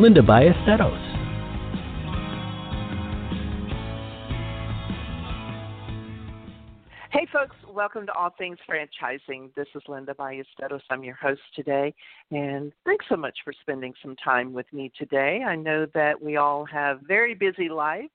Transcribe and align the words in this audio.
Linda 0.00 0.22
Ballesteros. 0.22 0.96
Hey, 7.12 7.26
folks, 7.30 7.54
welcome 7.68 8.06
to 8.06 8.12
All 8.14 8.30
Things 8.38 8.56
Franchising. 8.66 9.54
This 9.54 9.66
is 9.74 9.82
Linda 9.88 10.14
Ballesteros. 10.14 10.80
I'm 10.88 11.04
your 11.04 11.16
host 11.16 11.42
today, 11.54 11.92
and 12.30 12.72
thanks 12.86 13.04
so 13.10 13.16
much 13.16 13.36
for 13.44 13.52
spending 13.60 13.92
some 14.00 14.16
time 14.16 14.54
with 14.54 14.64
me 14.72 14.90
today. 14.98 15.42
I 15.46 15.54
know 15.54 15.86
that 15.92 16.18
we 16.18 16.36
all 16.38 16.64
have 16.64 17.00
very 17.02 17.34
busy 17.34 17.68
lives 17.68 18.08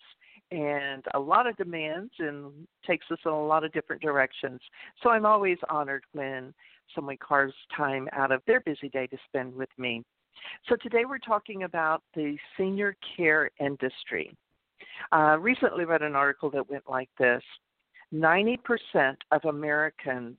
and 0.49 1.05
a 1.13 1.19
lot 1.19 1.45
of 1.45 1.55
demands 1.55 2.13
and 2.17 2.51
takes 2.83 3.05
us 3.11 3.19
in 3.23 3.31
a 3.31 3.45
lot 3.45 3.63
of 3.63 3.71
different 3.73 4.01
directions. 4.01 4.59
So 5.03 5.11
I'm 5.11 5.27
always 5.27 5.59
honored 5.69 6.05
when 6.13 6.51
someone 6.95 7.17
carves 7.17 7.53
time 7.77 8.07
out 8.13 8.31
of 8.31 8.41
their 8.47 8.61
busy 8.61 8.89
day 8.89 9.05
to 9.05 9.17
spend 9.27 9.53
with 9.53 9.69
me. 9.77 10.03
So 10.67 10.75
today 10.75 11.05
we're 11.05 11.17
talking 11.17 11.63
about 11.63 12.03
the 12.15 12.37
senior 12.57 12.95
care 13.15 13.49
industry. 13.59 14.35
Uh, 15.11 15.37
recently 15.39 15.85
read 15.85 16.01
an 16.01 16.15
article 16.15 16.49
that 16.51 16.69
went 16.69 16.83
like 16.89 17.09
this 17.19 17.43
90% 18.13 18.57
of 19.31 19.45
Americans 19.45 20.37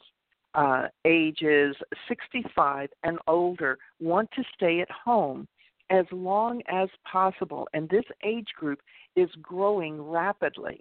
uh, 0.55 0.89
ages 1.05 1.77
65 2.09 2.89
and 3.03 3.19
older 3.27 3.79
want 4.01 4.31
to 4.33 4.43
stay 4.55 4.81
at 4.81 4.91
home 4.91 5.47
as 5.91 6.07
long 6.11 6.63
as 6.69 6.89
possible, 7.11 7.69
and 7.73 7.89
this 7.89 8.05
age 8.25 8.49
group 8.59 8.81
is 9.15 9.29
growing 9.41 10.03
rapidly. 10.03 10.81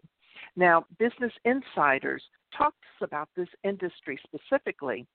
Now, 0.56 0.86
Business 0.98 1.34
Insiders 1.44 2.23
talks 2.58 2.78
about 3.02 3.30
this 3.36 3.50
industry 3.64 4.17
specifically. 4.26 5.06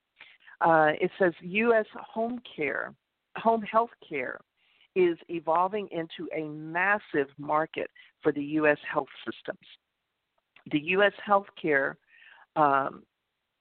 Uh, 0.60 0.92
it 1.00 1.10
says 1.18 1.32
U.S. 1.40 1.86
home 1.94 2.40
care 2.56 2.92
home 3.40 3.62
health 3.62 3.90
care 4.06 4.40
is 4.94 5.16
evolving 5.28 5.88
into 5.92 6.28
a 6.34 6.48
massive 6.48 7.28
market 7.38 7.88
for 8.22 8.32
the 8.32 8.42
U.S. 8.42 8.78
health 8.90 9.08
systems. 9.24 9.66
The 10.72 10.80
U.S. 10.80 11.12
healthcare 11.26 11.94
um, 12.56 13.02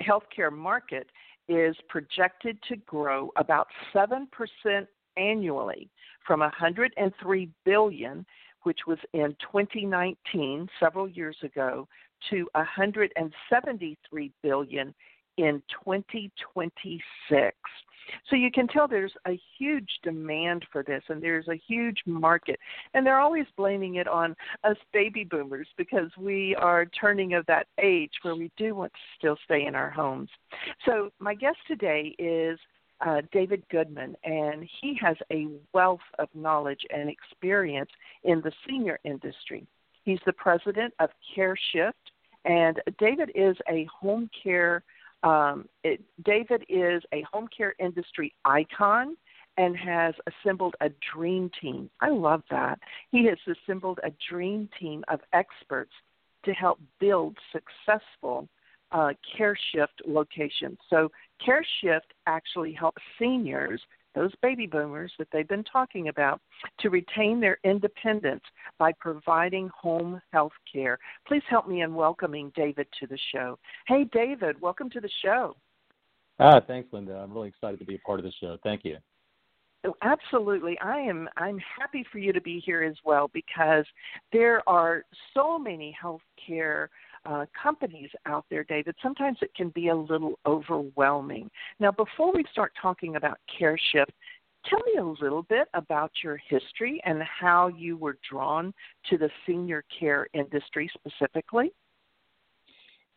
healthcare 0.02 0.52
market 0.52 1.08
is 1.48 1.76
projected 1.88 2.58
to 2.68 2.76
grow 2.78 3.32
about 3.36 3.68
seven 3.94 4.28
percent 4.32 4.88
annually, 5.18 5.90
from 6.26 6.40
103 6.40 7.50
billion, 7.66 8.26
which 8.64 8.80
was 8.88 8.98
in 9.14 9.36
2019, 9.42 10.68
several 10.80 11.08
years 11.08 11.38
ago, 11.44 11.88
to 12.30 12.48
173 12.54 14.32
billion 14.42 14.94
in 15.40 15.62
2026. 15.84 17.56
So 18.30 18.36
you 18.36 18.52
can 18.52 18.68
tell 18.68 18.88
there's 18.88 19.14
a 19.28 19.40
huge 19.58 19.90
demand 20.04 20.66
for 20.72 20.84
this 20.84 21.04
and 21.10 21.22
there's 21.22 21.48
a 21.48 21.62
huge 21.68 22.00
market. 22.06 22.60
And 22.94 23.06
they're 23.06 23.20
always 23.20 23.46
blaming 23.56 23.96
it 23.96 24.08
on 24.08 24.36
us 24.64 24.78
baby 24.94 25.24
boomers 25.24 25.68
because 25.78 26.10
we 26.18 26.56
are 26.56 26.86
turning 26.86 27.34
of 27.36 27.46
that 27.46 27.68
age 27.82 28.12
where 28.24 28.36
we 28.36 28.52
do 28.58 28.76
want 28.76 28.92
to 28.94 29.00
still 29.18 29.38
stay 29.46 29.66
in 29.66 29.76
our 29.76 29.90
homes. 29.90 30.30
So 30.86 31.12
my 31.20 31.36
guest 31.36 31.58
today 31.68 32.16
is 32.18 32.60
uh, 33.06 33.22
David 33.32 33.64
Goodman, 33.72 34.16
and 34.24 34.68
he 34.82 34.98
has 35.02 35.16
a 35.32 35.48
wealth 35.74 36.00
of 36.18 36.28
knowledge 36.34 36.82
and 36.90 37.10
experience 37.10 37.90
in 38.24 38.42
the 38.42 38.52
senior 38.68 39.00
industry. 39.06 39.66
He's 40.04 40.20
the 40.26 40.34
president 40.34 40.94
of 41.00 41.10
Careshyft, 41.36 41.94
and 42.46 42.82
David 42.98 43.32
is 43.36 43.56
a 43.70 43.86
home 43.86 44.30
care 44.44 44.84
um, 45.24 45.68
it, 45.84 46.02
David 46.24 46.64
is 46.70 47.04
a 47.14 47.24
home 47.32 47.48
care 47.56 47.76
industry 47.80 48.34
icon 48.46 49.16
and 49.58 49.76
has 49.76 50.16
assembled 50.28 50.76
a 50.80 50.90
dream 51.14 51.52
team. 51.62 51.90
I 52.00 52.10
love 52.10 52.44
that. 52.50 52.80
He 53.12 53.26
has 53.26 53.38
assembled 53.48 54.00
a 54.04 54.12
dream 54.30 54.70
team 54.80 55.04
of 55.10 55.20
experts 55.34 55.92
to 56.46 56.54
help 56.54 56.80
build 57.00 57.38
successful 57.52 58.48
uh, 58.92 59.10
Careshyft 59.38 59.88
locations. 60.08 60.78
So, 60.90 61.12
CareShift 61.46 62.12
actually 62.26 62.74
helps 62.74 63.02
seniors 63.20 63.82
those 64.16 64.32
baby 64.42 64.68
boomers 64.68 65.12
that 65.20 65.28
they've 65.32 65.48
been 65.48 65.64
talking 65.64 66.10
about, 66.10 66.42
to 66.80 66.90
retain 66.90 67.40
their 67.40 67.58
independence 67.64 68.44
by 68.78 68.92
providing 69.00 69.70
home 69.70 70.22
health 70.32 70.54
care. 70.72 70.98
Please 71.28 71.44
help 71.50 71.68
me 71.68 71.82
in 71.82 71.94
welcoming 71.94 72.52
David 72.56 72.88
to 73.00 73.08
the 73.08 73.20
show. 73.34 73.58
Hey, 73.88 74.06
David, 74.12 74.60
welcome 74.62 74.90
to 74.92 75.00
the 75.00 75.10
show. 75.24 75.56
Ah, 76.40 76.60
thanks, 76.66 76.92
Linda. 76.94 77.16
I'm 77.16 77.34
really 77.34 77.50
excited 77.50 77.80
to 77.80 77.86
be 77.86 77.96
a 77.96 78.00
part 78.00 78.20
of 78.20 78.26
the 78.26 78.32
show. 78.40 78.58
Thank 78.64 78.86
you. 78.86 78.98
Oh, 79.86 79.96
absolutely. 80.02 80.78
I 80.80 81.00
am 81.00 81.30
I'm 81.38 81.58
happy 81.80 82.06
for 82.12 82.18
you 82.18 82.34
to 82.34 82.42
be 82.42 82.62
here 82.66 82.84
as 82.84 82.96
well 83.06 83.30
because 83.34 83.86
there 84.34 84.62
are 84.68 85.06
so 85.34 85.58
many 85.58 85.96
healthcare 86.04 86.88
uh, 87.26 87.46
companies 87.62 88.10
out 88.26 88.46
there, 88.50 88.64
David, 88.64 88.96
sometimes 89.02 89.38
it 89.42 89.54
can 89.56 89.70
be 89.70 89.90
a 89.90 89.96
little 89.96 90.40
overwhelming. 90.46 91.50
Now, 91.80 91.92
before 91.92 92.34
we 92.34 92.44
start 92.52 92.72
talking 92.82 93.16
about 93.16 93.38
Careshyft, 93.60 94.12
tell 94.66 94.80
me 94.86 95.00
a 95.00 95.24
little 95.24 95.44
bit 95.44 95.68
about 95.74 96.12
your 96.24 96.38
history 96.48 97.02
and 97.06 97.22
how 97.24 97.68
you 97.68 97.98
were 97.98 98.18
drawn 98.30 98.74
to 99.10 99.18
the 99.18 99.30
senior 99.46 99.84
care 100.00 100.28
industry 100.34 100.90
specifically. 100.94 101.72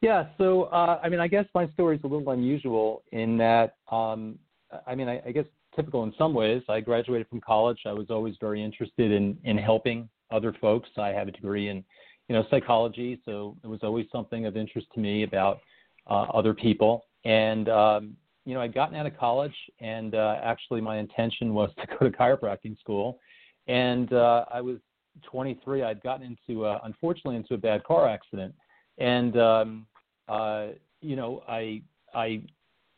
Yeah, 0.01 0.27
so 0.37 0.65
uh, 0.65 1.01
I 1.03 1.09
mean, 1.09 1.21
I 1.21 1.29
guess 1.29 1.47
my 1.55 1.69
story 1.71 1.97
is 1.97 2.05
a 2.05 2.09
little 2.09 2.31
unusual 2.31 3.05
in 3.13 3.37
that, 3.39 3.77
um, 3.91 4.39
I 4.87 4.95
mean, 4.95 5.09
I, 5.09 5.23
I 5.27 5.33
guess 5.33 5.45
typical 5.75 6.03
in 6.05 6.13
some 6.19 6.35
ways. 6.35 6.63
I 6.69 6.81
graduated 6.81 7.29
from 7.29 7.41
college. 7.41 7.79
I 7.87 7.93
was 7.93 8.07
always 8.11 8.35
very 8.41 8.63
interested 8.63 9.11
in 9.11 9.39
in 9.45 9.57
helping 9.57 10.09
other 10.31 10.55
folks. 10.61 10.89
I 10.97 11.09
have 11.09 11.29
a 11.29 11.31
degree 11.31 11.69
in 11.69 11.85
you 12.33 12.39
know, 12.39 12.47
psychology, 12.49 13.21
so 13.27 13.59
it 13.63 13.67
was 13.67 13.81
always 13.83 14.07
something 14.11 14.47
of 14.47 14.57
interest 14.57 14.87
to 14.95 15.01
me 15.01 15.23
about 15.23 15.61
uh, 16.07 16.23
other 16.33 16.55
people. 16.55 17.05
And 17.27 17.69
um, 17.69 18.17
you 18.47 18.55
know, 18.55 18.63
I'd 18.63 18.73
gotten 18.73 18.97
out 18.97 19.05
of 19.05 19.19
college, 19.19 19.53
and 19.81 20.15
uh, 20.15 20.37
actually, 20.43 20.81
my 20.81 20.97
intention 20.97 21.53
was 21.53 21.69
to 21.79 21.87
go 21.87 22.09
to 22.09 22.17
chiropractic 22.17 22.81
school. 22.81 23.19
And 23.67 24.15
uh, 24.15 24.47
I 24.51 24.63
was 24.63 24.79
23. 25.25 25.83
I'd 25.83 26.03
gotten 26.03 26.39
into, 26.49 26.65
unfortunately, 26.85 27.37
into 27.37 27.53
a 27.53 27.59
bad 27.59 27.85
car 27.85 28.09
accident, 28.09 28.55
and 28.97 29.39
um, 29.39 29.87
uh, 30.27 30.69
you 31.03 31.17
know, 31.17 31.43
I 31.47 31.83
I 32.15 32.41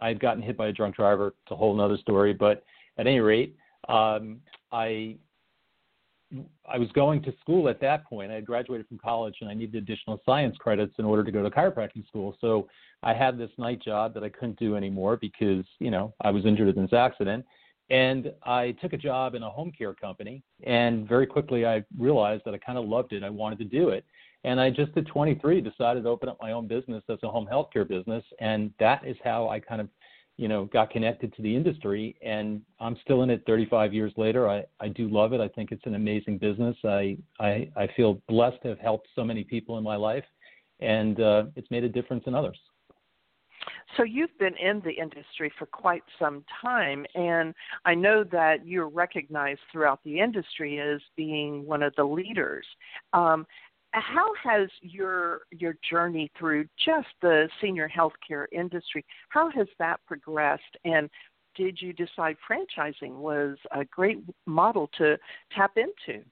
I 0.00 0.06
had 0.06 0.20
gotten 0.20 0.44
hit 0.44 0.56
by 0.56 0.68
a 0.68 0.72
drunk 0.72 0.94
driver. 0.94 1.34
It's 1.42 1.50
a 1.50 1.56
whole 1.56 1.80
other 1.80 1.98
story, 1.98 2.34
but 2.34 2.62
at 2.98 3.08
any 3.08 3.18
rate, 3.18 3.56
um, 3.88 4.38
I 4.70 5.16
I 6.68 6.78
was 6.78 6.90
going 6.92 7.22
to 7.22 7.32
school 7.40 7.68
at 7.68 7.80
that 7.80 8.04
point. 8.06 8.30
I 8.30 8.34
had 8.34 8.46
graduated 8.46 8.88
from 8.88 8.98
college 8.98 9.36
and 9.40 9.50
I 9.50 9.54
needed 9.54 9.82
additional 9.82 10.20
science 10.24 10.56
credits 10.58 10.94
in 10.98 11.04
order 11.04 11.24
to 11.24 11.30
go 11.30 11.42
to 11.42 11.50
chiropractic 11.50 12.06
school. 12.06 12.36
So 12.40 12.68
I 13.02 13.14
had 13.14 13.38
this 13.38 13.50
night 13.58 13.82
job 13.82 14.14
that 14.14 14.24
I 14.24 14.28
couldn't 14.28 14.58
do 14.58 14.76
anymore 14.76 15.16
because, 15.16 15.64
you 15.78 15.90
know, 15.90 16.14
I 16.20 16.30
was 16.30 16.44
injured 16.46 16.76
in 16.76 16.82
this 16.82 16.92
accident. 16.92 17.44
And 17.90 18.32
I 18.44 18.72
took 18.81 18.94
a 18.94 18.96
job 18.96 19.34
in 19.34 19.42
a 19.42 19.50
home 19.50 19.70
care 19.76 19.92
company. 19.94 20.42
And 20.64 21.06
very 21.06 21.26
quickly 21.26 21.66
I 21.66 21.84
realized 21.98 22.42
that 22.46 22.54
I 22.54 22.58
kind 22.58 22.78
of 22.78 22.87
loved 22.87 23.12
it. 23.12 23.22
I 23.22 23.30
wanted 23.30 23.58
to 23.58 23.64
do 23.64 23.90
it. 23.90 24.04
And 24.44 24.60
I 24.60 24.70
just 24.70 24.96
at 24.96 25.06
23 25.06 25.60
decided 25.60 26.04
to 26.04 26.08
open 26.08 26.28
up 26.28 26.38
my 26.40 26.52
own 26.52 26.66
business 26.66 27.02
as 27.08 27.19
a 27.22 27.28
home 27.28 27.46
health 27.46 27.69
care 27.72 27.84
business. 27.84 28.25
And 28.40 28.72
that 28.78 29.06
is 29.06 29.16
how 29.22 29.48
I 29.48 29.60
kind 29.60 29.80
of 29.80 29.88
you 30.36 30.48
know, 30.48 30.64
got 30.66 30.90
connected 30.90 31.34
to 31.36 31.42
the 31.42 31.54
industry, 31.54 32.16
and 32.22 32.60
I'm 32.81 32.96
still 33.02 33.22
in 33.22 33.31
it 33.31 33.44
35 33.46 33.94
years 33.94 34.12
later. 34.16 34.48
I, 34.48 34.64
I 34.81 34.88
do 34.88 35.08
love 35.08 35.32
it. 35.32 35.40
I 35.40 35.48
think 35.48 35.70
it's 35.70 35.86
an 35.86 35.94
amazing 35.94 36.38
business. 36.38 36.76
I, 36.84 37.16
I, 37.38 37.70
I 37.76 37.88
feel 37.96 38.20
blessed 38.28 38.60
to 38.62 38.69
have 38.69 38.81
helped 38.81 39.08
so 39.14 39.25
many 39.25 39.44
people 39.44 39.78
in 39.78 39.84
my 39.84 39.96
life, 39.96 40.25
and 40.81 41.20
uh, 41.20 41.44
it's 41.54 41.70
made 41.70 41.84
a 41.84 41.88
difference 41.88 42.25
in 42.26 42.34
others. 42.34 42.58
So 43.96 44.02
you've 44.02 44.36
been 44.38 44.56
in 44.56 44.82
the 44.84 44.90
industry 44.90 45.52
for 45.56 45.66
quite 45.66 46.02
some 46.19 46.44
time, 46.60 47.06
and 47.14 47.54
I 47.84 47.94
know 47.94 48.25
that 48.32 48.66
you're 48.66 48.88
recognized 48.88 49.60
throughout 49.70 50.00
the 50.04 50.19
industry 50.19 50.80
as 50.80 51.00
being 51.16 51.64
one 51.64 51.82
of 51.82 51.94
the 51.96 52.04
leaders. 52.04 52.66
Um, 53.12 53.46
how 53.94 54.31
has 54.43 54.69
your 54.82 55.43
your 55.50 55.76
journey 55.88 56.31
through 56.38 56.67
just 56.85 57.08
the 57.23 57.49
senior 57.61 57.88
healthcare 57.88 58.46
industry 58.52 59.05
how 59.29 59.50
has 59.50 59.67
that 59.79 60.00
progressed 60.06 60.62
and 60.85 61.08
did 61.55 61.81
you 61.81 61.93
decide 61.93 62.37
franchising 62.49 63.17
was 63.17 63.56
a 63.73 63.85
great 63.85 64.19
model 64.46 64.91
to 64.99 65.17
tap 65.55 65.73
into? 65.76 66.23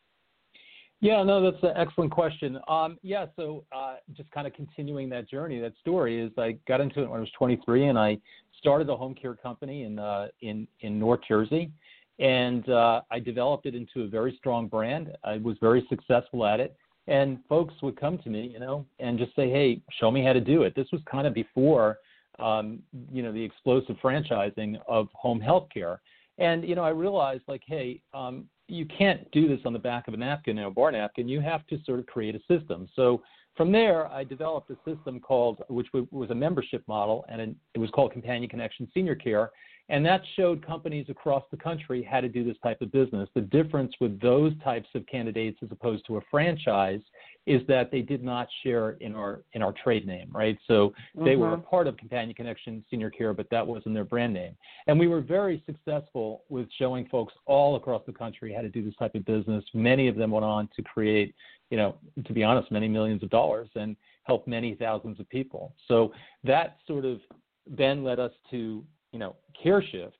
Yeah, 1.00 1.24
no, 1.24 1.42
that's 1.42 1.62
an 1.64 1.72
excellent 1.74 2.12
question. 2.12 2.60
Um, 2.68 2.96
yeah, 3.02 3.26
so 3.34 3.64
uh, 3.72 3.96
just 4.16 4.30
kind 4.30 4.46
of 4.46 4.52
continuing 4.52 5.08
that 5.08 5.28
journey, 5.28 5.60
that 5.60 5.72
story 5.80 6.20
is 6.20 6.30
I 6.38 6.58
got 6.68 6.80
into 6.80 7.02
it 7.02 7.10
when 7.10 7.16
I 7.16 7.20
was 7.20 7.30
23, 7.36 7.86
and 7.88 7.98
I 7.98 8.18
started 8.58 8.88
a 8.88 8.96
home 8.96 9.14
care 9.14 9.34
company 9.34 9.82
in 9.82 9.98
uh, 9.98 10.28
in 10.42 10.68
in 10.80 11.00
North 11.00 11.20
Jersey, 11.26 11.72
and 12.20 12.68
uh, 12.68 13.00
I 13.10 13.18
developed 13.18 13.66
it 13.66 13.74
into 13.74 14.02
a 14.02 14.08
very 14.08 14.36
strong 14.38 14.68
brand. 14.68 15.16
I 15.24 15.38
was 15.38 15.56
very 15.60 15.84
successful 15.88 16.46
at 16.46 16.60
it, 16.60 16.76
and 17.06 17.38
folks 17.48 17.74
would 17.82 17.98
come 17.98 18.18
to 18.18 18.30
me, 18.30 18.50
you 18.52 18.60
know, 18.60 18.86
and 18.98 19.18
just 19.18 19.34
say, 19.34 19.50
"Hey, 19.50 19.80
show 20.00 20.10
me 20.10 20.24
how 20.24 20.32
to 20.32 20.40
do 20.40 20.62
it." 20.62 20.74
This 20.74 20.90
was 20.92 21.00
kind 21.10 21.26
of 21.26 21.34
before, 21.34 21.98
um, 22.38 22.82
you 23.10 23.22
know, 23.22 23.32
the 23.32 23.42
explosive 23.42 23.96
franchising 24.02 24.80
of 24.86 25.08
home 25.14 25.40
health 25.40 25.68
care. 25.72 26.00
And 26.38 26.66
you 26.68 26.74
know, 26.74 26.84
I 26.84 26.90
realized 26.90 27.42
like, 27.48 27.62
hey, 27.66 28.00
um, 28.14 28.48
you 28.68 28.86
can't 28.86 29.30
do 29.32 29.48
this 29.48 29.60
on 29.64 29.72
the 29.72 29.78
back 29.78 30.08
of 30.08 30.14
a 30.14 30.16
napkin, 30.16 30.58
or 30.58 30.66
a 30.66 30.70
bar 30.70 30.92
napkin. 30.92 31.28
You 31.28 31.40
have 31.40 31.66
to 31.68 31.78
sort 31.84 31.98
of 31.98 32.06
create 32.06 32.34
a 32.34 32.40
system. 32.48 32.88
So 32.96 33.22
from 33.56 33.70
there, 33.70 34.06
I 34.06 34.24
developed 34.24 34.70
a 34.70 34.76
system 34.84 35.20
called, 35.20 35.62
which 35.68 35.88
was 35.92 36.30
a 36.30 36.34
membership 36.34 36.82
model, 36.88 37.24
and 37.28 37.54
it 37.74 37.78
was 37.78 37.90
called 37.90 38.12
Companion 38.12 38.48
Connection 38.48 38.88
Senior 38.94 39.14
Care. 39.14 39.50
And 39.88 40.06
that 40.06 40.22
showed 40.36 40.64
companies 40.64 41.06
across 41.08 41.42
the 41.50 41.56
country 41.56 42.02
how 42.02 42.20
to 42.20 42.28
do 42.28 42.44
this 42.44 42.56
type 42.62 42.80
of 42.80 42.92
business. 42.92 43.28
The 43.34 43.42
difference 43.42 43.92
with 44.00 44.20
those 44.20 44.52
types 44.62 44.88
of 44.94 45.04
candidates 45.06 45.58
as 45.62 45.68
opposed 45.70 46.06
to 46.06 46.16
a 46.16 46.20
franchise 46.30 47.00
is 47.46 47.60
that 47.66 47.90
they 47.90 48.02
did 48.02 48.22
not 48.22 48.46
share 48.62 48.90
in 49.00 49.14
our 49.16 49.42
in 49.52 49.62
our 49.62 49.72
trade 49.72 50.06
name, 50.06 50.30
right? 50.32 50.56
So 50.68 50.90
mm-hmm. 50.90 51.24
they 51.24 51.36
were 51.36 51.54
a 51.54 51.56
mm-hmm. 51.56 51.66
part 51.68 51.88
of 51.88 51.96
Companion 51.96 52.34
Connection 52.34 52.84
Senior 52.88 53.10
Care, 53.10 53.34
but 53.34 53.50
that 53.50 53.66
wasn't 53.66 53.94
their 53.94 54.04
brand 54.04 54.32
name. 54.32 54.56
And 54.86 54.98
we 54.98 55.08
were 55.08 55.20
very 55.20 55.62
successful 55.66 56.44
with 56.48 56.68
showing 56.78 57.06
folks 57.06 57.34
all 57.46 57.74
across 57.76 58.02
the 58.06 58.12
country 58.12 58.52
how 58.54 58.62
to 58.62 58.68
do 58.68 58.84
this 58.84 58.94
type 58.96 59.14
of 59.16 59.24
business. 59.24 59.64
Many 59.74 60.06
of 60.06 60.14
them 60.14 60.30
went 60.30 60.44
on 60.44 60.68
to 60.76 60.82
create, 60.82 61.34
you 61.70 61.76
know, 61.76 61.96
to 62.24 62.32
be 62.32 62.44
honest, 62.44 62.70
many 62.70 62.86
millions 62.86 63.24
of 63.24 63.30
dollars 63.30 63.68
and 63.74 63.96
help 64.22 64.46
many 64.46 64.76
thousands 64.76 65.18
of 65.18 65.28
people. 65.28 65.74
So 65.88 66.12
that 66.44 66.76
sort 66.86 67.04
of 67.04 67.20
then 67.66 68.04
led 68.04 68.20
us 68.20 68.32
to 68.50 68.84
you 69.12 69.18
know, 69.18 69.36
Careshyft, 69.64 70.12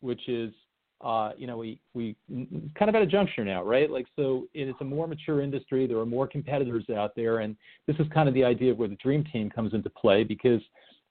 which 0.00 0.28
is, 0.28 0.52
uh, 1.02 1.30
you 1.38 1.46
know, 1.46 1.56
we 1.56 1.80
we 1.94 2.14
kind 2.78 2.88
of 2.88 2.94
at 2.94 3.02
a 3.02 3.06
juncture 3.06 3.44
now, 3.44 3.62
right? 3.62 3.90
Like, 3.90 4.06
so 4.16 4.46
it 4.52 4.68
is 4.68 4.74
a 4.80 4.84
more 4.84 5.06
mature 5.06 5.40
industry. 5.40 5.86
There 5.86 5.98
are 5.98 6.06
more 6.06 6.26
competitors 6.26 6.84
out 6.94 7.12
there, 7.16 7.38
and 7.38 7.56
this 7.86 7.96
is 7.96 8.06
kind 8.12 8.28
of 8.28 8.34
the 8.34 8.44
idea 8.44 8.72
of 8.72 8.78
where 8.78 8.88
the 8.88 8.96
dream 8.96 9.24
team 9.32 9.48
comes 9.48 9.72
into 9.72 9.88
play 9.90 10.24
because 10.24 10.60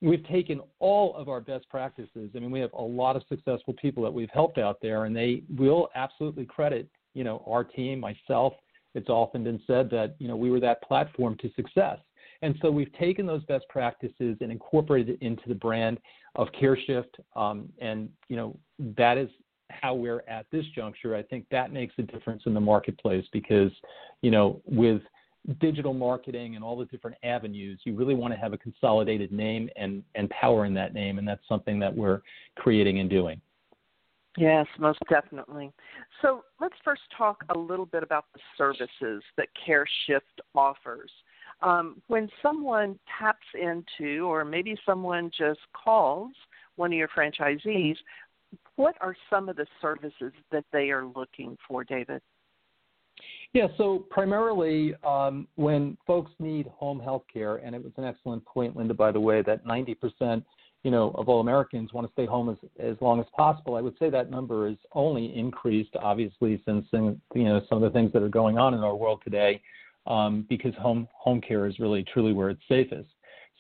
we've 0.02 0.26
taken 0.28 0.62
all 0.80 1.16
of 1.16 1.28
our 1.28 1.42
best 1.42 1.68
practices. 1.70 2.30
I 2.36 2.40
mean, 2.40 2.52
we 2.52 2.60
have 2.60 2.74
a 2.74 2.82
lot 2.82 3.16
of 3.16 3.24
successful 3.28 3.74
people 3.82 4.04
that 4.04 4.14
we've 4.14 4.30
helped 4.32 4.58
out 4.58 4.78
there, 4.82 5.06
and 5.06 5.16
they 5.16 5.44
will 5.58 5.90
absolutely 5.96 6.46
credit, 6.46 6.88
you 7.16 7.24
know, 7.24 7.44
our 7.48 7.64
team, 7.64 8.00
myself. 8.00 8.54
It's 8.96 9.10
often 9.10 9.44
been 9.44 9.62
said 9.66 9.90
that 9.92 10.16
you 10.20 10.28
know 10.28 10.36
we 10.36 10.52
were 10.52 10.60
that 10.60 10.82
platform 10.84 11.36
to 11.42 11.50
success. 11.56 11.98
And 12.42 12.56
so 12.62 12.72
we've 12.72 12.92
taken 12.94 13.26
those 13.26 13.44
best 13.46 13.66
practices 13.70 14.38
and 14.40 14.52
incorporated 14.52 15.16
it 15.16 15.26
into 15.26 15.44
the 15.48 15.56
brand 15.56 16.00
of 16.36 16.48
Careshyft. 16.60 17.20
Um, 17.36 17.70
and, 17.80 18.10
you 18.30 18.38
know, 18.38 18.58
that 18.98 19.18
is 19.18 19.30
how 19.70 19.94
we're 19.94 20.24
at 20.28 20.46
this 20.52 20.66
juncture. 20.74 21.16
I 21.16 21.24
think 21.24 21.46
that 21.52 21.72
makes 21.72 21.94
a 21.98 22.04
difference 22.04 22.44
in 22.46 22.54
the 22.54 22.62
marketplace 22.62 23.26
because, 23.32 23.72
you 24.22 24.32
know, 24.32 24.62
with 24.66 25.02
digital 25.60 25.94
marketing 25.94 26.56
and 26.56 26.64
all 26.64 26.78
the 26.78 26.86
different 26.86 27.18
avenues, 27.24 27.80
you 27.84 27.96
really 27.96 28.16
want 28.16 28.34
to 28.34 28.40
have 28.40 28.54
a 28.54 28.58
consolidated 28.58 29.32
name 29.32 29.70
and, 29.76 30.04
and 30.16 30.30
power 30.30 30.66
in 30.66 30.74
that 30.74 30.94
name. 30.94 31.18
And 31.18 31.28
that's 31.28 31.46
something 31.48 31.80
that 31.80 31.96
we're 31.96 32.22
creating 32.56 33.00
and 33.00 33.10
doing. 33.10 33.42
Yes, 34.38 34.68
most 34.78 35.00
definitely. 35.10 35.72
So 36.22 36.44
let's 36.62 36.76
first 36.86 37.02
talk 37.18 37.44
a 37.54 37.58
little 37.58 37.86
bit 37.86 38.04
about 38.04 38.26
the 38.34 38.40
services 38.58 39.24
that 39.38 39.48
Careshyft 39.68 40.20
offers 40.56 41.12
um, 41.62 42.02
when 42.08 42.30
someone 42.42 42.98
taps 43.20 43.46
into, 43.54 44.30
or 44.30 44.46
maybe 44.46 44.78
someone 44.86 45.32
just 45.38 45.60
calls 45.74 46.32
one 46.76 46.92
of 46.92 46.98
your 46.98 47.10
franchisees, 47.10 47.96
what 48.76 48.96
are 49.02 49.16
some 49.30 49.50
of 49.50 49.56
the 49.56 49.66
services 49.82 50.32
that 50.52 50.64
they 50.72 50.90
are 50.90 51.06
looking 51.06 51.58
for, 51.68 51.84
David? 51.84 52.22
Yeah, 53.54 53.68
so 53.78 54.06
primarily 54.10 54.94
um, 55.04 55.48
when 55.56 55.98
folks 56.08 56.32
need 56.40 56.68
home 56.68 57.00
health 57.00 57.24
care, 57.32 57.58
and 57.58 57.76
it 57.76 57.84
was 57.84 57.92
an 57.98 58.06
excellent 58.06 58.46
point, 58.46 58.78
Linda, 58.78 58.94
by 58.94 59.12
the 59.12 59.20
way, 59.20 59.42
that 59.42 59.66
90% 59.66 60.44
you 60.84 60.92
know, 60.92 61.12
of 61.16 61.28
all 61.28 61.42
Americans 61.42 61.92
want 61.92 62.08
to 62.08 62.14
stay 62.14 62.26
home 62.26 62.50
as, 62.50 62.58
as 62.80 62.96
long 63.02 63.20
as 63.20 63.26
possible. 63.36 63.76
I 63.76 63.82
would 63.82 63.98
say 64.00 64.10
that 64.10 64.32
number 64.32 64.70
has 64.70 64.78
only 64.94 65.36
increased, 65.38 65.92
obviously, 66.02 66.62
since 66.66 66.86
you 66.94 67.20
know 67.34 67.62
some 67.68 67.84
of 67.84 67.92
the 67.92 67.98
things 67.98 68.14
that 68.14 68.24
are 68.24 68.30
going 68.30 68.58
on 68.58 68.74
in 68.74 68.80
our 68.80 68.96
world 68.96 69.22
today 69.24 69.62
um, 70.08 70.46
because 70.50 70.74
home 70.76 71.08
home 71.14 71.42
care 71.42 71.66
is 71.66 71.80
really 71.80 72.06
truly 72.14 72.34
where 72.34 72.50
it's 72.50 72.62
safest. 72.68 73.10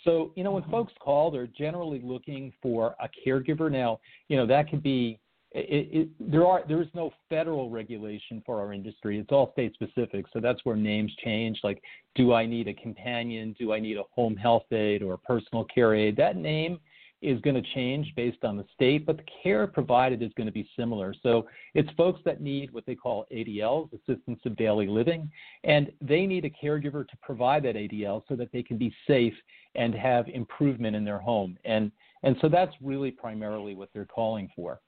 So 0.03 0.31
you 0.35 0.43
know 0.43 0.51
when 0.51 0.63
mm-hmm. 0.63 0.71
folks 0.71 0.93
call, 0.99 1.31
they're 1.31 1.47
generally 1.47 2.01
looking 2.03 2.53
for 2.61 2.95
a 3.01 3.09
caregiver. 3.25 3.71
Now 3.71 3.99
you 4.27 4.37
know 4.37 4.45
that 4.47 4.69
could 4.69 4.83
be 4.83 5.19
it, 5.51 5.89
it, 5.91 6.09
there 6.19 6.45
are 6.45 6.63
there 6.67 6.81
is 6.81 6.87
no 6.93 7.11
federal 7.27 7.69
regulation 7.69 8.43
for 8.45 8.59
our 8.59 8.71
industry. 8.71 9.19
It's 9.19 9.31
all 9.31 9.51
state 9.53 9.73
specific. 9.73 10.25
So 10.31 10.39
that's 10.39 10.59
where 10.63 10.75
names 10.75 11.11
change. 11.23 11.59
Like, 11.63 11.81
do 12.15 12.33
I 12.33 12.45
need 12.45 12.67
a 12.67 12.73
companion? 12.73 13.55
Do 13.59 13.73
I 13.73 13.79
need 13.79 13.97
a 13.97 14.03
home 14.11 14.35
health 14.35 14.71
aide 14.71 15.01
or 15.01 15.13
a 15.13 15.17
personal 15.17 15.65
care 15.65 15.95
aide? 15.95 16.15
That 16.17 16.35
name 16.35 16.79
is 17.21 17.41
going 17.41 17.55
to 17.55 17.69
change 17.73 18.13
based 18.15 18.43
on 18.43 18.57
the 18.57 18.65
state, 18.73 19.05
but 19.05 19.17
the 19.17 19.23
care 19.43 19.67
provided 19.67 20.21
is 20.21 20.31
going 20.37 20.47
to 20.47 20.53
be 20.53 20.69
similar. 20.77 21.13
So 21.21 21.47
it's 21.73 21.89
folks 21.97 22.21
that 22.25 22.41
need 22.41 22.71
what 22.71 22.85
they 22.85 22.95
call 22.95 23.25
ADLs, 23.31 23.89
assistance 23.93 24.39
of 24.45 24.55
daily 24.55 24.87
living, 24.87 25.29
and 25.63 25.91
they 26.01 26.25
need 26.25 26.45
a 26.45 26.49
caregiver 26.49 27.07
to 27.07 27.17
provide 27.21 27.63
that 27.63 27.75
ADL 27.75 28.23
so 28.27 28.35
that 28.35 28.51
they 28.51 28.63
can 28.63 28.77
be 28.77 28.93
safe 29.07 29.33
and 29.75 29.93
have 29.93 30.27
improvement 30.29 30.95
in 30.95 31.03
their 31.03 31.19
home. 31.19 31.57
And 31.65 31.91
and 32.23 32.35
so 32.41 32.49
that's 32.49 32.73
really 32.81 33.11
primarily 33.11 33.75
what 33.75 33.89
they're 33.93 34.05
calling 34.05 34.49
for. 34.53 34.81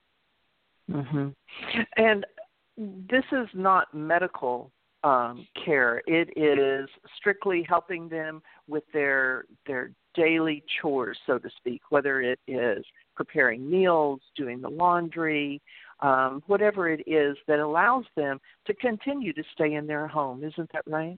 Mm-hmm. 0.89 1.29
And 1.95 2.25
this 2.77 3.23
is 3.31 3.47
not 3.53 3.93
medical 3.93 4.71
um, 5.03 5.47
care. 5.65 6.01
It 6.07 6.29
is 6.37 6.89
strictly 7.17 7.65
helping 7.67 8.07
them 8.07 8.41
with 8.67 8.83
their 8.93 9.45
their 9.65 9.91
daily 10.13 10.63
chores, 10.81 11.17
so 11.25 11.37
to 11.37 11.49
speak, 11.57 11.81
whether 11.89 12.21
it 12.21 12.39
is 12.47 12.83
preparing 13.15 13.69
meals, 13.69 14.19
doing 14.35 14.61
the 14.61 14.69
laundry, 14.69 15.61
um, 16.01 16.43
whatever 16.47 16.89
it 16.89 17.01
is 17.07 17.37
that 17.47 17.59
allows 17.59 18.05
them 18.15 18.39
to 18.65 18.73
continue 18.73 19.33
to 19.33 19.43
stay 19.53 19.75
in 19.75 19.87
their 19.87 20.07
home. 20.07 20.43
Isn't 20.43 20.69
that 20.73 20.83
right? 20.87 21.17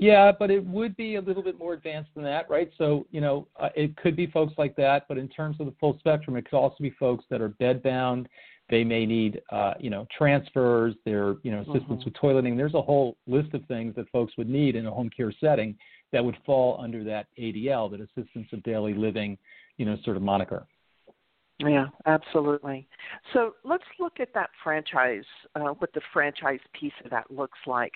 Yeah, 0.00 0.32
but 0.32 0.50
it 0.50 0.64
would 0.64 0.96
be 0.96 1.16
a 1.16 1.20
little 1.20 1.42
bit 1.42 1.58
more 1.58 1.74
advanced 1.74 2.10
than 2.14 2.24
that, 2.24 2.48
right? 2.48 2.70
So, 2.78 3.06
you 3.10 3.20
know, 3.20 3.46
uh, 3.60 3.68
it 3.74 3.94
could 3.96 4.16
be 4.16 4.26
folks 4.26 4.54
like 4.56 4.74
that, 4.76 5.06
but 5.06 5.18
in 5.18 5.28
terms 5.28 5.56
of 5.60 5.66
the 5.66 5.74
full 5.78 5.98
spectrum, 5.98 6.36
it 6.36 6.48
could 6.48 6.56
also 6.56 6.76
be 6.80 6.90
folks 6.98 7.24
that 7.30 7.42
are 7.42 7.50
bedbound. 7.50 8.26
They 8.72 8.84
may 8.84 9.04
need, 9.04 9.42
uh, 9.50 9.74
you 9.78 9.90
know, 9.90 10.06
transfers, 10.16 10.94
their, 11.04 11.34
you 11.42 11.52
know, 11.52 11.60
assistance 11.60 11.84
mm-hmm. 12.02 12.04
with 12.06 12.14
toileting. 12.14 12.56
There's 12.56 12.72
a 12.72 12.80
whole 12.80 13.18
list 13.26 13.52
of 13.52 13.62
things 13.66 13.94
that 13.96 14.08
folks 14.08 14.32
would 14.38 14.48
need 14.48 14.76
in 14.76 14.86
a 14.86 14.90
home 14.90 15.10
care 15.14 15.30
setting 15.40 15.76
that 16.10 16.24
would 16.24 16.38
fall 16.46 16.80
under 16.82 17.04
that 17.04 17.26
ADL, 17.38 17.90
that 17.90 18.00
assistance 18.00 18.48
of 18.50 18.62
daily 18.62 18.94
living, 18.94 19.36
you 19.76 19.84
know, 19.84 19.98
sort 20.04 20.16
of 20.16 20.22
moniker. 20.22 20.66
Yeah, 21.58 21.88
absolutely. 22.06 22.88
So 23.34 23.56
let's 23.62 23.84
look 24.00 24.20
at 24.20 24.32
that 24.32 24.48
franchise, 24.64 25.26
uh, 25.54 25.74
what 25.78 25.92
the 25.92 26.00
franchise 26.10 26.60
piece 26.72 26.94
of 27.04 27.10
that 27.10 27.30
looks 27.30 27.58
like. 27.66 27.92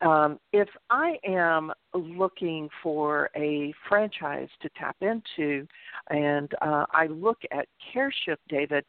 Um, 0.00 0.40
if 0.54 0.68
I 0.88 1.18
am 1.26 1.70
looking 1.92 2.70
for 2.82 3.28
a 3.36 3.74
franchise 3.90 4.48
to 4.62 4.70
tap 4.70 4.96
into 5.02 5.66
and 6.08 6.50
uh, 6.62 6.86
I 6.92 7.08
look 7.08 7.38
at 7.52 7.68
Careshyft, 7.94 8.38
David, 8.48 8.86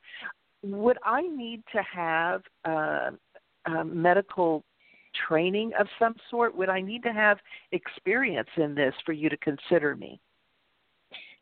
would 0.72 0.98
I 1.03 1.22
need 1.22 1.63
to 1.74 1.81
have 1.84 2.41
medical 3.86 4.63
training 5.27 5.72
of 5.79 5.88
some 6.00 6.15
sort? 6.29 6.55
Would 6.55 6.69
I 6.69 6.81
need 6.81 7.03
to 7.03 7.13
have 7.13 7.38
experience 7.72 8.50
in 8.57 8.75
this 8.75 8.93
for 9.05 9.13
you 9.13 9.29
to 9.29 9.38
consider 9.38 9.95
me? 9.95 10.19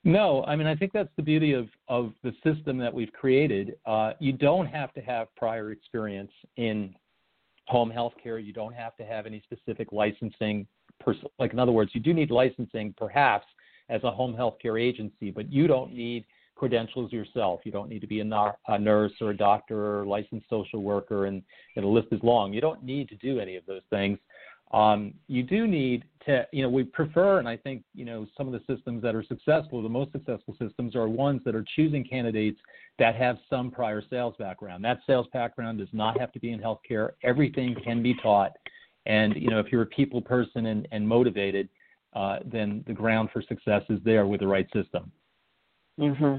No, 0.03 0.44
I 0.44 0.58
mean 0.58 0.68
I 0.68 0.75
think 0.75 0.92
that's 0.92 1.10
the 1.15 1.24
beauty 1.24 1.53
of 1.53 1.70
of 1.88 2.12
the 2.24 2.34
system 2.44 2.77
that 2.80 2.94
we've 2.94 3.12
created. 3.13 3.75
Uh, 3.86 4.13
you 4.20 4.34
don't 4.34 4.65
have 4.65 4.94
to 4.94 5.01
have 5.01 5.34
prior 5.36 5.72
experience 5.72 6.32
in 6.58 6.94
home 7.68 7.89
health 7.89 8.13
care. 8.22 8.38
You 8.38 8.51
don't 8.51 8.75
have 8.75 8.98
to 8.98 9.06
have 9.06 9.25
any 9.25 9.42
specific 9.42 9.94
licensing. 9.94 10.68
Like 11.39 11.53
in 11.53 11.60
other 11.60 11.72
words, 11.72 11.92
you 11.94 12.01
do 12.01 12.13
need 12.13 12.32
licensing 12.32 12.94
perhaps 12.98 13.46
as 13.89 14.03
a 14.03 14.12
home 14.12 14.36
health 14.36 14.58
care 14.62 14.77
agency, 14.77 15.32
but 15.32 15.51
you 15.51 15.68
don't 15.68 15.94
need 15.94 16.25
credentials 16.63 17.12
yourself. 17.12 17.60
You 17.65 17.74
don't 17.77 17.89
need 17.89 18.00
to 18.00 18.08
be 18.08 18.22
a, 18.22 18.55
a 18.75 18.79
nurse 18.79 19.12
or 19.20 19.32
a 19.32 19.38
doctor 19.50 19.77
or 19.77 20.03
a 20.03 20.10
licensed 20.15 20.48
social 20.50 20.82
worker, 20.82 21.25
and, 21.25 21.43
and 21.75 21.84
the 21.84 21.89
list 21.89 22.08
is 22.13 22.22
long. 22.24 22.53
You 22.53 22.62
don't 22.62 22.82
need 22.93 23.10
to 23.10 23.17
do 23.17 23.41
any 23.46 23.58
of 23.58 23.65
those 23.65 23.86
things. 23.89 24.17
um, 24.74 25.13
you 25.27 25.43
do 25.43 25.67
need 25.67 26.03
to, 26.25 26.48
you 26.51 26.63
know, 26.63 26.70
we 26.70 26.84
prefer, 26.84 27.38
and 27.38 27.48
I 27.48 27.55
think, 27.55 27.84
you 27.93 28.05
know, 28.05 28.25
some 28.36 28.51
of 28.51 28.53
the 28.53 28.75
systems 28.75 29.03
that 29.03 29.13
are 29.13 29.24
successful, 29.24 29.84
the 29.84 29.89
most 29.89 30.12
successful 30.12 30.55
systems 30.60 30.96
are 30.96 31.08
ones 31.08 31.41
that 31.46 31.53
are 31.53 31.63
choosing 31.75 32.03
candidates 32.03 32.60
that 32.98 33.15
have 33.15 33.38
some 33.50 33.70
prior 33.70 34.01
sales 34.10 34.34
background. 34.39 34.84
That 34.84 35.00
sales 35.05 35.27
background 35.32 35.77
does 35.77 35.89
not 35.93 36.20
have 36.20 36.32
to 36.32 36.39
be 36.39 36.51
in 36.51 36.60
healthcare. 36.60 37.12
Everything 37.24 37.75
can 37.84 38.01
be 38.01 38.15
taught. 38.15 38.53
And, 39.05 39.36
you 39.36 39.50
know, 39.50 39.60
if 39.60 39.72
you're 39.72 39.84
a 39.84 39.88
people 39.88 40.22
person 40.22 40.65
and, 40.65 40.88
and 40.91 41.08
motivated, 41.08 41.70
uh, 42.13 42.39
then 42.43 42.84
the 42.88 42.93
ground 42.93 43.29
for 43.32 43.43
success 43.43 43.84
is 43.89 44.00
there 44.03 44.25
with 44.25 44.39
the 44.39 44.48
right 44.48 44.67
system. 44.74 45.12
Mm-hmm. 46.00 46.38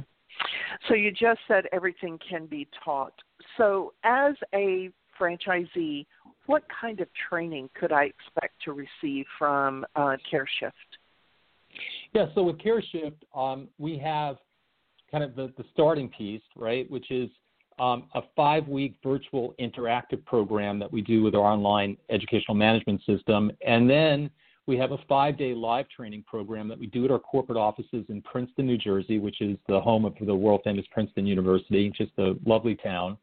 So 0.89 0.95
you 0.95 1.11
just 1.11 1.41
said 1.49 1.65
everything 1.73 2.19
can 2.29 2.47
be 2.47 2.69
taught. 2.85 3.15
So 3.57 3.93
as 4.05 4.35
a 4.55 4.91
franchisee, 5.21 6.07
what 6.47 6.65
kind 6.81 7.01
of 7.01 7.09
training 7.29 7.71
could 7.79 7.93
I 7.93 8.05
expect 8.05 8.63
to 8.65 8.73
receive 8.73 9.25
from 9.39 9.87
uh, 9.97 10.17
Careshyft? 10.31 10.73
Yeah, 12.13 12.27
so 12.35 12.43
with 12.43 12.59
Careshyft, 12.59 13.15
um, 13.35 13.69
we 13.79 13.99
have 13.99 14.37
kind 15.11 15.25
of 15.25 15.35
the, 15.35 15.53
the 15.57 15.65
starting 15.73 16.09
piece, 16.09 16.43
right, 16.57 16.91
which 16.91 17.11
is 17.11 17.31
um, 17.79 18.05
a 18.15 18.23
five 18.37 18.69
week 18.69 18.97
virtual 19.03 19.55
interactive 19.61 20.25
program 20.25 20.79
that 20.79 20.93
we 20.93 21.01
do 21.01 21.23
with 21.23 21.35
our 21.35 21.43
online 21.43 21.97
educational 22.11 22.55
management 22.55 23.01
system. 23.05 23.51
And 23.67 23.89
then 23.89 24.31
we 24.67 24.77
have 24.79 24.93
a 24.93 24.99
five 25.09 25.37
day 25.37 25.55
live 25.55 25.89
training 25.89 26.25
program 26.27 26.69
that 26.69 26.79
we 26.79 26.87
do 26.87 27.05
at 27.05 27.11
our 27.11 27.19
corporate 27.19 27.59
offices 27.59 28.05
in 28.09 28.23
Princeton, 28.23 28.67
New 28.67 28.79
Jersey, 28.79 29.19
which 29.19 29.41
is 29.41 29.57
the 29.69 29.81
home 29.81 30.05
of 30.05 30.15
the 30.21 30.35
world 30.35 30.63
famous 30.65 30.87
Princeton 30.91 31.27
University, 31.27 31.93
just 31.97 32.13
a 32.19 32.35
lovely 32.47 32.75
town. 32.75 33.19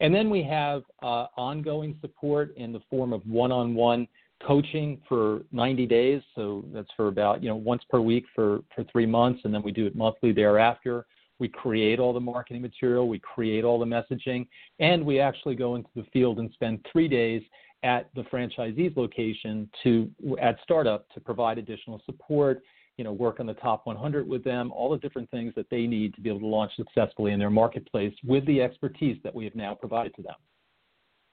And 0.00 0.14
then 0.14 0.30
we 0.30 0.42
have 0.42 0.82
uh, 1.02 1.26
ongoing 1.36 1.96
support 2.00 2.56
in 2.56 2.72
the 2.72 2.80
form 2.90 3.12
of 3.12 3.22
one-on-one 3.26 4.08
coaching 4.44 5.00
for 5.08 5.42
90 5.52 5.86
days. 5.86 6.22
So 6.34 6.64
that's 6.72 6.90
for 6.96 7.08
about 7.08 7.42
you 7.42 7.48
know 7.48 7.56
once 7.56 7.82
per 7.90 8.00
week 8.00 8.24
for 8.34 8.60
for 8.74 8.84
three 8.84 9.06
months, 9.06 9.40
and 9.44 9.52
then 9.52 9.62
we 9.62 9.72
do 9.72 9.86
it 9.86 9.96
monthly 9.96 10.32
thereafter. 10.32 11.06
We 11.40 11.48
create 11.48 11.98
all 11.98 12.12
the 12.12 12.20
marketing 12.20 12.62
material, 12.62 13.08
we 13.08 13.18
create 13.18 13.64
all 13.64 13.78
the 13.78 13.84
messaging, 13.84 14.46
and 14.78 15.04
we 15.04 15.18
actually 15.18 15.56
go 15.56 15.74
into 15.74 15.88
the 15.96 16.04
field 16.12 16.38
and 16.38 16.48
spend 16.52 16.86
three 16.90 17.08
days 17.08 17.42
at 17.84 18.10
the 18.14 18.22
franchisee's 18.24 18.96
location 18.96 19.68
to 19.82 20.10
at 20.40 20.56
startup 20.62 21.08
to 21.10 21.20
provide 21.20 21.58
additional 21.58 22.02
support 22.06 22.62
you 22.96 23.04
know, 23.04 23.12
work 23.12 23.40
on 23.40 23.46
the 23.46 23.54
top 23.54 23.86
100 23.86 24.26
with 24.26 24.44
them, 24.44 24.70
all 24.72 24.90
the 24.90 24.98
different 24.98 25.30
things 25.30 25.52
that 25.56 25.68
they 25.70 25.86
need 25.86 26.14
to 26.14 26.20
be 26.20 26.28
able 26.28 26.40
to 26.40 26.46
launch 26.46 26.70
successfully 26.76 27.32
in 27.32 27.38
their 27.38 27.50
marketplace 27.50 28.14
with 28.24 28.46
the 28.46 28.62
expertise 28.62 29.18
that 29.24 29.34
we 29.34 29.44
have 29.44 29.54
now 29.54 29.74
provided 29.74 30.14
to 30.14 30.22
them. 30.22 30.34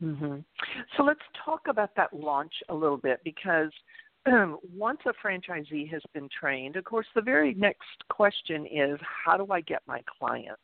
Mm-hmm. 0.03 0.35
So 0.97 1.03
let's 1.03 1.19
talk 1.45 1.61
about 1.69 1.91
that 1.95 2.11
launch 2.13 2.53
a 2.69 2.73
little 2.73 2.97
bit 2.97 3.19
because 3.23 3.69
once 4.75 4.99
a 5.05 5.13
franchisee 5.25 5.89
has 5.91 6.01
been 6.13 6.27
trained, 6.37 6.75
of 6.75 6.83
course, 6.83 7.05
the 7.13 7.21
very 7.21 7.53
next 7.53 8.03
question 8.09 8.65
is 8.65 8.99
how 9.25 9.37
do 9.37 9.45
I 9.51 9.61
get 9.61 9.81
my 9.87 10.01
clients? 10.19 10.61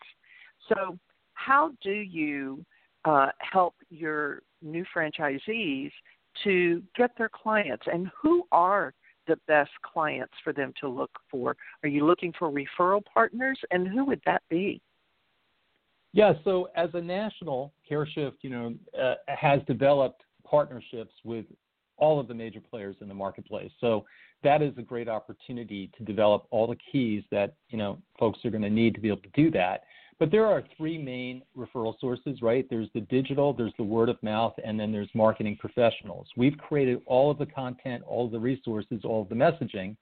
So, 0.70 0.98
how 1.34 1.72
do 1.84 1.92
you 1.92 2.66
uh, 3.06 3.28
help 3.40 3.76
your 3.92 4.42
new 4.62 4.86
franchisees 4.96 5.92
to 6.44 6.84
get 6.96 7.12
their 7.18 7.30
clients, 7.30 7.86
and 7.92 8.10
who 8.22 8.44
are 8.52 8.94
the 9.28 9.38
best 9.48 9.72
clients 9.84 10.34
for 10.44 10.54
them 10.54 10.74
to 10.80 10.88
look 10.88 11.12
for? 11.30 11.56
Are 11.84 11.90
you 11.90 12.06
looking 12.06 12.34
for 12.38 12.52
referral 12.52 13.04
partners, 13.06 13.60
and 13.72 13.88
who 13.88 14.06
would 14.06 14.22
that 14.26 14.42
be? 14.50 14.82
Yeah, 16.14 16.34
so 16.44 16.70
as 16.76 16.90
a 16.94 17.02
national, 17.02 17.74
Careshyft, 17.90 18.38
you 18.42 18.50
know, 18.50 18.74
uh, 19.00 19.16
has 19.28 19.62
developed 19.68 20.24
partnerships 20.44 21.14
with 21.24 21.46
all 21.98 22.20
of 22.20 22.28
the 22.28 22.34
major 22.34 22.62
players 22.62 22.96
in 23.02 23.08
the 23.08 23.14
marketplace. 23.14 23.72
So 23.82 24.06
that 24.44 24.62
is 24.62 24.74
a 24.78 24.82
great 24.82 25.10
opportunity 25.10 25.90
to 25.98 26.04
develop 26.04 26.46
all 26.52 26.68
the 26.68 26.78
keys 26.92 27.24
that 27.32 27.56
you 27.70 27.78
know 27.78 27.98
folks 28.20 28.40
are 28.46 28.52
going 28.52 28.62
to 28.62 28.70
need 28.70 28.96
to 28.96 29.02
be 29.02 29.10
able 29.10 29.22
to 29.22 29.30
do 29.34 29.52
that. 29.52 29.84
But 30.20 30.32
there 30.32 30.48
are 30.48 30.64
three 30.76 30.98
main 30.98 31.44
referral 31.56 32.00
sources, 32.00 32.42
right? 32.42 32.66
There's 32.70 32.90
the 32.94 33.02
digital, 33.02 33.54
there's 33.54 33.74
the 33.78 33.84
word 33.84 34.10
of 34.10 34.22
mouth, 34.24 34.54
and 34.64 34.80
then 34.80 34.92
there's 34.92 35.10
marketing 35.14 35.58
professionals. 35.60 36.28
We've 36.36 36.58
created 36.58 37.02
all 37.06 37.30
of 37.30 37.38
the 37.38 37.46
content, 37.46 38.04
all 38.08 38.26
of 38.26 38.32
the 38.32 38.40
resources, 38.40 39.02
all 39.04 39.22
of 39.22 39.30
the 39.30 39.36
messaging, 39.36 39.96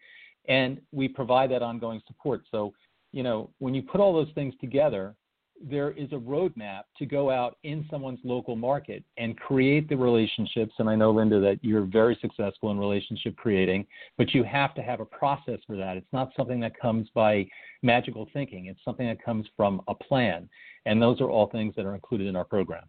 and 0.48 0.79
we 0.93 1.10
provide 1.10 1.51
that 1.51 1.62
ongoing 1.62 2.01
support. 2.07 2.43
So, 2.50 2.74
you 3.12 3.24
know, 3.24 3.50
when 3.60 3.74
you 3.74 3.81
put 3.81 4.00
all 4.00 4.13
those 4.13 4.34
things 4.36 4.53
together, 4.62 5.15
there 5.63 5.91
is 5.91 6.12
a 6.12 6.15
roadmap 6.15 6.81
to 6.97 7.05
go 7.05 7.29
out 7.29 7.57
in 7.63 7.85
someone's 7.89 8.19
local 8.24 8.55
market 8.55 9.03
and 9.17 9.38
create 9.38 9.88
the 9.88 9.95
relationships. 9.95 10.74
And 10.79 10.89
I 10.89 10.95
know, 10.95 11.12
Linda, 11.12 11.39
that 11.39 11.59
you're 11.62 11.85
very 11.85 12.17
successful 12.21 12.71
in 12.71 12.77
relationship 12.77 13.38
creating, 13.38 13.88
but 14.17 14.33
you 14.33 14.43
have 14.43 14.75
to 14.75 14.81
have 14.81 15.00
a 15.00 15.05
process 15.05 15.59
for 15.65 15.77
that. 15.77 15.97
It's 15.97 16.12
not 16.12 16.31
something 16.35 16.59
that 16.59 16.77
comes 16.79 17.07
by 17.13 17.47
magical 17.83 18.27
thinking, 18.33 18.65
it's 18.65 18.79
something 18.83 19.07
that 19.07 19.24
comes 19.24 19.47
from 19.55 19.81
a 19.88 19.95
plan. 19.95 20.50
And 20.85 21.01
those 21.01 21.21
are 21.21 21.29
all 21.29 21.50
things 21.50 21.74
that 21.77 21.85
are 21.85 21.95
included 21.95 22.27
in 22.27 22.35
our 22.35 22.45
program. 22.45 22.83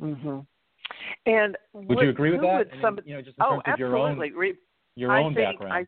Mm-hmm. 0.00 0.40
And 1.26 1.56
would, 1.72 1.88
would 1.88 1.98
you 2.00 2.10
agree 2.10 2.32
with 2.32 2.40
that? 2.40 2.66
Some, 2.80 2.98
you 3.04 3.14
know, 3.14 3.22
just 3.22 3.36
in 3.38 3.44
terms 3.44 3.62
oh, 3.66 3.72
of 3.72 3.78
your 3.78 3.96
own, 3.96 4.20
your 4.96 5.12
I 5.12 5.22
own 5.22 5.34
background. 5.34 5.72
I, 5.72 5.86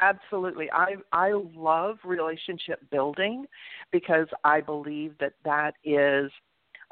Absolutely. 0.00 0.70
I 0.72 0.96
I 1.12 1.32
love 1.54 1.98
relationship 2.04 2.80
building 2.90 3.46
because 3.92 4.26
I 4.42 4.60
believe 4.60 5.14
that 5.20 5.34
that 5.44 5.74
is 5.84 6.30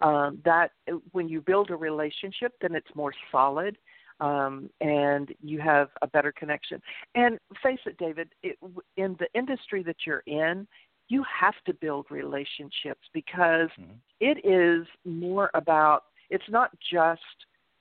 um, 0.02 0.40
that 0.44 0.71
when 1.12 1.28
you 1.28 1.40
build 1.40 1.71
a 1.71 1.76
relationship, 1.76 2.52
then 2.61 2.75
it's 2.75 2.94
more 2.94 3.12
solid 3.30 3.76
um, 4.21 4.71
and 4.80 5.35
you 5.42 5.61
have 5.61 5.88
a 6.00 6.06
better 6.06 6.32
connection. 6.32 6.80
And 7.14 7.38
face 7.62 7.80
it, 7.87 7.99
David, 7.99 8.28
it, 8.42 8.56
in 8.97 9.16
the 9.18 9.26
industry 9.35 9.82
that 9.82 9.97
you're 10.06 10.23
in, 10.26 10.66
you 11.09 11.25
have 11.40 11.54
to 11.66 11.75
build 11.75 12.06
relationships 12.11 13.09
because 13.12 13.68
mm-hmm. 13.78 13.92
it 14.21 14.38
is 14.47 14.87
more 15.04 15.50
about. 15.54 16.04
It's 16.30 16.49
not 16.49 16.71
just 16.90 17.21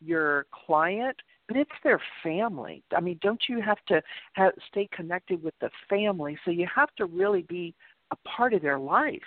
your 0.02 0.46
client, 0.66 1.16
but 1.52 1.60
it's 1.60 1.72
their 1.84 2.00
family. 2.24 2.82
I 2.96 3.02
mean, 3.02 3.20
don't 3.22 3.42
you 3.50 3.62
have 3.62 3.84
to 3.90 4.02
have, 4.34 4.54
stay 4.70 4.88
connected 4.94 5.44
with 5.44 5.54
the 5.60 5.70
family? 5.90 6.38
So 6.46 6.52
you 6.52 6.66
have 6.74 6.96
to 6.96 7.06
really 7.08 7.42
be 7.42 7.76
a 8.12 8.16
part 8.28 8.54
of 8.54 8.62
their 8.62 8.80
life. 8.80 9.20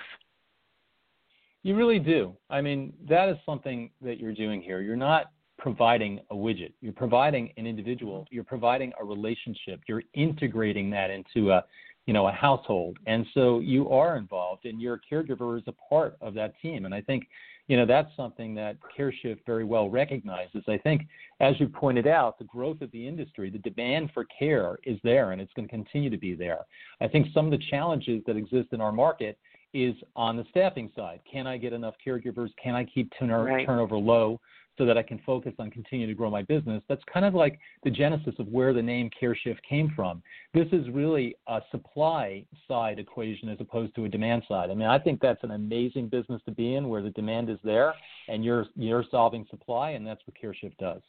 You 1.62 1.76
really 1.76 1.98
do. 1.98 2.34
I 2.48 2.62
mean, 2.62 2.94
that 3.06 3.28
is 3.28 3.36
something 3.44 3.90
that 4.00 4.18
you're 4.18 4.32
doing 4.32 4.62
here. 4.62 4.80
You're 4.80 4.96
not 4.96 5.32
providing 5.58 6.20
a 6.30 6.34
widget. 6.34 6.72
You're 6.80 6.94
providing 6.94 7.52
an 7.58 7.66
individual. 7.66 8.26
You're 8.30 8.42
providing 8.42 8.92
a 8.98 9.04
relationship. 9.04 9.80
You're 9.86 10.02
integrating 10.14 10.88
that 10.90 11.10
into 11.10 11.52
a, 11.52 11.62
you 12.06 12.12
know, 12.12 12.28
a 12.28 12.32
household. 12.32 12.98
And 13.06 13.26
so 13.34 13.60
you 13.60 13.88
are 13.90 14.16
involved 14.16 14.66
and 14.66 14.80
your 14.80 15.00
caregiver 15.10 15.56
is 15.58 15.64
a 15.66 15.72
part 15.88 16.16
of 16.20 16.34
that 16.34 16.54
team. 16.60 16.84
And 16.84 16.94
I 16.94 17.00
think 17.00 17.26
you 17.66 17.78
know 17.78 17.86
that's 17.86 18.14
something 18.14 18.54
that 18.56 18.76
Careshyft 18.96 19.38
very 19.46 19.64
well 19.64 19.88
recognizes. 19.88 20.62
I 20.68 20.76
think, 20.76 21.06
as 21.40 21.58
you 21.58 21.66
pointed 21.66 22.06
out, 22.06 22.38
the 22.38 22.44
growth 22.44 22.82
of 22.82 22.90
the 22.92 23.08
industry, 23.08 23.48
the 23.48 23.58
demand 23.58 24.10
for 24.12 24.26
care 24.38 24.78
is 24.84 24.98
there, 25.02 25.32
and 25.32 25.40
it's 25.40 25.52
going 25.54 25.66
to 25.66 25.74
continue 25.74 26.10
to 26.10 26.18
be 26.18 26.34
there. 26.34 26.60
I 27.00 27.08
think 27.08 27.28
some 27.32 27.46
of 27.46 27.50
the 27.50 27.64
challenges 27.70 28.22
that 28.26 28.36
exist 28.36 28.68
in 28.72 28.82
our 28.82 28.92
market 28.92 29.38
is 29.72 29.94
on 30.14 30.36
the 30.36 30.44
staffing 30.50 30.90
side. 30.94 31.20
Can 31.30 31.46
I 31.46 31.56
get 31.56 31.72
enough 31.72 31.94
caregivers? 32.06 32.50
Can 32.62 32.74
I 32.74 32.84
keep 32.84 33.10
turnover, 33.18 33.44
right. 33.44 33.66
turnover 33.66 33.96
low? 33.96 34.40
So 34.76 34.84
that 34.86 34.98
I 34.98 35.02
can 35.02 35.20
focus 35.24 35.52
on 35.60 35.70
continuing 35.70 36.08
to 36.08 36.16
grow 36.16 36.30
my 36.30 36.42
business. 36.42 36.82
That's 36.88 37.02
kind 37.12 37.24
of 37.24 37.32
like 37.32 37.60
the 37.84 37.90
genesis 37.90 38.34
of 38.40 38.48
where 38.48 38.72
the 38.72 38.82
name 38.82 39.08
Careshyft 39.20 39.62
came 39.68 39.92
from. 39.94 40.20
This 40.52 40.66
is 40.72 40.88
really 40.90 41.36
a 41.46 41.60
supply 41.70 42.44
side 42.66 42.98
equation 42.98 43.48
as 43.48 43.58
opposed 43.60 43.94
to 43.94 44.04
a 44.04 44.08
demand 44.08 44.42
side. 44.48 44.70
I 44.70 44.74
mean, 44.74 44.88
I 44.88 44.98
think 44.98 45.20
that's 45.20 45.44
an 45.44 45.52
amazing 45.52 46.08
business 46.08 46.42
to 46.46 46.50
be 46.50 46.74
in 46.74 46.88
where 46.88 47.02
the 47.02 47.10
demand 47.10 47.50
is 47.50 47.58
there 47.62 47.94
and 48.28 48.44
you're 48.44 48.66
you're 48.74 49.04
solving 49.10 49.46
supply 49.48 49.90
and 49.90 50.04
that's 50.04 50.22
what 50.26 50.36
Careshyft 50.42 50.76
does. 50.78 51.02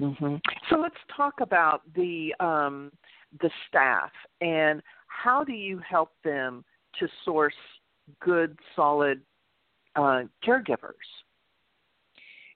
Mm-hmm. 0.00 0.36
So 0.70 0.76
let's 0.80 0.94
talk 1.14 1.34
about 1.40 1.82
the 1.94 2.34
um, 2.40 2.90
the 3.40 3.50
staff 3.68 4.10
and 4.40 4.82
how 5.06 5.44
do 5.44 5.52
you 5.52 5.78
help 5.86 6.10
them 6.24 6.64
to 6.98 7.08
source 7.24 7.52
good, 8.20 8.58
solid 8.74 9.20
uh, 9.96 10.22
caregivers? 10.44 10.90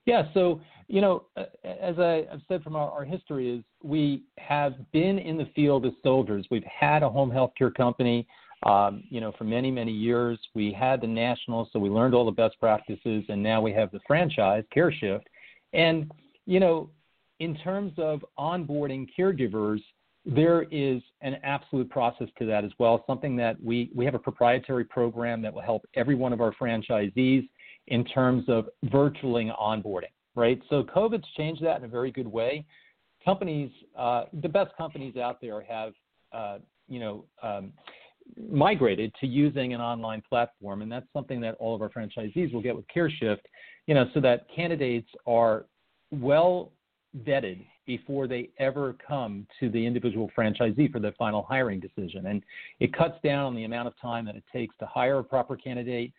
Yeah, 0.06 0.24
so 0.34 0.60
you 0.86 1.00
know, 1.00 1.24
as 1.36 1.98
I, 1.98 2.26
have 2.30 2.42
said 2.46 2.62
from 2.62 2.76
our, 2.76 2.90
our, 2.90 3.04
history, 3.04 3.50
is 3.50 3.64
we 3.82 4.24
have 4.38 4.74
been 4.92 5.18
in 5.18 5.38
the 5.38 5.48
field 5.54 5.86
as 5.86 5.92
soldiers. 6.02 6.46
We've 6.50 6.64
had 6.64 7.02
a 7.02 7.08
home 7.08 7.30
health 7.30 7.52
care 7.56 7.70
company, 7.70 8.26
um, 8.66 9.02
you 9.08 9.20
know, 9.20 9.32
for 9.38 9.44
many 9.44 9.70
many 9.70 9.92
years. 9.92 10.38
We 10.54 10.72
had 10.72 11.00
the 11.00 11.06
national, 11.06 11.70
so 11.72 11.78
we 11.78 11.88
learned 11.88 12.14
all 12.14 12.26
the 12.26 12.32
best 12.32 12.60
practices, 12.60 13.24
and 13.28 13.42
now 13.42 13.62
we 13.62 13.72
have 13.72 13.90
the 13.92 14.00
franchise 14.06 14.64
Careshyft. 14.76 15.22
And 15.72 16.12
you 16.44 16.60
know, 16.60 16.90
in 17.40 17.56
terms 17.56 17.92
of 17.96 18.24
onboarding 18.38 19.08
caregivers, 19.18 19.80
there 20.26 20.64
is 20.70 21.02
an 21.22 21.36
absolute 21.42 21.88
process 21.90 22.28
to 22.38 22.46
that 22.46 22.64
as 22.64 22.72
well. 22.78 23.04
Something 23.06 23.36
that 23.36 23.62
we 23.62 23.90
we 23.94 24.04
have 24.04 24.14
a 24.14 24.18
proprietary 24.18 24.84
program 24.84 25.40
that 25.42 25.54
will 25.54 25.62
help 25.62 25.86
every 25.94 26.14
one 26.14 26.34
of 26.34 26.42
our 26.42 26.52
franchisees 26.52 27.48
in 27.88 28.04
terms 28.04 28.44
of 28.48 28.68
virtually 28.84 29.50
onboarding, 29.60 30.12
right? 30.34 30.60
So 30.70 30.82
COVID's 30.82 31.26
changed 31.36 31.62
that 31.64 31.78
in 31.78 31.84
a 31.84 31.88
very 31.88 32.10
good 32.10 32.26
way. 32.26 32.64
companies, 33.24 33.70
uh, 33.96 34.24
the 34.42 34.48
best 34.48 34.76
companies 34.76 35.16
out 35.16 35.40
there 35.40 35.60
have, 35.62 35.92
uh, 36.32 36.58
you 36.88 37.00
know, 37.00 37.24
um, 37.42 37.72
migrated 38.50 39.12
to 39.20 39.26
using 39.26 39.74
an 39.74 39.80
online 39.80 40.22
platform, 40.28 40.82
and 40.82 40.90
that's 40.90 41.06
something 41.12 41.40
that 41.40 41.54
all 41.58 41.74
of 41.74 41.82
our 41.82 41.88
franchisees 41.88 42.52
will 42.52 42.62
get 42.62 42.74
with 42.74 42.84
Careshyft, 42.94 43.40
you 43.86 43.94
know, 43.94 44.06
so 44.14 44.20
that 44.20 44.46
candidates 44.54 45.08
are 45.26 45.66
well 46.10 46.72
vetted 47.24 47.64
before 47.86 48.26
they 48.26 48.48
ever 48.58 48.96
come 49.06 49.46
to 49.60 49.68
the 49.70 49.86
individual 49.86 50.30
franchisee 50.36 50.90
for 50.90 51.00
the 51.00 51.12
final 51.18 51.42
hiring 51.42 51.80
decision. 51.80 52.26
And 52.26 52.42
it 52.80 52.96
cuts 52.96 53.18
down 53.22 53.44
on 53.44 53.54
the 53.54 53.64
amount 53.64 53.88
of 53.88 53.94
time 54.00 54.24
that 54.24 54.36
it 54.36 54.44
takes 54.52 54.74
to 54.78 54.86
hire 54.86 55.18
a 55.18 55.24
proper 55.24 55.54
candidate. 55.54 56.12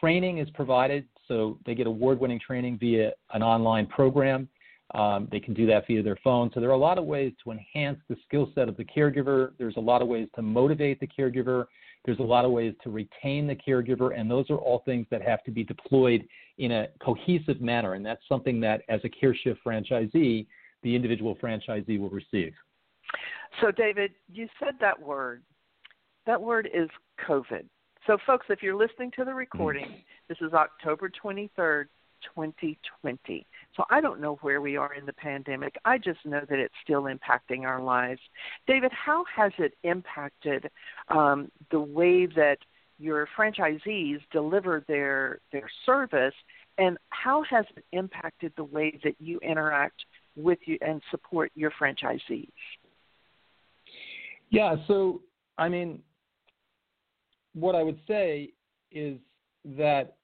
Training 0.00 0.38
is 0.38 0.48
provided, 0.50 1.06
so 1.26 1.58
they 1.66 1.74
get 1.74 1.86
award 1.86 2.20
winning 2.20 2.40
training 2.40 2.78
via 2.78 3.12
an 3.32 3.42
online 3.42 3.86
program. 3.86 4.48
Um, 4.94 5.28
they 5.30 5.40
can 5.40 5.52
do 5.52 5.66
that 5.66 5.86
via 5.86 6.02
their 6.02 6.18
phone. 6.24 6.50
So 6.54 6.60
there 6.60 6.70
are 6.70 6.74
a 6.74 6.78
lot 6.78 6.96
of 6.96 7.04
ways 7.04 7.32
to 7.44 7.50
enhance 7.50 7.98
the 8.08 8.16
skill 8.26 8.50
set 8.54 8.68
of 8.68 8.76
the 8.76 8.84
caregiver. 8.84 9.52
There's 9.58 9.76
a 9.76 9.80
lot 9.80 10.00
of 10.00 10.08
ways 10.08 10.28
to 10.36 10.42
motivate 10.42 10.98
the 11.00 11.06
caregiver. 11.06 11.66
There's 12.04 12.20
a 12.20 12.22
lot 12.22 12.44
of 12.46 12.52
ways 12.52 12.74
to 12.84 12.90
retain 12.90 13.46
the 13.46 13.56
caregiver, 13.56 14.18
and 14.18 14.30
those 14.30 14.48
are 14.48 14.56
all 14.56 14.82
things 14.86 15.06
that 15.10 15.20
have 15.20 15.44
to 15.44 15.50
be 15.50 15.62
deployed 15.62 16.26
in 16.56 16.72
a 16.72 16.88
cohesive 17.04 17.60
manner. 17.60 17.94
And 17.94 18.06
that's 18.06 18.22
something 18.28 18.60
that, 18.60 18.82
as 18.88 19.00
a 19.04 19.08
Careshyft 19.08 19.58
franchisee, 19.66 20.46
the 20.82 20.94
individual 20.94 21.36
franchisee 21.36 21.98
will 21.98 22.08
receive. 22.08 22.54
So, 23.60 23.70
David, 23.70 24.12
you 24.32 24.48
said 24.58 24.74
that 24.80 24.98
word. 24.98 25.42
That 26.26 26.40
word 26.40 26.68
is 26.72 26.88
COVID. 27.26 27.64
So, 28.08 28.16
folks, 28.26 28.46
if 28.48 28.62
you're 28.62 28.74
listening 28.74 29.10
to 29.18 29.24
the 29.26 29.34
recording, 29.34 29.84
mm. 29.84 30.04
this 30.30 30.38
is 30.40 30.54
October 30.54 31.10
23rd, 31.22 31.84
2020. 32.34 33.46
So 33.76 33.84
I 33.90 34.00
don't 34.00 34.18
know 34.18 34.38
where 34.40 34.62
we 34.62 34.78
are 34.78 34.94
in 34.94 35.04
the 35.04 35.12
pandemic. 35.12 35.76
I 35.84 35.98
just 35.98 36.24
know 36.24 36.40
that 36.48 36.58
it's 36.58 36.74
still 36.82 37.02
impacting 37.02 37.64
our 37.64 37.82
lives. 37.82 38.20
David, 38.66 38.92
how 38.92 39.24
has 39.36 39.52
it 39.58 39.74
impacted 39.82 40.70
um, 41.08 41.50
the 41.70 41.80
way 41.80 42.24
that 42.24 42.56
your 42.98 43.28
franchisees 43.38 44.20
deliver 44.32 44.82
their 44.88 45.40
their 45.52 45.68
service, 45.84 46.34
and 46.78 46.96
how 47.10 47.44
has 47.50 47.66
it 47.76 47.84
impacted 47.92 48.54
the 48.56 48.64
way 48.64 48.98
that 49.04 49.16
you 49.20 49.38
interact 49.40 50.02
with 50.34 50.58
you 50.64 50.78
and 50.80 51.02
support 51.10 51.52
your 51.54 51.72
franchisees? 51.80 52.48
Yeah, 54.48 54.76
so 54.86 55.20
I 55.58 55.68
mean, 55.68 56.02
what 57.60 57.74
I 57.74 57.82
would 57.82 57.98
say 58.06 58.50
is 58.90 59.18
that 59.64 60.16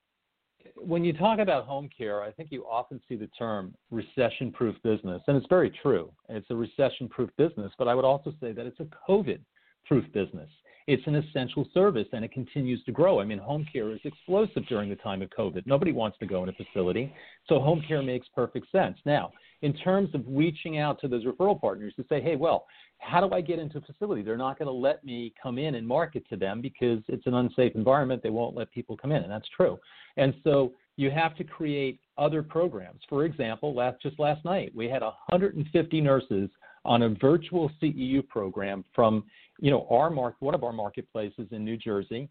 when 0.77 1.05
you 1.05 1.13
talk 1.13 1.39
about 1.39 1.67
home 1.67 1.89
care, 1.97 2.23
I 2.23 2.31
think 2.33 2.51
you 2.51 2.65
often 2.65 3.01
see 3.09 3.17
the 3.17 3.27
term 3.39 3.75
recession 3.91 4.51
proof 4.53 4.77
business, 4.83 5.23
and 5.27 5.37
it's 5.37 5.47
very 5.49 5.71
true. 5.83 6.11
It's 6.29 6.47
a 6.51 6.57
recession 6.57 7.09
proof 7.09 7.31
business, 7.37 7.73
but 7.79 7.89
I 7.89 7.95
would 7.95 8.05
also 8.05 8.33
say 8.41 8.53
that 8.53 8.67
it's 8.67 8.81
a 8.81 8.87
COVID 9.09 9.41
proof 9.87 10.05
business. 10.13 10.49
It's 10.87 11.07
an 11.07 11.15
essential 11.15 11.67
service 11.73 12.07
and 12.13 12.25
it 12.25 12.33
continues 12.33 12.83
to 12.85 12.93
grow. 12.93 13.21
I 13.21 13.25
mean, 13.25 13.39
home 13.39 13.67
care 13.73 13.91
is 13.91 14.01
explosive 14.05 14.67
during 14.69 14.91
the 14.91 14.97
time 14.97 15.23
of 15.23 15.31
COVID. 15.31 15.67
Nobody 15.67 15.93
wants 15.93 16.19
to 16.19 16.27
go 16.27 16.43
in 16.43 16.49
a 16.49 16.53
facility, 16.53 17.13
so 17.49 17.59
home 17.59 17.83
care 17.87 18.03
makes 18.03 18.27
perfect 18.35 18.71
sense. 18.71 18.99
Now, 19.07 19.33
in 19.63 19.73
terms 19.73 20.15
of 20.15 20.23
reaching 20.29 20.79
out 20.79 21.01
to 21.01 21.09
those 21.09 21.25
referral 21.25 21.59
partners 21.59 21.95
to 21.97 22.05
say, 22.09 22.21
hey, 22.21 22.37
well, 22.37 22.67
how 22.99 23.27
do 23.27 23.35
I 23.35 23.41
get 23.41 23.59
into 23.59 23.79
a 23.79 23.81
facility? 23.81 24.23
They're 24.23 24.37
not 24.37 24.59
going 24.59 24.67
to 24.67 24.73
let 24.73 25.03
me 25.05 25.33
come 25.43 25.59
in 25.59 25.77
and 25.77 25.87
market 25.87 26.29
to 26.29 26.37
them 26.37 26.61
because 26.61 27.01
it's 27.09 27.27
an 27.27 27.35
unsafe 27.35 27.75
environment. 27.75 28.23
They 28.23 28.31
won't 28.31 28.55
let 28.55 28.71
people 28.71 28.97
come 28.97 29.11
in, 29.11 29.23
and 29.23 29.31
that's 29.31 29.49
true. 29.57 29.79
And 30.19 30.35
so 30.45 30.73
you 30.97 31.11
have 31.11 31.35
to 31.37 31.45
create 31.45 31.99
other 32.19 32.43
programs. 32.43 33.01
For 33.09 33.25
example, 33.25 33.75
last 33.75 34.01
just 34.03 34.19
last 34.19 34.45
night 34.45 34.73
we 34.75 34.89
had 34.89 35.03
150 35.03 36.01
nurses 36.01 36.51
on 36.85 37.03
a 37.03 37.09
virtual 37.09 37.71
CEU 37.83 38.27
program 38.29 38.85
from 38.95 39.25
you 39.61 39.71
know 39.71 39.87
our 39.91 40.11
one 40.41 40.55
of 40.55 40.65
our 40.65 40.73
marketplaces 40.73 41.47
in 41.51 41.65
New 41.65 41.77
Jersey, 41.77 42.29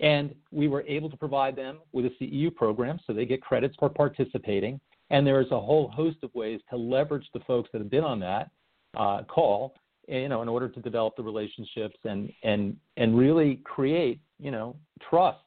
and 0.00 0.34
we 0.50 0.68
were 0.68 0.82
able 0.82 1.10
to 1.10 1.16
provide 1.16 1.56
them 1.56 1.78
with 1.92 2.06
a 2.06 2.10
CEU 2.20 2.54
program, 2.54 2.98
so 3.06 3.12
they 3.12 3.26
get 3.26 3.40
credits 3.42 3.76
for 3.78 3.88
participating. 3.88 4.80
And 5.10 5.26
there's 5.26 5.50
a 5.50 5.60
whole 5.60 5.88
host 5.88 6.16
of 6.22 6.34
ways 6.34 6.60
to 6.70 6.76
leverage 6.76 7.26
the 7.34 7.40
folks 7.40 7.68
that 7.72 7.78
have 7.78 7.90
been 7.90 8.04
on 8.04 8.18
that 8.20 8.50
uh, 8.96 9.22
call, 9.24 9.74
you 10.08 10.28
know, 10.28 10.42
in 10.42 10.48
order 10.48 10.68
to 10.68 10.80
develop 10.80 11.16
the 11.16 11.22
relationships 11.22 11.96
and 12.04 12.32
and 12.42 12.76
and 12.96 13.16
really 13.16 13.56
create, 13.64 14.20
you 14.38 14.50
know, 14.50 14.76
trust. 15.08 15.38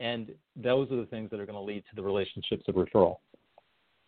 And 0.00 0.32
those 0.56 0.90
are 0.90 0.96
the 0.96 1.06
things 1.06 1.30
that 1.30 1.40
are 1.40 1.46
going 1.46 1.58
to 1.58 1.62
lead 1.62 1.84
to 1.90 1.96
the 1.96 2.02
relationships 2.02 2.64
of 2.68 2.74
referral. 2.74 3.18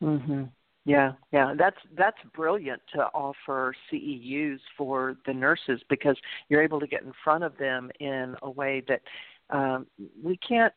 Mhm. 0.03 0.49
Yeah, 0.87 1.13
yeah, 1.33 1.55
that's 1.59 1.79
that's 1.97 2.19
brilliant 2.35 2.83
to 2.95 3.05
offer 3.15 3.75
CEUs 3.91 4.61
for 4.77 5.17
the 5.27 5.33
nurses 5.33 5.81
because 5.89 6.17
you're 6.49 6.63
able 6.63 6.79
to 6.79 6.87
get 6.87 7.03
in 7.03 7.13
front 7.23 7.43
of 7.43 7.57
them 7.57 7.91
in 8.01 8.37
a 8.43 8.51
way 8.51 8.83
that 8.89 9.01
um, 9.49 9.87
we 10.23 10.37
can't 10.47 10.75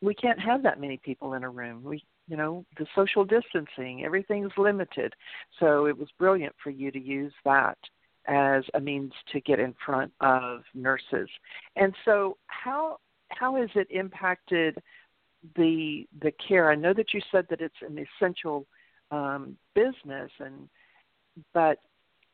we 0.00 0.14
can't 0.14 0.38
have 0.38 0.62
that 0.62 0.80
many 0.80 0.96
people 0.98 1.34
in 1.34 1.42
a 1.42 1.50
room. 1.50 1.82
We 1.82 2.04
you 2.28 2.36
know 2.36 2.64
the 2.78 2.86
social 2.94 3.24
distancing 3.24 4.04
everything's 4.04 4.52
limited. 4.56 5.14
So 5.58 5.86
it 5.86 5.98
was 5.98 6.08
brilliant 6.18 6.54
for 6.62 6.70
you 6.70 6.92
to 6.92 7.00
use 7.00 7.32
that 7.44 7.78
as 8.28 8.62
a 8.74 8.80
means 8.80 9.12
to 9.32 9.40
get 9.40 9.58
in 9.58 9.74
front 9.84 10.12
of 10.20 10.60
nurses. 10.72 11.28
And 11.74 11.92
so 12.04 12.36
how 12.46 12.98
how 13.30 13.56
has 13.56 13.70
it 13.74 13.88
impacted 13.90 14.78
the 15.56 16.06
the 16.22 16.32
care? 16.46 16.70
I 16.70 16.74
know 16.74 16.92
that 16.94 17.12
you 17.14 17.20
said 17.30 17.46
that 17.50 17.60
it's 17.60 17.74
an 17.82 17.98
essential 18.20 18.66
um, 19.10 19.56
business 19.74 20.30
and 20.40 20.68
but 21.54 21.78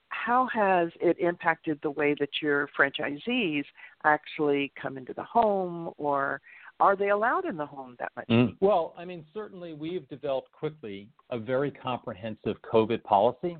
how 0.09 0.49
has 0.53 0.91
it 1.01 1.19
impacted 1.19 1.79
the 1.83 1.91
way 1.91 2.15
that 2.19 2.29
your 2.41 2.69
franchisees 2.79 3.65
actually 4.05 4.73
come 4.81 4.97
into 4.97 5.13
the 5.13 5.25
home 5.25 5.91
or 5.99 6.41
are 6.81 6.97
they 6.97 7.11
allowed 7.11 7.45
in 7.45 7.57
the 7.57 7.67
home 7.67 7.97
that 7.99 8.11
much? 8.17 8.27
Mm. 8.29 8.57
Well, 8.61 8.95
I 8.99 9.05
mean, 9.05 9.25
certainly 9.33 9.75
we've 9.75 10.09
developed 10.09 10.51
quickly 10.53 11.09
a 11.31 11.39
very 11.39 11.71
comprehensive 11.71 12.57
COVID 12.63 13.03
policy. 13.05 13.57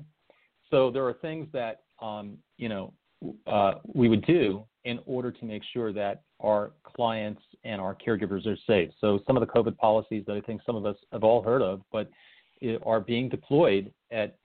So 0.69 0.91
there 0.91 1.05
are 1.05 1.13
things 1.13 1.47
that 1.53 1.83
um, 2.01 2.37
you 2.57 2.69
know 2.69 2.93
uh, 3.47 3.75
we 3.93 4.09
would 4.09 4.25
do 4.25 4.65
in 4.83 4.99
order 5.05 5.31
to 5.31 5.45
make 5.45 5.63
sure 5.73 5.93
that 5.93 6.23
our 6.41 6.71
clients 6.83 7.41
and 7.63 7.81
our 7.81 7.95
caregivers 7.95 8.45
are 8.45 8.57
safe. 8.67 8.89
So 8.99 9.19
some 9.25 9.37
of 9.37 9.41
the 9.41 9.47
COVID 9.47 9.77
policies 9.77 10.23
that 10.27 10.35
I 10.35 10.41
think 10.41 10.61
some 10.65 10.75
of 10.75 10.85
us 10.85 10.97
have 11.11 11.23
all 11.23 11.41
heard 11.41 11.61
of, 11.61 11.81
but 11.91 12.09
are 12.85 12.99
being 12.99 13.29
deployed 13.29 13.91
at 14.11 14.37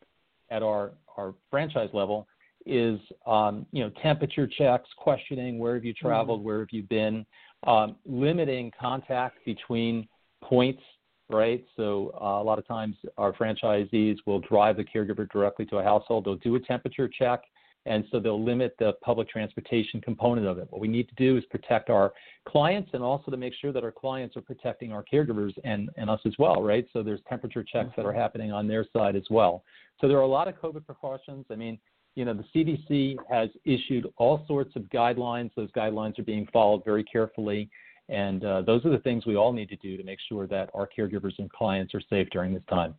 at 0.51 0.62
our 0.62 0.92
our 1.16 1.35
franchise 1.51 1.90
level 1.92 2.27
is 2.66 2.99
um, 3.27 3.66
you 3.73 3.83
know 3.83 3.90
temperature 4.03 4.46
checks, 4.46 4.88
questioning 4.96 5.59
where 5.59 5.75
have 5.75 5.85
you 5.85 5.94
traveled, 5.94 6.40
mm-hmm. 6.40 6.46
where 6.46 6.59
have 6.61 6.68
you 6.70 6.83
been, 6.85 7.25
um, 7.66 7.96
limiting 8.05 8.70
contact 8.79 9.38
between 9.44 10.07
points, 10.42 10.83
right? 11.31 11.64
So 11.77 12.12
uh, 12.20 12.40
a 12.40 12.44
lot 12.44 12.59
of 12.59 12.66
times 12.66 12.96
our 13.16 13.33
franchisees 13.33 14.16
will 14.27 14.40
drive 14.40 14.77
the 14.77 14.85
caregiver 14.85 15.31
directly 15.31 15.66
to 15.66 15.77
a 15.77 15.83
household. 15.83 16.25
They'll 16.25 16.37
do 16.37 16.57
a 16.57 16.61
temperature 16.61 17.09
check, 17.09 17.42
and 17.87 18.05
so 18.11 18.21
they'll 18.21 18.43
limit 18.43 18.75
the 18.79 18.93
public 19.03 19.29
transportation 19.29 20.01
component 20.01 20.47
of 20.47 20.59
it. 20.59 20.66
What 20.71 20.81
we 20.81 20.88
need 20.88 21.09
to 21.09 21.14
do 21.14 21.37
is 21.37 21.45
protect 21.47 21.88
our 21.88 22.12
clients 22.47 22.90
and 22.93 23.03
also 23.03 23.31
to 23.31 23.37
make 23.37 23.55
sure 23.61 23.73
that 23.73 23.83
our 23.83 23.93
clients 23.93 24.37
are 24.37 24.43
protecting 24.43 24.93
our 24.93 25.05
caregivers 25.11 25.53
and, 25.64 25.88
and 25.97 26.11
us 26.11 26.21
as 26.27 26.35
well, 26.38 26.62
right? 26.62 26.87
So 26.93 27.03
there's 27.03 27.21
temperature 27.29 27.64
checks 27.64 27.90
that 27.97 28.05
are 28.05 28.11
mm-hmm. 28.11 28.21
happening 28.21 28.53
on 28.53 28.69
their 28.69 28.85
side 28.95 29.16
as 29.16 29.25
well. 29.31 29.64
So 30.01 30.09
there 30.09 30.19
are 30.19 30.23
a 30.23 30.27
lot 30.29 30.47
of 30.47 30.55
COVID 30.61 30.85
precautions. 30.85 31.47
I 31.51 31.57
mean, 31.57 31.79
you 32.16 32.25
know, 32.25 32.35
the 32.35 32.45
CDC 32.55 33.16
has 33.31 33.49
issued 33.64 34.07
all 34.16 34.45
sorts 34.47 34.77
of 34.77 34.83
guidelines. 34.85 35.51
Those 35.57 35.71
guidelines 35.73 36.19
are 36.19 36.25
being 36.25 36.47
followed 36.53 36.85
very 36.85 37.05
carefully. 37.05 37.71
And 38.09 38.45
uh, 38.45 38.62
those 38.62 38.85
are 38.85 38.90
the 38.90 38.99
things 38.99 39.25
we 39.25 39.37
all 39.37 39.53
need 39.53 39.69
to 39.69 39.77
do 39.77 39.97
to 39.97 40.03
make 40.03 40.19
sure 40.29 40.47
that 40.49 40.69
our 40.75 40.88
caregivers 40.99 41.38
and 41.38 41.51
clients 41.51 41.95
are 41.95 42.03
safe 42.11 42.29
during 42.31 42.53
this 42.53 42.64
time. 42.69 42.95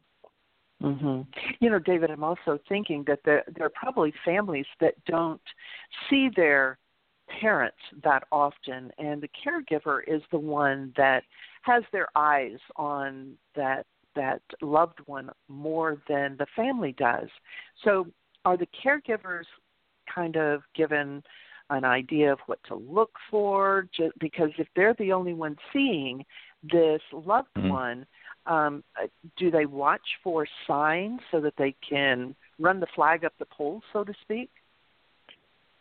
Mm-hmm. 0.81 1.21
You 1.59 1.69
know, 1.69 1.79
David, 1.79 2.09
I'm 2.09 2.23
also 2.23 2.59
thinking 2.67 3.03
that 3.07 3.19
there, 3.23 3.43
there 3.55 3.65
are 3.65 3.71
probably 3.73 4.13
families 4.25 4.65
that 4.79 4.95
don't 5.05 5.41
see 6.09 6.29
their 6.35 6.79
parents 7.39 7.77
that 8.03 8.23
often, 8.31 8.91
and 8.97 9.21
the 9.21 9.29
caregiver 9.29 10.01
is 10.07 10.21
the 10.31 10.39
one 10.39 10.93
that 10.97 11.23
has 11.61 11.83
their 11.91 12.07
eyes 12.15 12.57
on 12.75 13.33
that 13.55 13.85
that 14.13 14.41
loved 14.61 14.99
one 15.05 15.29
more 15.47 16.01
than 16.09 16.35
the 16.37 16.47
family 16.55 16.93
does. 16.97 17.29
So 17.83 18.07
are 18.43 18.57
the 18.57 18.67
caregivers 18.83 19.45
kind 20.13 20.35
of 20.35 20.63
given 20.75 21.23
an 21.69 21.85
idea 21.85 22.33
of 22.33 22.39
what 22.47 22.59
to 22.67 22.75
look 22.75 23.11
for? 23.29 23.87
Just 23.95 24.17
because 24.19 24.49
if 24.57 24.67
they're 24.75 24.95
the 24.95 25.13
only 25.13 25.33
one 25.33 25.55
seeing 25.71 26.25
this 26.63 27.01
loved 27.13 27.47
mm-hmm. 27.57 27.69
one, 27.69 28.05
um, 28.45 28.83
uh, 29.01 29.07
do 29.37 29.51
they 29.51 29.65
watch 29.65 30.01
for 30.23 30.47
signs 30.67 31.19
so 31.31 31.39
that 31.41 31.53
they 31.57 31.75
can 31.87 32.35
run 32.59 32.79
the 32.79 32.87
flag 32.95 33.25
up 33.25 33.33
the 33.39 33.45
pole, 33.45 33.81
so 33.93 34.03
to 34.03 34.13
speak? 34.21 34.49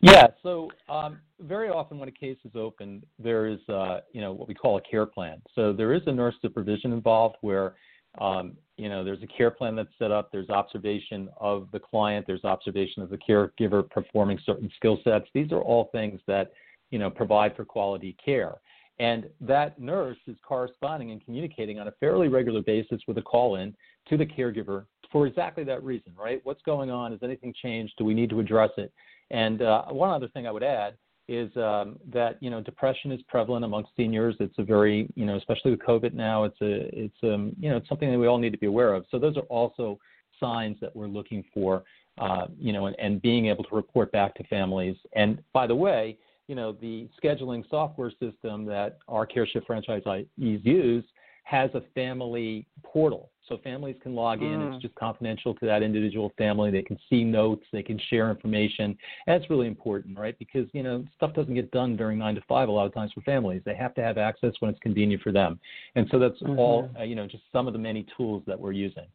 Yeah. 0.00 0.28
So 0.42 0.70
um, 0.88 1.20
very 1.40 1.68
often 1.68 1.98
when 1.98 2.08
a 2.08 2.12
case 2.12 2.38
is 2.44 2.52
opened, 2.54 3.04
there 3.18 3.46
is 3.46 3.60
uh, 3.68 4.00
you 4.12 4.20
know 4.20 4.32
what 4.32 4.48
we 4.48 4.54
call 4.54 4.78
a 4.78 4.82
care 4.82 5.06
plan. 5.06 5.42
So 5.54 5.72
there 5.72 5.92
is 5.92 6.02
a 6.06 6.12
nurse 6.12 6.34
supervision 6.40 6.92
involved 6.92 7.36
where 7.40 7.74
Um, 8.18 8.56
you 8.76 8.88
know, 8.88 9.04
there's 9.04 9.22
a 9.22 9.26
care 9.38 9.52
plan 9.52 9.76
that's 9.76 9.96
set 9.96 10.10
up. 10.10 10.32
There's 10.32 10.50
observation 10.50 11.28
of 11.38 11.68
the 11.70 11.78
client. 11.78 12.26
There's 12.26 12.44
observation 12.44 13.04
of 13.04 13.08
the 13.08 13.18
caregiver 13.18 13.88
performing 13.88 14.38
certain 14.44 14.68
skill 14.74 14.98
sets. 15.04 15.26
These 15.32 15.52
are 15.52 15.62
all 15.62 15.90
things 15.92 16.20
that 16.26 16.50
you 16.90 16.98
know 16.98 17.08
provide 17.08 17.54
for 17.54 17.64
quality 17.64 18.16
care. 18.24 18.54
And 19.00 19.30
that 19.40 19.80
nurse 19.80 20.18
is 20.26 20.36
corresponding 20.46 21.10
and 21.10 21.24
communicating 21.24 21.80
on 21.80 21.88
a 21.88 21.92
fairly 21.92 22.28
regular 22.28 22.60
basis 22.60 23.00
with 23.08 23.16
a 23.16 23.22
call 23.22 23.56
in 23.56 23.74
to 24.10 24.18
the 24.18 24.26
caregiver 24.26 24.84
for 25.10 25.26
exactly 25.26 25.64
that 25.64 25.82
reason, 25.82 26.12
right? 26.22 26.42
What's 26.44 26.60
going 26.62 26.90
on? 26.90 27.12
Has 27.12 27.22
anything 27.22 27.54
changed? 27.62 27.94
Do 27.96 28.04
we 28.04 28.12
need 28.12 28.28
to 28.28 28.40
address 28.40 28.70
it? 28.76 28.92
And 29.30 29.62
uh, 29.62 29.86
one 29.86 30.10
other 30.10 30.28
thing 30.28 30.46
I 30.46 30.50
would 30.50 30.62
add 30.62 30.98
is 31.28 31.50
um, 31.56 31.98
that 32.12 32.36
you 32.40 32.50
know 32.50 32.60
depression 32.60 33.10
is 33.10 33.22
prevalent 33.26 33.64
amongst 33.64 33.90
seniors. 33.96 34.36
It's 34.38 34.58
a 34.58 34.64
very 34.64 35.08
you 35.14 35.24
know 35.24 35.36
especially 35.36 35.70
with 35.70 35.80
COVID 35.80 36.12
now. 36.12 36.44
It's 36.44 36.60
a 36.60 36.90
it's 36.92 37.16
um 37.22 37.56
you 37.58 37.70
know 37.70 37.78
it's 37.78 37.88
something 37.88 38.10
that 38.10 38.18
we 38.18 38.26
all 38.26 38.38
need 38.38 38.52
to 38.52 38.58
be 38.58 38.66
aware 38.66 38.92
of. 38.92 39.06
So 39.10 39.18
those 39.18 39.38
are 39.38 39.44
also 39.44 39.98
signs 40.38 40.76
that 40.82 40.94
we're 40.94 41.06
looking 41.06 41.42
for. 41.54 41.84
Uh, 42.18 42.48
you 42.58 42.74
know, 42.74 42.84
and, 42.84 42.96
and 42.98 43.22
being 43.22 43.46
able 43.46 43.64
to 43.64 43.74
report 43.74 44.12
back 44.12 44.34
to 44.34 44.44
families. 44.44 44.96
And 45.14 45.42
by 45.54 45.66
the 45.66 45.74
way, 45.74 46.18
you 46.50 46.56
know, 46.56 46.72
the 46.72 47.08
scheduling 47.22 47.62
software 47.70 48.10
system 48.10 48.64
that 48.64 48.98
our 49.06 49.24
Careshyft 49.24 49.66
franchisees 49.68 50.26
use 50.36 51.04
has 51.44 51.70
a 51.74 51.82
family 51.94 52.66
portal. 52.82 53.30
So 53.48 53.58
families 53.62 53.94
can 54.02 54.16
log 54.16 54.42
in. 54.42 54.58
Mm. 54.58 54.74
It's 54.74 54.82
just 54.82 54.96
confidential 54.96 55.54
to 55.54 55.66
that 55.66 55.84
individual 55.84 56.32
family. 56.36 56.72
They 56.72 56.82
can 56.82 56.98
see 57.08 57.22
notes. 57.22 57.62
They 57.72 57.84
can 57.84 58.00
share 58.10 58.30
information. 58.30 58.96
And 59.28 59.40
that's 59.40 59.48
really 59.48 59.68
important, 59.68 60.18
right? 60.18 60.36
Because, 60.40 60.66
you 60.72 60.82
know, 60.82 61.04
stuff 61.14 61.34
doesn't 61.34 61.54
get 61.54 61.70
done 61.70 61.96
during 61.96 62.18
9 62.18 62.34
to 62.34 62.40
5 62.48 62.68
a 62.68 62.72
lot 62.72 62.86
of 62.86 62.94
times 62.94 63.12
for 63.12 63.20
families. 63.20 63.62
They 63.64 63.76
have 63.76 63.94
to 63.94 64.02
have 64.02 64.18
access 64.18 64.52
when 64.58 64.72
it's 64.72 64.80
convenient 64.80 65.22
for 65.22 65.30
them. 65.30 65.60
And 65.94 66.08
so 66.10 66.18
that's 66.18 66.42
mm-hmm. 66.42 66.58
all, 66.58 66.90
uh, 66.98 67.04
you 67.04 67.14
know, 67.14 67.28
just 67.28 67.44
some 67.52 67.68
of 67.68 67.74
the 67.74 67.78
many 67.78 68.04
tools 68.16 68.42
that 68.48 68.58
we're 68.58 68.72
using. 68.72 69.06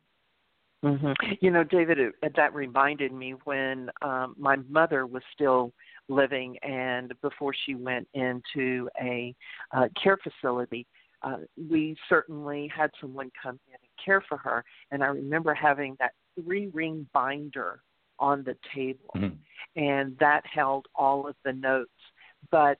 Mm-hmm. 0.85 1.33
You 1.41 1.51
know, 1.51 1.63
David, 1.63 1.99
it, 1.99 2.13
that 2.35 2.53
reminded 2.53 3.11
me 3.11 3.33
when 3.43 3.89
um, 4.01 4.35
my 4.37 4.55
mother 4.69 5.05
was 5.05 5.23
still 5.33 5.73
living 6.07 6.57
and 6.61 7.13
before 7.21 7.53
she 7.65 7.75
went 7.75 8.07
into 8.13 8.87
a 9.01 9.33
uh, 9.75 9.87
care 10.01 10.17
facility 10.17 10.85
uh, 11.25 11.37
we 11.69 11.95
certainly 12.07 12.71
had 12.75 12.91
someone 13.01 13.31
come 13.41 13.59
in 13.67 13.73
and 13.73 14.03
care 14.03 14.23
for 14.29 14.37
her. 14.37 14.63
And 14.91 15.03
I 15.03 15.07
remember 15.07 15.53
having 15.53 15.95
that 15.99 16.11
three 16.39 16.67
ring 16.67 17.07
binder 17.13 17.81
on 18.19 18.43
the 18.43 18.55
table, 18.73 19.09
mm-hmm. 19.15 19.81
and 19.81 20.15
that 20.19 20.41
held 20.45 20.85
all 20.95 21.27
of 21.27 21.35
the 21.43 21.51
notes. 21.51 21.89
But 22.51 22.77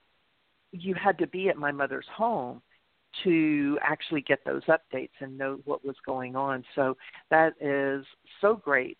you 0.71 0.93
had 0.93 1.17
to 1.19 1.27
be 1.27 1.49
at 1.49 1.57
my 1.57 1.71
mother's 1.71 2.05
home 2.15 2.61
to 3.23 3.79
actually 3.81 4.21
get 4.21 4.39
those 4.45 4.63
updates 4.65 5.09
and 5.21 5.37
know 5.37 5.59
what 5.65 5.83
was 5.83 5.95
going 6.05 6.35
on. 6.35 6.63
So 6.75 6.97
that 7.31 7.53
is 7.59 8.05
so 8.41 8.55
great 8.55 8.99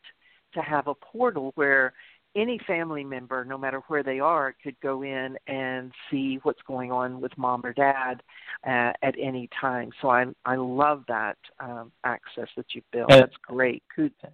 to 0.53 0.61
have 0.61 0.88
a 0.88 0.95
portal 0.95 1.51
where 1.55 1.93
any 2.36 2.60
family 2.67 3.04
member, 3.04 3.45
no 3.45 3.58
matter 3.58 3.82
where 3.88 4.04
they 4.04 4.19
are, 4.19 4.56
could 4.63 4.80
go 4.82 5.04
in 5.04 5.38
and 5.48 5.91
see 6.10 6.39
what's 6.43 6.62
going 6.67 6.91
on 6.91 7.21
with 7.21 7.32
mom 7.38 7.65
or 7.65 7.74
dad 7.74 8.21
uh, 8.67 8.91
at 9.02 9.15
any 9.21 9.50
time. 9.60 9.89
So 10.02 10.10
I 10.10 10.26
I 10.45 10.56
love 10.56 11.04
that 11.08 11.38
um, 11.60 11.91
access 12.04 12.48
that 12.58 12.65
you've 12.74 12.89
built. 12.91 13.12
And 13.12 13.21
That's 13.21 13.36
great. 13.48 13.84
Kudos. 13.95 14.32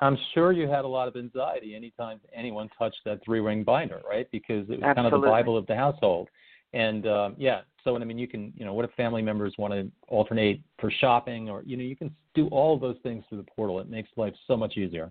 I'm 0.00 0.16
sure 0.32 0.52
you 0.52 0.68
had 0.68 0.84
a 0.84 0.88
lot 0.88 1.08
of 1.08 1.16
anxiety 1.16 1.74
anytime 1.74 2.20
anyone 2.32 2.70
touched 2.78 3.00
that 3.04 3.20
three 3.24 3.40
ring 3.40 3.64
binder, 3.64 4.00
right? 4.08 4.30
Because 4.30 4.68
it 4.70 4.78
was 4.78 4.82
Absolutely. 4.82 4.94
kind 4.94 5.06
of 5.06 5.20
the 5.20 5.26
Bible 5.26 5.56
of 5.56 5.66
the 5.66 5.74
household. 5.74 6.28
And 6.72 7.06
um, 7.06 7.34
yeah, 7.38 7.62
so 7.82 7.96
I 7.96 8.04
mean, 8.04 8.18
you 8.18 8.28
can, 8.28 8.52
you 8.56 8.64
know, 8.64 8.74
what 8.74 8.84
if 8.84 8.92
family 8.92 9.22
members 9.22 9.54
want 9.58 9.72
to 9.72 9.90
alternate 10.06 10.62
for 10.78 10.90
shopping, 10.90 11.48
or 11.48 11.62
you 11.64 11.76
know, 11.76 11.82
you 11.82 11.96
can 11.96 12.14
do 12.34 12.46
all 12.48 12.74
of 12.74 12.80
those 12.80 12.96
things 13.02 13.24
through 13.28 13.38
the 13.38 13.50
portal. 13.56 13.80
It 13.80 13.88
makes 13.88 14.10
life 14.16 14.34
so 14.46 14.56
much 14.56 14.76
easier. 14.76 15.10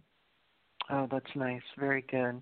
Oh, 0.89 1.07
that's 1.11 1.35
nice. 1.35 1.61
Very 1.77 2.03
good. 2.09 2.41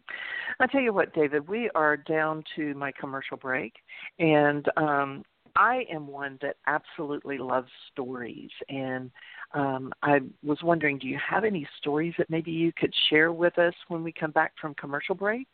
I 0.60 0.68
tell 0.68 0.82
you 0.82 0.94
what, 0.94 1.14
David, 1.14 1.48
we 1.48 1.70
are 1.74 1.98
down 1.98 2.44
to 2.56 2.74
my 2.76 2.92
commercial 3.00 3.38
break, 3.38 3.74
and 4.20 4.66
um, 4.78 5.24
I 5.56 5.86
am 5.92 6.08
one 6.08 6.38
that 6.42 6.58
absolutely 6.68 7.38
loves 7.38 7.72
stories. 7.92 8.52
And 8.70 9.10
um, 9.54 9.92
I 10.04 10.20
was 10.44 10.60
wondering, 10.64 11.00
do 11.00 11.08
you 11.08 11.18
have 11.28 11.44
any 11.44 11.68
stories 11.80 12.14
that 12.18 12.30
maybe 12.30 12.52
you 12.52 12.72
could 12.78 12.94
share 13.10 13.32
with 13.32 13.58
us 13.58 13.74
when 13.88 14.04
we 14.04 14.12
come 14.12 14.32
back 14.32 14.54
from 14.62 14.76
commercial 14.76 15.16
break? 15.16 15.48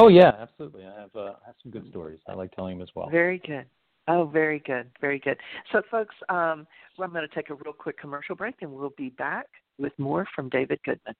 Oh 0.00 0.08
yeah, 0.08 0.32
absolutely. 0.40 0.84
I 0.84 1.00
have 1.00 1.14
uh, 1.14 1.34
I 1.42 1.46
have 1.46 1.54
some 1.62 1.70
good 1.70 1.88
stories. 1.90 2.18
I 2.26 2.34
like 2.34 2.50
telling 2.52 2.78
them 2.78 2.82
as 2.82 2.88
well. 2.96 3.08
Very 3.10 3.38
good. 3.38 3.66
Oh, 4.08 4.26
very 4.26 4.58
good, 4.58 4.90
very 5.00 5.18
good. 5.18 5.38
So, 5.72 5.80
folks, 5.90 6.14
um, 6.28 6.66
I'm 7.00 7.10
going 7.12 7.26
to 7.26 7.34
take 7.34 7.48
a 7.50 7.54
real 7.54 7.72
quick 7.72 7.98
commercial 7.98 8.34
break, 8.34 8.56
and 8.60 8.70
we'll 8.70 8.92
be 8.98 9.10
back 9.10 9.46
with 9.78 9.92
more 9.98 10.26
from 10.34 10.48
David 10.50 10.78
Goodman. 10.84 11.14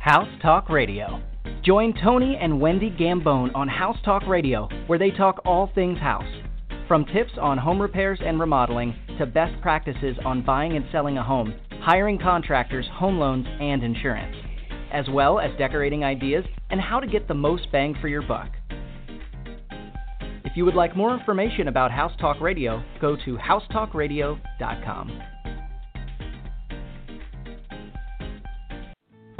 House 0.00 0.28
Talk 0.40 0.70
Radio. 0.70 1.22
Join 1.62 1.92
Tony 2.02 2.38
and 2.40 2.58
Wendy 2.58 2.90
Gambone 2.90 3.54
on 3.54 3.68
House 3.68 3.98
Talk 4.02 4.26
Radio, 4.26 4.66
where 4.86 4.98
they 4.98 5.10
talk 5.10 5.42
all 5.44 5.70
things 5.74 5.98
house. 5.98 6.24
From 6.88 7.04
tips 7.04 7.32
on 7.38 7.58
home 7.58 7.82
repairs 7.82 8.18
and 8.24 8.40
remodeling 8.40 8.94
to 9.18 9.26
best 9.26 9.60
practices 9.60 10.16
on 10.24 10.42
buying 10.42 10.74
and 10.74 10.86
selling 10.90 11.18
a 11.18 11.22
home, 11.22 11.52
hiring 11.82 12.18
contractors, 12.18 12.86
home 12.94 13.18
loans, 13.18 13.46
and 13.60 13.82
insurance, 13.82 14.34
as 14.90 15.04
well 15.10 15.38
as 15.38 15.50
decorating 15.58 16.02
ideas 16.02 16.46
and 16.70 16.80
how 16.80 16.98
to 16.98 17.06
get 17.06 17.28
the 17.28 17.34
most 17.34 17.70
bang 17.70 17.94
for 18.00 18.08
your 18.08 18.22
buck. 18.22 18.48
If 20.46 20.56
you 20.56 20.64
would 20.64 20.74
like 20.74 20.96
more 20.96 21.14
information 21.14 21.68
about 21.68 21.90
House 21.90 22.12
Talk 22.18 22.40
Radio, 22.40 22.82
go 23.02 23.16
to 23.26 23.36
housetalkradio.com. 23.36 25.22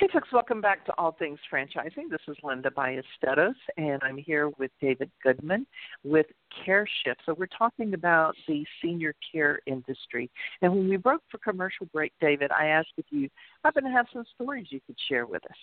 Hey, 0.00 0.08
folks, 0.14 0.32
welcome 0.32 0.62
back 0.62 0.86
to 0.86 0.94
All 0.96 1.12
Things 1.12 1.38
Franchising. 1.52 2.08
This 2.10 2.22
is 2.26 2.34
Linda 2.42 2.70
Ballesteros, 2.70 3.52
and 3.76 4.00
I'm 4.02 4.16
here 4.16 4.48
with 4.58 4.70
David 4.80 5.10
Goodman 5.22 5.66
with 6.04 6.24
Careshyft. 6.66 7.16
So, 7.26 7.34
we're 7.36 7.44
talking 7.48 7.92
about 7.92 8.34
the 8.48 8.64
senior 8.80 9.14
care 9.30 9.60
industry. 9.66 10.30
And 10.62 10.72
when 10.72 10.88
we 10.88 10.96
broke 10.96 11.20
for 11.30 11.36
commercial 11.36 11.84
break, 11.92 12.14
David, 12.18 12.50
I 12.50 12.68
asked 12.68 12.94
if 12.96 13.04
you 13.10 13.28
happen 13.62 13.84
to 13.84 13.90
have 13.90 14.06
some 14.10 14.24
stories 14.34 14.68
you 14.70 14.80
could 14.86 14.96
share 15.06 15.26
with 15.26 15.44
us. 15.44 15.58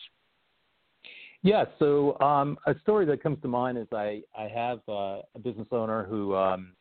Yeah, 1.41 1.65
so 1.79 2.19
um, 2.19 2.59
a 2.67 2.75
story 2.81 3.07
that 3.07 3.23
comes 3.23 3.41
to 3.41 3.47
mind 3.47 3.79
is 3.79 3.87
I, 3.91 4.21
I 4.37 4.47
have 4.49 4.81
uh, 4.87 5.21
a 5.33 5.39
business 5.43 5.67
owner 5.71 6.03
who 6.03 6.35
um, 6.35 6.73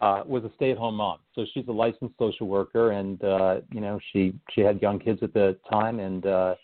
uh, 0.00 0.22
was 0.24 0.42
a 0.44 0.50
stay-at-home 0.56 0.94
mom. 0.94 1.18
So 1.34 1.44
she's 1.52 1.68
a 1.68 1.72
licensed 1.72 2.14
social 2.18 2.48
worker, 2.48 2.92
and 2.92 3.22
uh, 3.22 3.56
you 3.74 3.82
know 3.82 4.00
she 4.10 4.32
she 4.52 4.62
had 4.62 4.80
young 4.80 4.98
kids 4.98 5.22
at 5.22 5.34
the 5.34 5.58
time, 5.70 6.00
and 6.00 6.24
uh, 6.24 6.54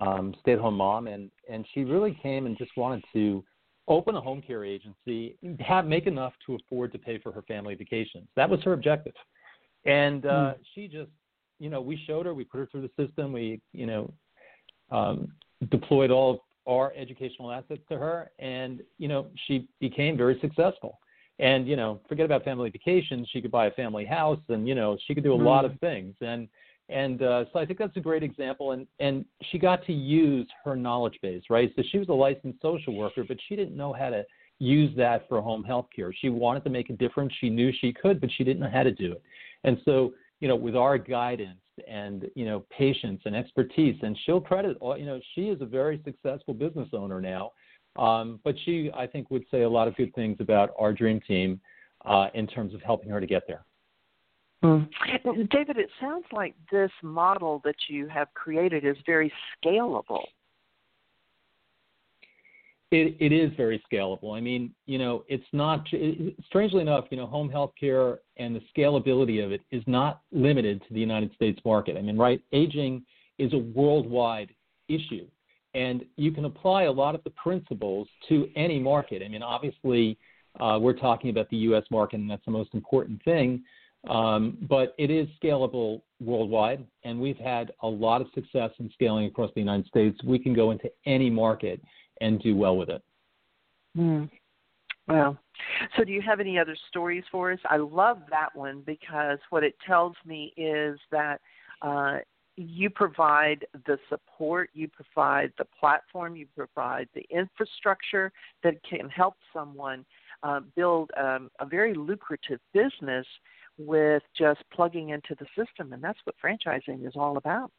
um, 0.00 0.34
stay-at-home 0.40 0.76
mom, 0.76 1.06
and 1.06 1.30
and 1.48 1.66
she 1.72 1.84
really 1.84 2.18
came 2.22 2.46
and 2.46 2.56
just 2.56 2.76
wanted 2.76 3.04
to 3.12 3.44
open 3.88 4.14
a 4.16 4.20
home 4.20 4.40
care 4.40 4.64
agency, 4.64 5.36
have 5.58 5.86
make 5.86 6.06
enough 6.06 6.32
to 6.46 6.54
afford 6.54 6.92
to 6.92 6.98
pay 6.98 7.18
for 7.18 7.32
her 7.32 7.42
family 7.42 7.74
vacations. 7.74 8.26
That 8.36 8.48
was 8.48 8.60
her 8.62 8.72
objective, 8.72 9.14
and 9.84 10.26
uh, 10.26 10.28
mm. 10.28 10.54
she 10.74 10.88
just, 10.88 11.10
you 11.58 11.70
know, 11.70 11.80
we 11.80 12.00
showed 12.06 12.26
her, 12.26 12.34
we 12.34 12.44
put 12.44 12.58
her 12.58 12.66
through 12.66 12.82
the 12.82 13.04
system, 13.06 13.32
we, 13.32 13.60
you 13.72 13.86
know, 13.86 14.12
um, 14.90 15.32
deployed 15.70 16.10
all 16.10 16.34
of 16.34 16.38
our 16.66 16.92
educational 16.96 17.50
assets 17.50 17.80
to 17.88 17.98
her, 17.98 18.30
and 18.38 18.82
you 18.98 19.08
know, 19.08 19.26
she 19.46 19.68
became 19.80 20.16
very 20.16 20.38
successful. 20.40 20.98
And 21.38 21.66
you 21.66 21.74
know, 21.74 22.00
forget 22.06 22.26
about 22.26 22.44
family 22.44 22.68
vacations. 22.70 23.26
She 23.32 23.40
could 23.40 23.50
buy 23.50 23.66
a 23.66 23.70
family 23.70 24.04
house, 24.04 24.40
and 24.48 24.68
you 24.68 24.74
know, 24.74 24.98
she 25.06 25.14
could 25.14 25.24
do 25.24 25.34
a 25.34 25.38
mm. 25.38 25.44
lot 25.44 25.64
of 25.64 25.78
things. 25.80 26.14
And 26.20 26.48
and 26.90 27.22
uh, 27.22 27.44
so 27.52 27.58
I 27.58 27.66
think 27.66 27.78
that's 27.78 27.96
a 27.96 28.00
great 28.00 28.22
example. 28.22 28.72
And 28.72 28.86
and 28.98 29.24
she 29.50 29.58
got 29.58 29.84
to 29.86 29.92
use 29.92 30.48
her 30.64 30.76
knowledge 30.76 31.18
base, 31.22 31.44
right? 31.50 31.72
So 31.76 31.82
she 31.90 31.98
was 31.98 32.08
a 32.08 32.12
licensed 32.12 32.60
social 32.60 32.94
worker, 32.94 33.24
but 33.26 33.36
she 33.48 33.56
didn't 33.56 33.76
know 33.76 33.92
how 33.92 34.10
to 34.10 34.24
use 34.58 34.94
that 34.96 35.28
for 35.28 35.40
home 35.40 35.64
health 35.64 35.86
care. 35.94 36.12
She 36.12 36.28
wanted 36.28 36.64
to 36.64 36.70
make 36.70 36.90
a 36.90 36.94
difference. 36.94 37.32
She 37.40 37.48
knew 37.48 37.72
she 37.80 37.92
could, 37.92 38.20
but 38.20 38.30
she 38.36 38.44
didn't 38.44 38.60
know 38.60 38.70
how 38.70 38.82
to 38.82 38.92
do 38.92 39.12
it. 39.12 39.22
And 39.64 39.78
so 39.84 40.12
you 40.40 40.48
know, 40.48 40.56
with 40.56 40.74
our 40.74 40.98
guidance 40.98 41.60
and 41.88 42.28
you 42.34 42.44
know 42.44 42.64
patience 42.76 43.20
and 43.24 43.36
expertise, 43.36 43.96
and 44.02 44.18
she'll 44.24 44.40
credit 44.40 44.76
all. 44.80 44.96
You 44.96 45.06
know, 45.06 45.20
she 45.34 45.42
is 45.42 45.60
a 45.60 45.66
very 45.66 46.00
successful 46.04 46.54
business 46.54 46.88
owner 46.92 47.20
now. 47.20 47.52
Um, 47.96 48.40
but 48.44 48.54
she, 48.64 48.90
I 48.94 49.06
think, 49.06 49.30
would 49.30 49.44
say 49.50 49.62
a 49.62 49.68
lot 49.68 49.88
of 49.88 49.96
good 49.96 50.14
things 50.14 50.36
about 50.40 50.70
our 50.78 50.92
dream 50.92 51.20
team 51.26 51.60
uh, 52.04 52.28
in 52.34 52.46
terms 52.46 52.72
of 52.72 52.82
helping 52.82 53.10
her 53.10 53.20
to 53.20 53.26
get 53.26 53.42
there. 53.46 53.64
Mm. 54.62 54.88
David, 55.50 55.78
it 55.78 55.88
sounds 56.00 56.24
like 56.32 56.54
this 56.70 56.90
model 57.02 57.62
that 57.64 57.76
you 57.88 58.08
have 58.08 58.28
created 58.34 58.84
is 58.84 58.96
very 59.06 59.32
scalable. 59.56 60.24
It, 62.90 63.16
it 63.20 63.32
is 63.32 63.52
very 63.56 63.82
scalable. 63.90 64.36
I 64.36 64.40
mean, 64.40 64.74
you 64.86 64.98
know, 64.98 65.24
it's 65.28 65.46
not, 65.52 65.86
it, 65.92 66.34
strangely 66.46 66.82
enough, 66.82 67.04
you 67.10 67.16
know, 67.16 67.26
home 67.26 67.48
health 67.48 67.72
care 67.78 68.18
and 68.36 68.54
the 68.54 68.60
scalability 68.76 69.44
of 69.44 69.52
it 69.52 69.60
is 69.70 69.82
not 69.86 70.22
limited 70.32 70.82
to 70.88 70.94
the 70.94 71.00
United 71.00 71.32
States 71.34 71.60
market. 71.64 71.96
I 71.96 72.02
mean, 72.02 72.18
right, 72.18 72.42
aging 72.52 73.04
is 73.38 73.52
a 73.52 73.58
worldwide 73.58 74.50
issue. 74.88 75.26
And 75.72 76.04
you 76.16 76.32
can 76.32 76.46
apply 76.46 76.84
a 76.84 76.92
lot 76.92 77.14
of 77.14 77.22
the 77.22 77.30
principles 77.30 78.08
to 78.28 78.48
any 78.56 78.80
market. 78.80 79.22
I 79.24 79.28
mean, 79.28 79.42
obviously, 79.42 80.18
uh, 80.58 80.78
we're 80.80 80.98
talking 80.98 81.30
about 81.30 81.48
the 81.50 81.58
U.S. 81.58 81.84
market, 81.92 82.18
and 82.18 82.28
that's 82.28 82.44
the 82.44 82.50
most 82.50 82.74
important 82.74 83.22
thing. 83.22 83.62
Um, 84.08 84.56
but 84.62 84.94
it 84.98 85.10
is 85.10 85.28
scalable 85.42 86.00
worldwide, 86.20 86.86
and 87.04 87.20
we've 87.20 87.36
had 87.36 87.72
a 87.82 87.86
lot 87.86 88.22
of 88.22 88.28
success 88.34 88.70
in 88.78 88.90
scaling 88.94 89.26
across 89.26 89.50
the 89.54 89.60
United 89.60 89.86
States. 89.86 90.18
We 90.24 90.38
can 90.38 90.54
go 90.54 90.70
into 90.70 90.90
any 91.04 91.28
market 91.28 91.82
and 92.20 92.40
do 92.40 92.56
well 92.56 92.76
with 92.76 92.88
it. 92.88 93.02
Mm. 93.96 94.30
So 95.96 96.04
do 96.04 96.12
you 96.12 96.22
have 96.22 96.40
any 96.40 96.58
other 96.58 96.76
stories 96.88 97.24
for 97.30 97.52
us? 97.52 97.58
I 97.68 97.76
love 97.76 98.18
that 98.30 98.54
one 98.54 98.82
because 98.86 99.38
what 99.50 99.64
it 99.64 99.74
tells 99.86 100.14
me 100.24 100.52
is 100.56 100.98
that 101.10 101.40
uh, 101.82 102.18
you 102.56 102.90
provide 102.90 103.66
the 103.86 103.98
support, 104.08 104.70
you 104.72 104.88
provide 104.88 105.52
the 105.58 105.64
platform, 105.78 106.36
you 106.36 106.46
provide 106.54 107.08
the 107.14 107.24
infrastructure 107.30 108.32
that 108.62 108.74
can 108.88 109.08
help 109.08 109.34
someone 109.52 110.04
uh, 110.42 110.60
build 110.76 111.10
um, 111.18 111.50
a 111.60 111.66
very 111.66 111.94
lucrative 111.94 112.60
business 112.72 113.26
with 113.86 114.22
just 114.36 114.60
plugging 114.72 115.10
into 115.10 115.34
the 115.38 115.46
system, 115.56 115.92
and 115.92 116.02
that's 116.02 116.18
what 116.24 116.34
franchising 116.42 117.06
is 117.06 117.14
all 117.16 117.36
about. 117.36 117.70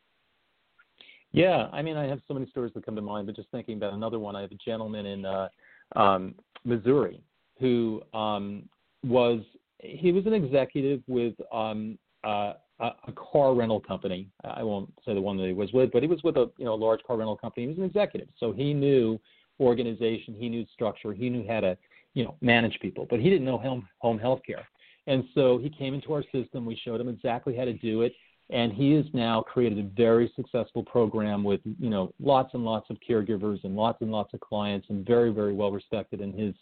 Yeah, 1.32 1.68
I 1.72 1.82
mean, 1.82 1.96
I 1.96 2.08
have 2.08 2.20
so 2.28 2.34
many 2.34 2.48
stories 2.48 2.74
that 2.74 2.86
come 2.86 2.96
to 2.96 3.02
mind, 3.02 3.28
but 3.28 3.36
just 3.36 3.50
thinking 3.52 3.78
about 3.78 3.94
another 3.94 4.20
one, 4.20 4.36
I 4.36 4.42
have 4.42 4.52
a 4.52 4.56
gentleman 4.56 5.06
in 5.06 5.26
uh, 5.26 5.48
um, 5.96 6.36
Missouri 6.66 7.22
who 7.60 8.02
um, 8.14 8.64
was 9.04 9.42
he 9.80 10.12
was 10.12 10.26
an 10.26 10.34
executive 10.34 11.02
with 11.08 11.34
um, 11.54 11.98
uh, 12.24 12.54
a, 12.80 13.12
car 13.16 13.54
rental 13.54 13.80
company. 13.80 14.28
I 14.44 14.64
won't 14.64 14.92
say 15.06 15.14
the 15.14 15.22
one 15.22 15.38
that 15.38 15.48
he 15.48 15.54
was 15.54 15.72
with, 15.72 15.92
but 15.92 16.02
he 16.02 16.08
was 16.08 16.22
with 16.24 16.38
a 16.38 16.50
you 16.58 16.66
know 16.66 16.74
a 16.74 16.76
large 16.76 17.02
car 17.04 17.18
rental 17.18 17.38
company. 17.38 17.64
He 17.64 17.70
was 17.70 17.78
an 17.78 17.86
executive, 17.86 18.28
so 18.40 18.52
he 18.52 18.74
knew 18.74 19.20
organization, 19.60 20.36
he 20.38 20.50
knew 20.50 20.66
structure, 20.74 21.14
he 21.14 21.30
knew 21.30 21.46
how 21.48 21.62
to 21.62 21.78
you 22.14 22.24
know 22.24 22.36
manage 22.42 22.78
people, 22.82 23.08
but 23.10 23.20
he 23.20 23.30
didn't 23.30 23.46
know 23.46 23.58
home 23.58 23.88
home 24.00 24.20
health 24.20 24.42
care. 24.46 24.68
And 25.08 25.24
so 25.34 25.58
he 25.58 25.70
came 25.70 25.94
into 25.94 26.14
our 26.14 26.24
system. 26.32 26.66
We 26.66 26.80
showed 26.84 27.02
him 27.02 27.10
exactly 27.10 27.56
how 27.56 27.66
to 27.66 27.74
do 27.74 28.02
it, 28.02 28.14
and 28.52 28.72
he 28.72 28.92
has 28.94 29.06
now 29.14 29.42
created 29.42 29.80
a 29.80 29.90
very 29.96 30.32
successful 30.36 30.84
program 30.84 31.44
with 31.44 31.62
you 31.80 31.90
know 31.90 32.14
lots 32.20 32.54
and 32.54 32.64
lots 32.64 32.90
of 32.90 32.98
caregivers 33.08 33.64
and 33.64 33.76
lots 33.76 34.02
and 34.02 34.12
lots 34.12 34.34
of 34.34 34.40
clients, 34.42 34.88
and 34.90 35.06
very 35.06 35.32
very 35.32 35.54
well 35.54 35.72
respected 35.72 36.22
in 36.22 36.34
his 36.34 36.54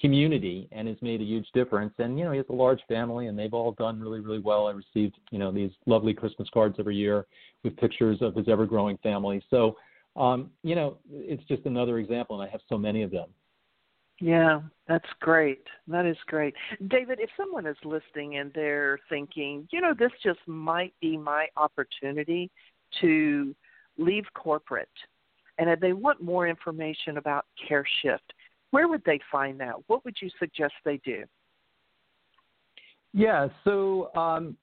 community, 0.00 0.68
and 0.72 0.88
has 0.88 0.96
made 1.02 1.20
a 1.20 1.24
huge 1.24 1.46
difference. 1.54 1.94
And 1.98 2.18
you 2.18 2.24
know 2.24 2.32
he 2.32 2.38
has 2.38 2.46
a 2.50 2.54
large 2.54 2.80
family, 2.88 3.28
and 3.28 3.38
they've 3.38 3.54
all 3.54 3.72
done 3.72 4.00
really 4.00 4.20
really 4.20 4.40
well. 4.40 4.66
I 4.66 4.72
received 4.72 5.16
you 5.30 5.38
know 5.38 5.52
these 5.52 5.70
lovely 5.86 6.14
Christmas 6.14 6.48
cards 6.52 6.76
every 6.78 6.96
year 6.96 7.26
with 7.62 7.76
pictures 7.76 8.18
of 8.22 8.34
his 8.34 8.48
ever 8.48 8.66
growing 8.66 8.98
family. 8.98 9.42
So 9.50 9.76
um, 10.16 10.50
you 10.62 10.74
know 10.74 10.98
it's 11.10 11.44
just 11.44 11.64
another 11.66 11.98
example, 11.98 12.40
and 12.40 12.48
I 12.48 12.50
have 12.50 12.60
so 12.68 12.76
many 12.76 13.02
of 13.02 13.12
them. 13.12 13.28
Yeah, 14.20 14.60
that's 14.86 15.08
great. 15.20 15.64
That 15.88 16.06
is 16.06 16.16
great. 16.26 16.54
David, 16.88 17.18
if 17.20 17.30
someone 17.36 17.66
is 17.66 17.76
listening 17.84 18.36
and 18.36 18.52
they're 18.54 18.98
thinking, 19.08 19.68
you 19.72 19.80
know, 19.80 19.92
this 19.98 20.12
just 20.22 20.38
might 20.46 20.94
be 21.00 21.16
my 21.16 21.46
opportunity 21.56 22.50
to 23.00 23.54
leave 23.98 24.24
corporate 24.34 24.88
and 25.58 25.70
if 25.70 25.80
they 25.80 25.92
want 25.92 26.20
more 26.20 26.48
information 26.48 27.16
about 27.16 27.46
Careshyft, 27.68 28.18
where 28.70 28.88
would 28.88 29.02
they 29.04 29.20
find 29.30 29.58
that? 29.60 29.74
What 29.86 30.04
would 30.04 30.16
you 30.20 30.28
suggest 30.38 30.72
they 30.84 31.00
do? 31.04 31.24
Yeah, 33.12 33.48
so 33.62 34.10
um, 34.16 34.56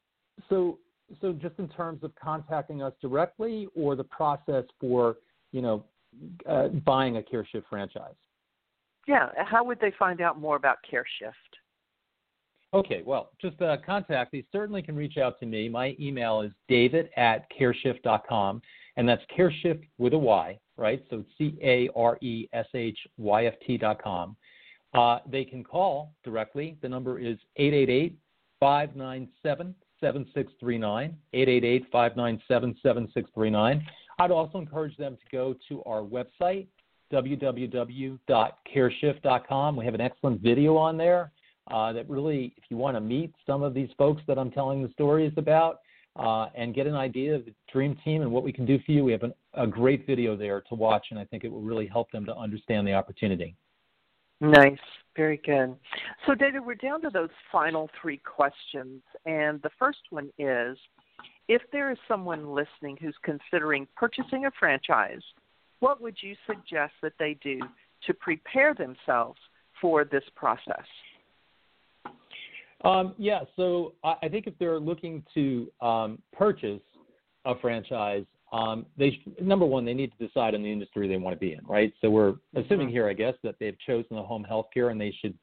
so 0.50 0.80
so 1.22 1.32
just 1.34 1.56
in 1.60 1.70
terms 1.70 2.04
of 2.04 2.12
contacting 2.22 2.82
us 2.82 2.94
directly 3.02 3.68
or 3.76 3.96
the 3.96 4.04
process 4.04 4.66
for, 4.80 5.18
you 5.52 5.62
know, 5.62 5.84
uh, 6.48 6.68
buying 6.86 7.18
a 7.18 7.22
Careshyft 7.22 7.64
franchise? 7.70 8.16
Yeah, 9.08 9.30
how 9.38 9.64
would 9.64 9.80
they 9.80 9.92
find 9.98 10.22
out 10.22 10.40
more 10.40 10.56
about 10.56 10.78
Careshyft? 10.92 11.32
Okay, 12.74 13.02
well, 13.06 13.32
just 13.42 13.62
uh, 13.62 13.76
contact. 13.86 14.32
They 14.32 14.46
certainly 14.52 14.82
can 14.82 14.96
reach 14.96 15.18
out 15.18 15.40
to 15.42 15.46
me. 15.46 15.68
My 15.68 15.96
email 16.00 16.42
is 16.42 16.52
david 16.70 17.10
at 17.18 17.46
careshyft.com, 17.60 18.62
and 18.96 19.10
that's 19.10 19.24
careshyft 19.38 19.84
with 19.98 20.14
a 20.14 20.18
Y, 20.18 20.58
right? 20.78 21.04
So 21.10 21.20
it's 21.20 21.30
C 21.38 21.58
A 21.62 21.90
R 21.96 22.18
E 22.22 22.48
S 22.54 22.68
H 22.74 22.98
Y 23.18 23.46
F 23.46 23.56
T.com. 23.68 24.38
Uh, 24.94 25.20
they 25.30 25.44
can 25.44 25.64
call 25.64 26.14
directly. 26.24 26.78
The 26.82 26.88
number 26.88 27.20
is 27.20 27.38
888 27.58 28.18
597 28.60 29.76
7639. 30.00 31.18
888 31.34 31.86
597 31.92 32.76
7639. 32.82 33.86
I'd 34.20 34.32
also 34.32 34.60
encourage 34.60 34.96
them 34.98 35.18
to 35.18 35.36
go 35.36 35.56
to 35.68 35.84
our 35.84 36.02
website, 36.02 36.68
www.careshyft.com. 37.12 39.76
We 39.76 39.86
have 39.86 39.94
an 39.94 40.02
excellent 40.02 40.42
video 40.42 40.78
on 40.78 40.98
there 40.98 41.32
uh, 41.70 41.94
that 41.94 42.10
really, 42.10 42.56
if 42.58 42.64
you 42.70 42.78
want 42.78 42.98
to 42.98 43.02
meet 43.02 43.34
some 43.46 43.62
of 43.64 43.74
these 43.74 43.90
folks 43.98 44.22
that 44.28 44.38
I'm 44.38 44.52
telling 44.52 44.84
the 44.84 44.90
stories 44.90 45.34
about 45.38 45.80
uh, 46.16 46.48
and 46.56 46.76
get 46.76 46.88
an 46.88 46.96
idea 46.96 47.36
of 47.36 47.46
the 47.46 47.54
dream 47.72 47.98
team 48.04 48.22
and 48.22 48.32
what 48.32 48.44
we 48.44 48.52
can 48.52 48.66
do 48.66 48.80
for 48.86 48.92
you, 48.92 49.04
we 49.04 49.12
have 49.12 49.24
an, 49.24 49.34
a 49.54 49.68
great 49.68 50.06
video 50.06 50.36
there 50.36 50.62
to 50.62 50.76
watch, 50.76 51.08
and 51.12 51.20
I 51.20 51.26
think 51.26 51.44
it 51.44 51.52
will 51.52 51.62
really 51.62 51.88
help 51.88 52.12
them 52.12 52.26
to 52.26 52.36
understand 52.36 52.88
the 52.88 52.94
opportunity. 52.94 53.56
Nice. 54.42 54.80
Very 55.16 55.40
good. 55.46 55.76
So, 56.26 56.34
David, 56.34 56.66
we're 56.66 56.76
down 56.76 57.02
to 57.02 57.10
those 57.10 57.30
final 57.52 57.90
three 58.02 58.18
questions. 58.18 59.02
And 59.26 59.62
the 59.62 59.70
first 59.78 60.00
one 60.10 60.30
is 60.40 60.78
if 61.48 61.62
there 61.72 61.92
is 61.92 61.98
someone 62.08 62.54
listening 62.54 62.98
who's 63.00 63.16
considering 63.24 63.88
purchasing 63.96 64.46
a 64.46 64.52
franchise 64.58 65.22
what 65.82 66.02
would 66.02 66.16
you 66.22 66.36
suggest 66.48 66.94
that 67.02 67.14
they 67.20 67.38
do 67.44 67.60
to 68.08 68.14
prepare 68.14 68.74
themselves 68.74 69.40
for 69.82 70.06
this 70.06 70.24
process? 70.36 70.86
Um, 72.84 73.14
yeah, 73.18 73.42
so 73.56 73.94
I 74.04 74.28
think 74.30 74.48
if 74.48 74.58
they're 74.58 74.80
looking 74.80 75.24
to 75.34 75.72
um, 75.82 76.20
purchase 76.34 76.82
a 77.46 77.54
franchise, 77.60 78.26
um, 78.52 78.86
they 78.98 79.20
number 79.42 79.66
one 79.66 79.86
they 79.86 79.94
need 79.94 80.12
to 80.18 80.28
decide 80.28 80.56
on 80.56 80.64
the 80.64 80.72
industry 80.72 81.08
they 81.08 81.18
want 81.18 81.36
to 81.36 81.40
be 81.40 81.54
in, 81.54 81.64
right? 81.66 81.94
So 82.02 82.10
we're 82.10 82.36
assuming 82.56 82.88
mm-hmm. 82.88 82.94
here, 82.94 83.08
I 83.08 83.14
guess, 83.14 83.36
that 83.44 83.56
they've 83.60 83.78
chosen 83.86 84.16
the 84.16 84.24
home 84.24 84.44
health 84.44 84.68
care, 84.74 84.90
and 84.90 85.00
they 85.00 85.16
should, 85.22 85.34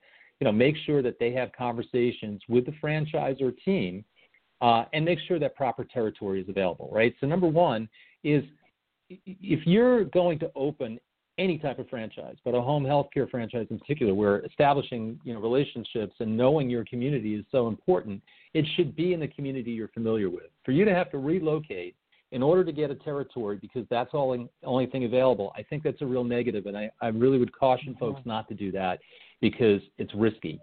you 0.40 0.44
know, 0.44 0.52
make 0.52 0.76
sure 0.84 1.00
that 1.02 1.18
they 1.18 1.32
have 1.32 1.50
conversations 1.56 2.42
with 2.48 2.66
the 2.66 2.72
franchisor 2.82 3.54
team, 3.64 4.04
uh, 4.60 4.84
and 4.92 5.04
make 5.04 5.18
sure 5.26 5.38
that 5.38 5.54
proper 5.54 5.84
territory 5.84 6.40
is 6.40 6.48
available, 6.48 6.90
right? 6.92 7.14
So 7.20 7.26
number 7.26 7.46
one 7.46 7.88
is 8.24 8.42
if 9.08 9.66
you're 9.66 10.04
going 10.04 10.38
to 10.40 10.50
open 10.54 10.98
any 11.38 11.56
type 11.56 11.78
of 11.78 11.88
franchise, 11.88 12.36
but 12.44 12.54
a 12.54 12.60
home 12.60 12.84
healthcare 12.84 13.30
franchise 13.30 13.66
in 13.70 13.78
particular, 13.78 14.12
where 14.12 14.44
establishing 14.44 15.20
you 15.24 15.32
know 15.32 15.40
relationships 15.40 16.14
and 16.20 16.36
knowing 16.36 16.68
your 16.68 16.84
community 16.84 17.34
is 17.34 17.44
so 17.52 17.68
important, 17.68 18.20
it 18.54 18.64
should 18.74 18.96
be 18.96 19.12
in 19.14 19.20
the 19.20 19.28
community 19.28 19.70
you're 19.70 19.88
familiar 19.88 20.28
with. 20.28 20.50
For 20.64 20.72
you 20.72 20.84
to 20.84 20.94
have 20.94 21.10
to 21.12 21.18
relocate 21.18 21.94
in 22.32 22.42
order 22.42 22.64
to 22.64 22.72
get 22.72 22.90
a 22.90 22.94
territory 22.94 23.56
because 23.60 23.86
that's 23.88 24.10
all 24.12 24.48
only 24.64 24.86
thing 24.86 25.04
available, 25.04 25.52
I 25.56 25.62
think 25.62 25.82
that's 25.82 26.02
a 26.02 26.06
real 26.06 26.24
negative, 26.24 26.66
and 26.66 26.76
I, 26.76 26.90
I 27.00 27.08
really 27.08 27.38
would 27.38 27.56
caution 27.56 27.96
folks 27.98 28.20
not 28.26 28.48
to 28.48 28.54
do 28.54 28.70
that 28.72 28.98
because 29.40 29.80
it's 29.96 30.14
risky. 30.14 30.60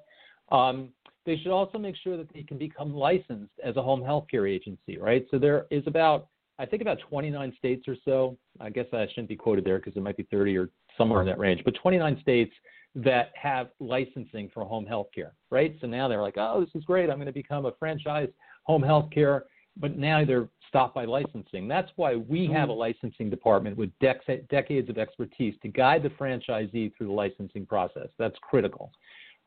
Um, 0.51 0.89
they 1.25 1.37
should 1.37 1.51
also 1.51 1.79
make 1.79 1.95
sure 1.95 2.17
that 2.17 2.31
they 2.33 2.43
can 2.43 2.59
become 2.59 2.93
licensed 2.93 3.53
as 3.63 3.77
a 3.77 3.81
home 3.81 4.01
healthcare 4.01 4.47
agency, 4.47 4.99
right? 4.99 5.25
So 5.31 5.39
there 5.39 5.65
is 5.71 5.83
about 5.87 6.27
I 6.57 6.65
think 6.65 6.81
about 6.81 6.99
29 7.09 7.53
states 7.57 7.87
or 7.87 7.95
so. 8.05 8.37
I 8.59 8.69
guess 8.69 8.85
I 8.93 9.07
shouldn't 9.09 9.29
be 9.29 9.35
quoted 9.35 9.65
there 9.65 9.77
because 9.77 9.95
it 9.95 10.03
might 10.03 10.17
be 10.17 10.27
30 10.31 10.57
or 10.57 10.69
somewhere 10.97 11.21
in 11.21 11.27
that 11.27 11.39
range, 11.39 11.61
but 11.65 11.75
29 11.75 12.19
states 12.21 12.53
that 12.95 13.31
have 13.35 13.67
licensing 13.79 14.49
for 14.53 14.63
home 14.63 14.85
health 14.85 15.07
care, 15.13 15.33
right? 15.51 15.75
So 15.81 15.87
now 15.87 16.07
they're 16.07 16.21
like, 16.21 16.37
oh, 16.37 16.61
this 16.61 16.69
is 16.73 16.85
great. 16.85 17.09
I'm 17.09 17.17
going 17.17 17.25
to 17.27 17.33
become 17.33 17.65
a 17.65 17.73
franchise 17.77 18.29
home 18.63 18.81
health 18.81 19.09
care, 19.11 19.43
but 19.75 19.97
now 19.97 20.23
they're 20.23 20.47
stopped 20.69 20.95
by 20.95 21.03
licensing. 21.03 21.67
That's 21.67 21.91
why 21.97 22.15
we 22.15 22.47
have 22.47 22.69
a 22.69 22.73
licensing 22.73 23.29
department 23.29 23.77
with 23.77 23.91
dec- 24.01 24.47
decades 24.47 24.89
of 24.89 24.97
expertise 24.97 25.55
to 25.61 25.67
guide 25.67 26.03
the 26.03 26.09
franchisee 26.09 26.95
through 26.95 27.07
the 27.07 27.13
licensing 27.13 27.65
process. 27.65 28.07
That's 28.17 28.37
critical. 28.41 28.91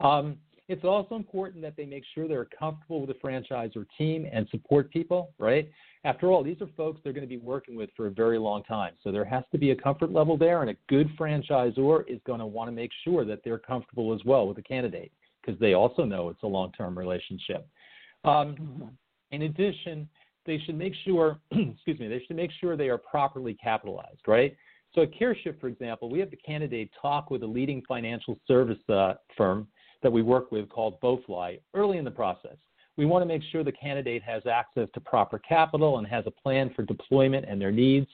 Um, 0.01 0.37
it's 0.69 0.85
also 0.85 1.15
important 1.15 1.63
that 1.63 1.77
they 1.77 1.87
make 1.87 2.05
sure 2.15 2.29
they're 2.29 2.49
comfortable 2.59 3.01
with 3.01 3.09
the 3.09 3.27
franchisor 3.27 3.87
team 3.97 4.29
and 4.31 4.47
support 4.51 4.91
people, 4.91 5.33
right? 5.39 5.71
After 6.05 6.31
all, 6.31 6.45
these 6.45 6.61
are 6.61 6.69
folks 6.77 7.01
they're 7.03 7.15
going 7.15 7.27
to 7.27 7.29
be 7.29 7.39
working 7.39 7.75
with 7.75 7.89
for 7.97 8.07
a 8.07 8.11
very 8.11 8.39
long 8.39 8.63
time. 8.65 8.93
So 9.03 9.11
there 9.11 9.25
has 9.25 9.45
to 9.53 9.59
be 9.59 9.71
a 9.71 9.77
comfort 9.77 10.13
level 10.13 10.37
there, 10.37 10.61
and 10.61 10.71
a 10.71 10.77
good 10.89 11.09
franchisor 11.19 12.05
is 12.07 12.21
going 12.27 12.41
to 12.41 12.47
want 12.47 12.69
to 12.69 12.73
make 12.73 12.91
sure 13.03 13.25
that 13.25 13.41
they're 13.45 13.59
comfortable 13.59 14.15
as 14.15 14.21
well 14.27 14.47
with 14.47 14.57
the 14.57 14.63
candidate 14.63 15.11
because 15.41 15.59
they 15.59 15.73
also 15.73 16.05
know 16.05 16.29
it's 16.29 16.43
a 16.43 16.47
long 16.47 16.71
term 16.73 16.97
relationship. 16.97 17.67
Um, 18.25 18.91
In 19.31 19.43
addition, 19.43 20.09
they 20.47 20.59
should 20.65 20.77
make 20.77 20.95
sure, 21.05 21.39
excuse 21.51 21.99
me, 21.99 22.09
they 22.09 22.23
should 22.27 22.37
make 22.37 22.51
sure 22.61 22.77
they 22.77 22.89
are 22.89 22.99
properly 22.99 23.55
capitalized, 23.55 24.21
right? 24.27 24.57
So 24.95 25.03
at 25.03 25.11
CareShift, 25.13 25.61
for 25.61 25.69
example, 25.69 26.11
we 26.11 26.19
have 26.19 26.31
the 26.31 26.37
candidate 26.37 26.91
talk 27.01 27.31
with 27.31 27.43
a 27.43 27.47
leading 27.47 27.83
financial 27.87 28.39
service 28.47 28.79
uh, 28.89 29.15
firm 29.37 29.69
that 30.03 30.13
we 30.13 30.23
work 30.23 30.53
with 30.53 30.69
called 30.69 31.01
BoeFly 31.01 31.61
early 31.75 31.99
in 31.99 32.05
the 32.05 32.11
process. 32.11 32.57
We 32.97 33.07
want 33.07 33.23
to 33.23 33.27
make 33.27 33.43
sure 33.51 33.63
the 33.63 33.73
candidate 33.73 34.23
has 34.25 34.45
access 34.47 34.89
to 34.95 35.01
proper 35.01 35.39
capital 35.39 35.99
and 35.99 36.07
has 36.07 36.25
a 36.27 36.31
plan 36.31 36.73
for 36.75 36.83
deployment 36.83 37.47
and 37.49 37.61
their 37.61 37.71
needs. 37.71 38.09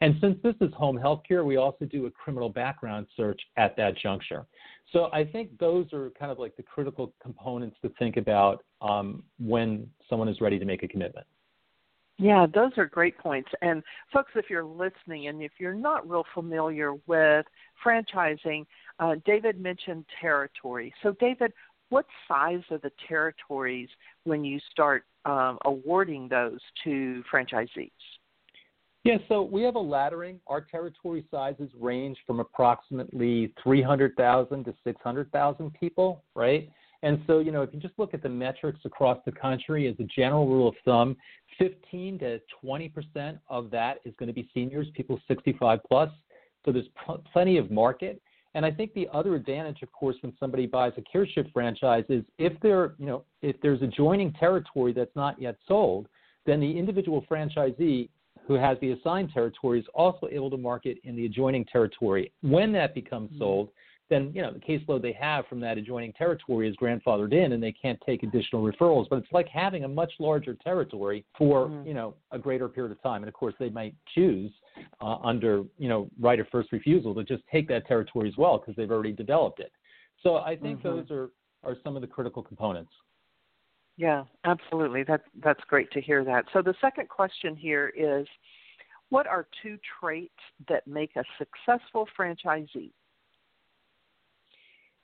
And 0.00 0.16
since 0.20 0.38
this 0.42 0.54
is 0.62 0.72
home 0.72 0.96
health 0.96 1.22
care, 1.28 1.44
we 1.44 1.56
also 1.56 1.84
do 1.84 2.06
a 2.06 2.10
criminal 2.10 2.48
background 2.48 3.06
search 3.16 3.40
at 3.58 3.76
that 3.76 3.98
juncture. 3.98 4.46
So 4.92 5.10
I 5.12 5.24
think 5.24 5.58
those 5.58 5.92
are 5.92 6.10
kind 6.18 6.32
of 6.32 6.38
like 6.38 6.56
the 6.56 6.62
critical 6.62 7.12
components 7.22 7.76
to 7.82 7.92
think 7.98 8.16
about 8.16 8.64
um, 8.80 9.22
when 9.38 9.88
someone 10.08 10.28
is 10.28 10.40
ready 10.40 10.58
to 10.58 10.64
make 10.64 10.82
a 10.82 10.88
commitment. 10.88 11.26
Yeah, 12.20 12.46
those 12.52 12.72
are 12.76 12.84
great 12.84 13.16
points. 13.16 13.48
And 13.62 13.82
folks, 14.12 14.32
if 14.34 14.50
you're 14.50 14.62
listening 14.62 15.28
and 15.28 15.42
if 15.42 15.52
you're 15.58 15.72
not 15.72 16.08
real 16.08 16.26
familiar 16.34 16.92
with 17.06 17.46
franchising, 17.84 18.66
uh, 18.98 19.14
David 19.24 19.58
mentioned 19.58 20.04
territory. 20.20 20.92
So, 21.02 21.16
David, 21.18 21.54
what 21.88 22.04
size 22.28 22.60
are 22.70 22.76
the 22.76 22.92
territories 23.08 23.88
when 24.24 24.44
you 24.44 24.60
start 24.70 25.04
um, 25.24 25.58
awarding 25.64 26.28
those 26.28 26.60
to 26.84 27.22
franchisees? 27.32 27.90
Yeah, 29.02 29.16
so 29.28 29.40
we 29.42 29.62
have 29.62 29.76
a 29.76 29.80
laddering. 29.82 30.40
Our 30.46 30.60
territory 30.60 31.24
sizes 31.30 31.70
range 31.80 32.18
from 32.26 32.40
approximately 32.40 33.54
300,000 33.62 34.64
to 34.64 34.74
600,000 34.84 35.70
people, 35.72 36.22
right? 36.34 36.68
And 37.02 37.22
so, 37.26 37.38
you 37.38 37.50
know, 37.50 37.62
if 37.62 37.70
you 37.72 37.80
just 37.80 37.94
look 37.98 38.12
at 38.12 38.22
the 38.22 38.28
metrics 38.28 38.80
across 38.84 39.18
the 39.24 39.32
country, 39.32 39.88
as 39.88 39.94
a 40.00 40.04
general 40.04 40.46
rule 40.46 40.68
of 40.68 40.74
thumb, 40.84 41.16
15 41.58 42.18
to 42.18 42.40
20 42.62 42.88
percent 42.88 43.38
of 43.48 43.70
that 43.70 43.98
is 44.04 44.14
going 44.18 44.26
to 44.26 44.34
be 44.34 44.48
seniors, 44.52 44.86
people 44.94 45.20
65 45.26 45.80
plus. 45.88 46.10
So 46.64 46.72
there's 46.72 46.88
pl- 47.04 47.22
plenty 47.32 47.56
of 47.56 47.70
market. 47.70 48.20
And 48.54 48.66
I 48.66 48.70
think 48.70 48.92
the 48.94 49.08
other 49.12 49.34
advantage, 49.36 49.82
of 49.82 49.92
course, 49.92 50.16
when 50.22 50.32
somebody 50.40 50.66
buys 50.66 50.92
a 50.96 51.02
Careshyft 51.02 51.52
franchise 51.52 52.04
is 52.08 52.24
if 52.38 52.52
there, 52.60 52.94
you 52.98 53.06
know, 53.06 53.24
if 53.42 53.56
there's 53.62 53.80
adjoining 53.80 54.32
territory 54.32 54.92
that's 54.92 55.14
not 55.14 55.40
yet 55.40 55.56
sold, 55.68 56.08
then 56.46 56.60
the 56.60 56.78
individual 56.78 57.24
franchisee 57.30 58.08
who 58.46 58.54
has 58.54 58.76
the 58.80 58.92
assigned 58.92 59.30
territory 59.32 59.78
is 59.78 59.86
also 59.94 60.26
able 60.32 60.50
to 60.50 60.56
market 60.56 60.98
in 61.04 61.14
the 61.14 61.26
adjoining 61.26 61.64
territory. 61.66 62.32
When 62.42 62.72
that 62.72 62.94
becomes 62.94 63.30
mm-hmm. 63.30 63.38
sold, 63.38 63.68
then 64.10 64.32
you 64.34 64.42
know 64.42 64.52
the 64.52 64.58
caseload 64.58 65.00
they 65.00 65.12
have 65.12 65.46
from 65.46 65.60
that 65.60 65.78
adjoining 65.78 66.12
territory 66.12 66.68
is 66.68 66.76
grandfathered 66.76 67.32
in 67.32 67.52
and 67.52 67.62
they 67.62 67.72
can't 67.72 67.98
take 68.04 68.22
additional 68.22 68.62
referrals. 68.62 69.06
But 69.08 69.20
it's 69.20 69.32
like 69.32 69.48
having 69.48 69.84
a 69.84 69.88
much 69.88 70.12
larger 70.18 70.54
territory 70.54 71.24
for 71.38 71.68
mm-hmm. 71.68 71.86
you 71.86 71.94
know 71.94 72.14
a 72.32 72.38
greater 72.38 72.68
period 72.68 72.92
of 72.92 73.00
time. 73.02 73.22
And 73.22 73.28
of 73.28 73.34
course 73.34 73.54
they 73.58 73.70
might 73.70 73.94
choose 74.14 74.52
uh, 75.00 75.16
under 75.22 75.62
you 75.78 75.88
know 75.88 76.10
right 76.20 76.38
of 76.38 76.48
first 76.48 76.72
refusal 76.72 77.14
to 77.14 77.24
just 77.24 77.44
take 77.50 77.68
that 77.68 77.86
territory 77.86 78.28
as 78.28 78.36
well 78.36 78.58
because 78.58 78.74
they've 78.76 78.90
already 78.90 79.12
developed 79.12 79.60
it. 79.60 79.72
So 80.22 80.36
i 80.36 80.56
think 80.56 80.80
mm-hmm. 80.80 80.88
those 80.88 81.10
are 81.10 81.30
are 81.62 81.76
some 81.84 81.94
of 81.96 82.02
the 82.02 82.08
critical 82.08 82.42
components. 82.42 82.92
Yeah 83.96 84.24
absolutely. 84.44 85.04
That 85.04 85.22
that's 85.42 85.62
great 85.68 85.90
to 85.92 86.00
hear 86.00 86.24
that. 86.24 86.46
So 86.52 86.60
the 86.60 86.74
second 86.80 87.08
question 87.08 87.54
here 87.54 87.92
is 87.96 88.26
what 89.10 89.26
are 89.26 89.46
two 89.62 89.76
traits 90.00 90.32
that 90.68 90.86
make 90.86 91.16
a 91.16 91.24
successful 91.38 92.08
franchisee 92.18 92.92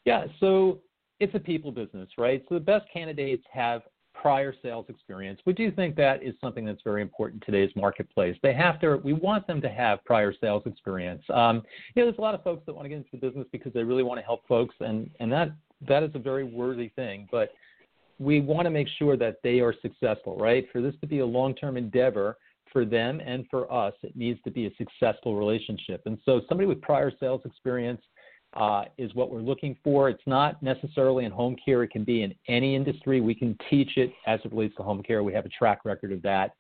yeah, 0.07 0.25
so 0.41 0.79
it's 1.21 1.35
a 1.35 1.39
people 1.39 1.73
business, 1.73 2.09
right? 2.17 2.43
So 2.49 2.55
the 2.55 2.61
best 2.61 2.87
candidates 2.91 3.45
have 3.53 3.83
prior 4.15 4.55
sales 4.63 4.87
experience. 4.89 5.41
We 5.45 5.53
do 5.53 5.71
think 5.71 5.95
that 5.97 6.23
is 6.23 6.35
something 6.41 6.65
that's 6.65 6.81
very 6.83 7.03
important 7.03 7.45
in 7.47 7.53
today's 7.53 7.75
marketplace. 7.77 8.37
They 8.43 8.55
have 8.55 8.81
to, 8.81 8.97
we 9.05 9.13
want 9.13 9.47
them 9.47 9.61
to 9.61 9.69
have 9.69 10.03
prior 10.05 10.33
sales 10.41 10.63
experience. 10.65 11.23
Um, 11.35 11.57
you 11.95 12.03
know, 12.03 12.07
there's 12.07 12.19
a 12.19 12.23
lot 12.23 12.35
of 12.35 12.43
folks 12.43 12.63
that 12.67 12.75
want 12.75 12.87
to 12.87 12.89
get 12.89 12.99
into 12.99 13.11
the 13.13 13.19
business 13.19 13.47
because 13.53 13.73
they 13.75 13.83
really 13.83 14.03
want 14.03 14.19
to 14.19 14.25
help 14.25 14.47
folks, 14.47 14.75
and, 14.81 15.11
and 15.21 15.31
that, 15.33 15.51
that 15.87 16.03
is 16.03 16.11
a 16.15 16.19
very 16.19 16.45
worthy 16.45 16.89
thing. 16.97 17.29
But 17.31 17.51
we 18.19 18.41
want 18.41 18.65
to 18.65 18.71
make 18.71 18.89
sure 18.99 19.17
that 19.19 19.37
they 19.43 19.61
are 19.61 19.75
successful, 19.83 20.39
right? 20.39 20.67
For 20.73 20.81
this 20.81 20.95
to 21.03 21.07
be 21.07 21.19
a 21.19 21.27
long 21.27 21.55
term 21.55 21.77
endeavor, 21.77 22.39
for 22.73 22.85
them 22.85 23.21
and 23.25 23.47
for 23.51 23.73
us, 23.73 23.95
it 24.03 24.17
needs 24.17 24.41
to 24.43 24.51
be 24.51 24.67
a 24.67 24.71
successful 24.77 25.37
relationship. 25.37 26.03
And 26.07 26.19
so, 26.25 26.43
somebody 26.49 26.67
with 26.67 26.81
prior 26.81 27.13
sales 27.19 27.41
experience, 27.45 28.01
uh, 28.57 28.85
is 28.97 29.15
what 29.15 29.31
we're 29.31 29.41
looking 29.41 29.77
for. 29.85 30.09
It's 30.09 30.23
not 30.27 30.63
necessarily 30.63 31.27
in 31.27 31.31
home 31.33 31.57
care. 31.63 31.83
It 31.83 31.91
can 31.91 32.05
be 32.05 32.23
in 32.23 32.35
any 32.49 32.75
industry. 32.75 33.21
We 33.21 33.35
can 33.35 33.57
teach 33.69 33.97
it 33.97 34.11
as 34.27 34.41
it 34.45 34.51
relates 34.51 34.75
to 34.77 34.83
home 34.83 35.03
care. 35.03 35.23
We 35.23 35.35
have 35.35 35.45
a 35.45 35.51
track 35.51 35.81
record 35.85 36.11
of 36.11 36.23
that. 36.23 36.55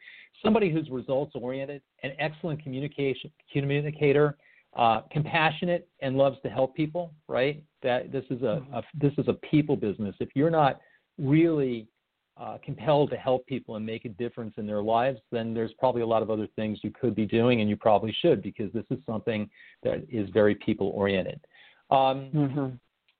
Somebody 0.45 0.71
who's 0.71 0.91
results 0.91 1.33
oriented, 1.35 1.81
an 2.03 2.13
excellent 2.19 2.63
communication 2.63 3.31
communicator, 3.51 4.37
uh, 4.77 5.01
compassionate, 5.11 5.89
and 6.01 6.17
loves 6.17 6.37
to 6.43 6.51
help 6.51 6.77
people. 6.77 7.15
Right? 7.29 7.63
That 7.83 8.13
this 8.13 8.25
is 8.29 8.43
a, 8.43 8.63
a 8.75 8.83
this 8.95 9.13
is 9.17 9.29
a 9.29 9.35
people 9.51 9.77
business. 9.77 10.15
If 10.21 10.29
you're 10.35 10.51
not 10.51 10.81
really 11.19 11.89
uh, 12.37 12.59
compelled 12.63 13.09
to 13.09 13.17
help 13.17 13.47
people 13.47 13.77
and 13.77 13.87
make 13.87 14.05
a 14.05 14.11
difference 14.11 14.53
in 14.59 14.67
their 14.67 14.83
lives, 14.83 15.19
then 15.33 15.55
there's 15.55 15.73
probably 15.79 16.03
a 16.03 16.07
lot 16.07 16.23
of 16.23 16.31
other 16.31 16.47
things 16.57 16.79
you 16.83 16.91
could 16.91 17.15
be 17.15 17.25
doing, 17.25 17.63
and 17.63 17.71
you 17.71 17.77
probably 17.77 18.15
should 18.21 18.43
because 18.43 18.71
this 18.75 18.85
is 18.91 18.99
something 19.07 19.49
that 19.83 20.05
is 20.11 20.29
very 20.35 20.55
people 20.55 20.89
oriented. 20.89 21.41
Um, 21.91 22.31
mm-hmm. 22.35 22.67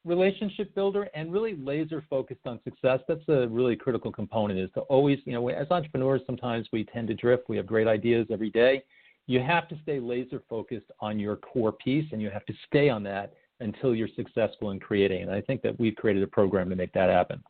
Relationship 0.05 0.73
builder 0.75 1.09
and 1.15 1.33
really 1.33 1.57
laser 1.57 2.05
focused 2.09 2.47
on 2.47 2.61
success. 2.63 3.01
That's 3.09 3.29
a 3.29 3.49
really 3.49 3.75
critical 3.75 4.13
component. 4.13 4.61
Is 4.61 4.71
to 4.75 4.83
always, 4.83 5.19
you 5.25 5.33
know, 5.33 5.49
as 5.49 5.67
entrepreneurs, 5.71 6.21
sometimes 6.27 6.69
we 6.73 6.85
tend 6.85 7.09
to 7.09 7.15
drift. 7.15 7.49
We 7.49 7.57
have 7.57 7.67
great 7.67 7.89
ideas 7.89 8.29
every 8.31 8.51
day. 8.51 8.85
You 9.27 9.41
have 9.41 9.67
to 9.69 9.77
stay 9.83 9.99
laser 9.99 10.43
focused 10.49 10.87
on 11.01 11.19
your 11.19 11.35
core 11.35 11.73
piece, 11.73 12.07
and 12.13 12.23
you 12.23 12.31
have 12.31 12.47
to 12.47 12.55
stay 12.69 12.89
on 12.89 13.03
that 13.03 13.35
until 13.59 13.95
you're 13.97 14.09
successful 14.15 14.71
in 14.71 14.79
creating. 14.79 15.23
And 15.23 15.33
I 15.33 15.41
think 15.41 15.63
that 15.63 15.79
we've 15.81 15.97
created 15.97 16.23
a 16.23 16.29
program 16.29 16.71
to 16.71 16.77
make 16.77 16.93
that 16.93 17.11
happen. 17.11 17.43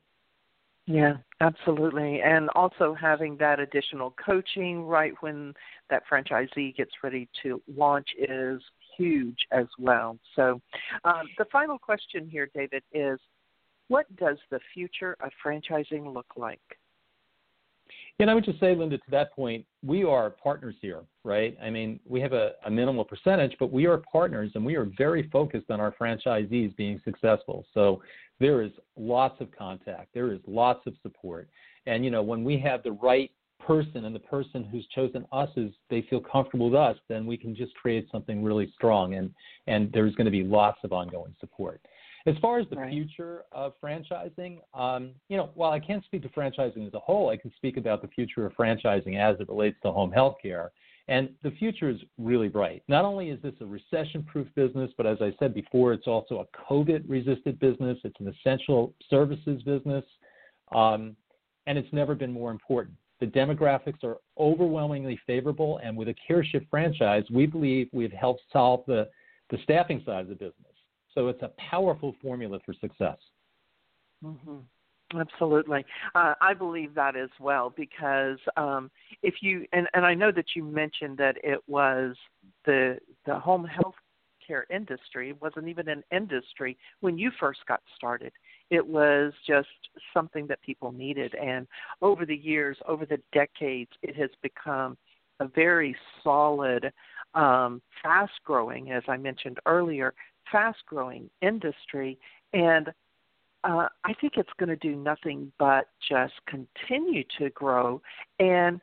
Yeah, 0.87 1.15
absolutely. 1.41 2.21
And 2.23 2.49
also 2.51 2.95
having 2.95 3.37
that 3.39 3.59
additional 3.59 4.15
coaching 4.25 4.85
right 4.85 5.13
when 5.21 5.53
that 5.91 6.05
franchisee 6.11 6.77
gets 6.77 6.93
ready 7.03 7.29
to 7.43 7.61
launch 7.77 8.09
is 8.17 8.63
huge 8.97 9.39
as 9.53 9.67
well. 9.79 10.19
So, 10.35 10.61
um, 11.05 11.29
the 11.39 11.47
final 11.53 11.79
question 11.79 12.29
here, 12.29 12.49
David, 12.55 12.83
is 12.93 13.19
what 13.89 14.07
does 14.17 14.39
the 14.51 14.61
future 14.75 15.17
of 15.21 15.31
franchising 15.45 16.13
look 16.13 16.27
like? 16.37 16.61
And 18.19 18.31
I 18.31 18.35
would 18.35 18.45
just 18.45 18.59
say, 18.61 18.75
Linda, 18.75 18.97
to 18.97 19.11
that 19.11 19.35
point, 19.35 19.67
we 19.85 20.03
are 20.03 20.31
partners 20.31 20.75
here, 20.81 21.03
right? 21.23 21.57
I 21.63 21.69
mean, 21.69 22.01
we 22.07 22.21
have 22.21 22.33
a, 22.33 22.53
a, 22.65 22.71
minimal 22.71 23.05
percentage, 23.05 23.55
but 23.61 23.71
we 23.71 23.87
are 23.87 23.99
partners 24.11 24.53
and 24.55 24.65
we 24.65 24.75
are 24.75 24.89
very 24.97 25.29
focused 25.29 25.71
on 25.71 25.81
our 25.81 25.93
franchisees 26.01 26.75
being 26.77 27.01
successful. 27.05 27.67
So 27.75 28.03
there 28.41 28.63
is 28.63 28.73
lots 28.97 29.41
of 29.43 29.49
contact, 29.57 30.09
there 30.15 30.33
is 30.33 30.41
lots 30.47 30.87
of 30.87 30.95
support. 31.03 31.49
And, 31.87 32.05
you 32.05 32.11
know, 32.11 32.23
when 32.23 32.43
we 32.43 32.59
have 32.61 32.83
the 32.83 32.93
right 32.93 33.31
person 33.67 34.05
and 34.05 34.15
the 34.15 34.21
person 34.21 34.65
who's 34.65 34.87
chosen 34.95 35.27
us 35.33 35.49
is 35.57 35.73
they 35.91 36.07
feel 36.09 36.21
comfortable 36.21 36.71
with 36.71 36.79
us, 36.79 36.97
then 37.09 37.27
we 37.27 37.37
can 37.37 37.55
just 37.55 37.75
create 37.75 38.07
something 38.13 38.43
really 38.43 38.73
strong 38.75 39.15
and 39.15 39.33
and 39.67 39.91
there's 39.93 40.15
going 40.15 40.27
to 40.27 40.31
be 40.31 40.45
lots 40.45 40.79
of 40.85 40.93
ongoing 40.93 41.35
support. 41.41 41.81
As 42.27 42.35
far 42.43 42.59
as 42.59 42.67
the 42.71 42.77
right. 42.77 42.91
future 42.91 43.43
of 43.53 43.73
franchising, 43.83 44.59
um, 44.75 45.11
you 45.29 45.37
know, 45.37 45.51
while 45.55 45.71
I 45.71 45.79
can't 45.79 46.05
speak 46.05 46.23
to 46.23 46.29
franchising 46.31 46.87
as 46.87 46.95
a 46.95 46.99
whole, 46.99 47.31
I 47.31 47.37
can 47.37 47.53
speak 47.57 47.77
about 47.77 48.03
the 48.03 48.09
future 48.09 48.45
of 48.47 48.53
franchising 48.55 49.17
as 49.17 49.41
it 49.41 49.49
relates 49.49 49.77
to 49.83 49.93
home 49.93 50.11
health 50.11 50.37
care. 50.43 50.73
And 51.09 51.29
the 51.45 51.53
future 51.53 51.89
is 51.89 51.99
really 52.19 52.49
bright. 52.49 52.83
Not 52.89 53.05
only 53.05 53.31
is 53.31 53.41
this 53.43 53.55
a 53.61 53.65
recession 53.65 54.25
proof 54.25 54.49
business, 54.57 54.91
but 54.97 55.07
as 55.07 55.19
I 55.21 55.33
said 55.39 55.55
before, 55.55 55.93
it's 55.93 56.09
also 56.09 56.41
a 56.41 56.73
COVID 56.73 57.05
resistant 57.07 57.61
business. 57.61 57.97
It's 58.03 58.19
an 58.19 58.27
essential 58.27 58.93
services 59.09 59.63
business. 59.63 60.05
Um, 60.75 61.15
and 61.69 61.79
it's 61.79 61.93
never 61.93 62.17
been 62.17 62.33
more 62.33 62.51
important. 62.51 62.97
The 63.21 63.27
demographics 63.27 64.05
are 64.05 64.19
overwhelmingly 64.39 65.19
favorable, 65.27 65.81
and 65.83 65.97
with 65.97 66.09
a 66.09 66.15
Careshyft 66.29 66.69
franchise, 66.71 67.25
we 67.31 67.47
believe 67.47 67.89
we've 67.93 68.13
helped 68.13 68.43
solve 68.53 68.85
the, 68.87 69.09
the 69.51 69.59
staffing 69.63 70.03
side 70.05 70.21
of 70.21 70.29
the 70.29 70.35
business. 70.35 70.75
So 71.15 71.29
it's 71.29 71.43
a 71.43 71.51
powerful 71.71 72.15
formula 72.21 72.59
for 72.65 72.75
success. 72.75 73.17
Mm-hmm. 74.25 74.59
Absolutely. 75.19 75.85
Uh, 76.15 76.35
I 76.41 76.53
believe 76.53 76.95
that 76.95 77.17
as 77.17 77.31
well 77.39 77.73
because 77.77 78.39
um, 78.57 78.91
if 79.23 79.35
you, 79.41 79.65
and, 79.73 79.87
and 79.95 80.05
I 80.05 80.15
know 80.15 80.33
that 80.33 80.47
you 80.57 80.65
mentioned 80.65 81.17
that 81.19 81.37
it 81.45 81.61
was 81.69 82.17
the, 82.65 82.99
the 83.25 83.39
home 83.39 83.65
health 83.65 83.95
care 84.45 84.67
industry 84.69 85.35
wasn't 85.41 85.69
even 85.69 85.89
an 85.89 86.03
industry 86.11 86.77
when 87.01 87.19
you 87.19 87.31
first 87.39 87.61
got 87.67 87.81
started. 87.97 88.33
It 88.71 88.87
was 88.87 89.33
just 89.47 89.69
something 90.13 90.47
that 90.49 90.61
people 90.63 90.93
needed. 90.93 91.35
And 91.35 91.67
over 92.03 92.27
the 92.27 92.37
years, 92.37 92.77
over 92.87 93.07
the 93.07 93.21
decades, 93.33 93.91
it 94.03 94.17
has 94.17 94.31
become 94.43 94.97
a 95.41 95.49
very 95.49 95.95
solid, 96.25 96.93
um, 97.35 97.83
fast 98.03 98.33
growing, 98.45 98.91
as 98.91 99.03
I 99.09 99.17
mentioned 99.17 99.59
earlier, 99.67 100.15
fast 100.51 100.79
growing 100.87 101.29
industry. 101.43 102.19
And 102.53 102.89
uh, 103.65 103.89
I 104.05 104.15
think 104.21 104.35
it's 104.37 104.53
going 104.59 104.69
to 104.69 104.77
do 104.77 104.97
nothing 104.97 105.53
but 105.59 105.89
just 106.09 106.35
continue 106.47 107.25
to 107.39 107.51
grow. 107.51 108.01
And 108.39 108.81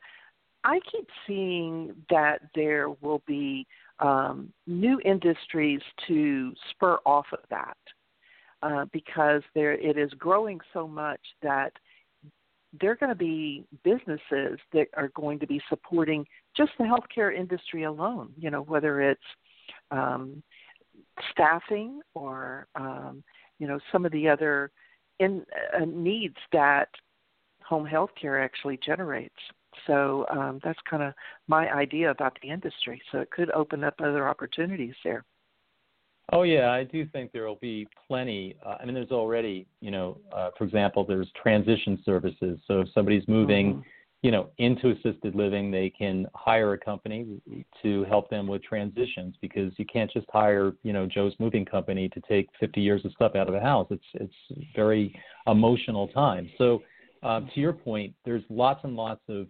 I 0.64 0.80
keep 0.90 1.08
seeing 1.26 1.94
that 2.10 2.40
there 2.54 2.90
will 2.90 3.22
be 3.26 3.66
um, 4.00 4.52
new 4.66 5.00
industries 5.04 5.80
to 6.08 6.52
spur 6.70 6.98
off 7.04 7.26
of 7.32 7.40
that 7.50 7.76
uh, 8.64 8.86
because 8.92 9.42
there 9.54 9.74
it 9.74 9.98
is 9.98 10.10
growing 10.14 10.58
so 10.72 10.88
much 10.88 11.20
that 11.42 11.72
there 12.80 12.90
are 12.90 12.96
going 12.96 13.10
to 13.10 13.14
be 13.14 13.64
businesses 13.84 14.58
that 14.72 14.86
are 14.96 15.10
going 15.14 15.38
to 15.38 15.46
be 15.46 15.60
supporting 15.68 16.26
just 16.56 16.72
the 16.78 16.84
healthcare 16.84 17.36
industry 17.36 17.84
alone. 17.84 18.32
You 18.38 18.50
know, 18.50 18.62
whether 18.62 19.02
it's 19.02 19.20
um, 19.90 20.42
staffing 21.30 22.00
or 22.14 22.66
um, 22.74 23.22
you 23.58 23.66
know 23.66 23.78
some 23.92 24.06
of 24.06 24.12
the 24.12 24.28
other 24.28 24.70
in, 25.20 25.44
uh, 25.76 25.84
needs 25.84 26.36
that 26.52 26.88
home 27.62 27.84
health 27.84 28.10
care 28.20 28.42
actually 28.42 28.78
generates. 28.84 29.34
So 29.86 30.24
um, 30.30 30.60
that's 30.64 30.78
kind 30.88 31.02
of 31.02 31.12
my 31.48 31.70
idea 31.70 32.10
about 32.10 32.38
the 32.40 32.48
industry. 32.48 33.02
So 33.12 33.18
it 33.18 33.30
could 33.30 33.50
open 33.50 33.84
up 33.84 33.94
other 33.98 34.26
opportunities 34.26 34.94
there. 35.04 35.24
Oh 36.32 36.42
yeah, 36.42 36.70
I 36.70 36.84
do 36.84 37.06
think 37.06 37.32
there 37.32 37.46
will 37.46 37.58
be 37.60 37.86
plenty. 38.08 38.56
Uh, 38.64 38.76
I 38.80 38.84
mean, 38.84 38.94
there's 38.94 39.10
already, 39.10 39.66
you 39.80 39.90
know, 39.90 40.18
uh, 40.32 40.50
for 40.56 40.64
example, 40.64 41.04
there's 41.04 41.30
transition 41.40 42.00
services. 42.04 42.58
So 42.66 42.80
if 42.80 42.88
somebody's 42.94 43.26
moving, 43.28 43.74
mm-hmm. 43.74 43.80
you 44.22 44.30
know, 44.30 44.48
into 44.56 44.90
assisted 44.90 45.34
living, 45.34 45.70
they 45.70 45.90
can 45.90 46.26
hire 46.34 46.72
a 46.72 46.78
company 46.78 47.26
to 47.82 48.04
help 48.04 48.30
them 48.30 48.46
with 48.46 48.62
transitions 48.62 49.34
because 49.42 49.72
you 49.76 49.84
can't 49.84 50.10
just 50.10 50.26
hire, 50.32 50.72
you 50.82 50.94
know, 50.94 51.06
Joe's 51.06 51.34
moving 51.38 51.64
company 51.64 52.08
to 52.08 52.20
take 52.26 52.48
50 52.58 52.80
years 52.80 53.04
of 53.04 53.12
stuff 53.12 53.34
out 53.34 53.46
of 53.46 53.52
the 53.52 53.60
house. 53.60 53.86
It's 53.90 54.04
it's 54.14 54.64
very 54.74 55.14
emotional 55.46 56.08
time. 56.08 56.50
So 56.56 56.82
uh, 57.22 57.40
to 57.40 57.60
your 57.60 57.74
point, 57.74 58.14
there's 58.24 58.42
lots 58.48 58.80
and 58.84 58.96
lots 58.96 59.20
of 59.28 59.46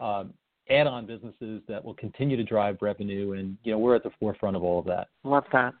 uh, 0.00 0.24
add-on 0.70 1.06
businesses 1.06 1.62
that 1.68 1.84
will 1.84 1.94
continue 1.94 2.36
to 2.36 2.44
drive 2.44 2.78
revenue, 2.80 3.32
and 3.32 3.56
you 3.64 3.72
know 3.72 3.78
we're 3.78 3.94
at 3.94 4.02
the 4.02 4.10
forefront 4.18 4.56
of 4.56 4.62
all 4.62 4.78
of 4.78 4.86
that. 4.86 5.08
Love 5.22 5.44
that, 5.52 5.74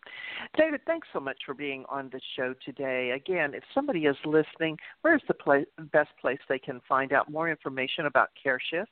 David. 0.56 0.80
Thanks 0.86 1.08
so 1.12 1.20
much 1.20 1.38
for 1.46 1.54
being 1.54 1.84
on 1.88 2.10
the 2.12 2.20
show 2.36 2.54
today. 2.64 3.12
Again, 3.12 3.54
if 3.54 3.62
somebody 3.74 4.06
is 4.06 4.16
listening, 4.24 4.76
where's 5.02 5.22
the 5.28 5.34
place, 5.34 5.66
best 5.92 6.10
place 6.20 6.38
they 6.48 6.58
can 6.58 6.80
find 6.88 7.12
out 7.12 7.30
more 7.30 7.50
information 7.50 8.06
about 8.06 8.30
Careshyft? 8.44 8.86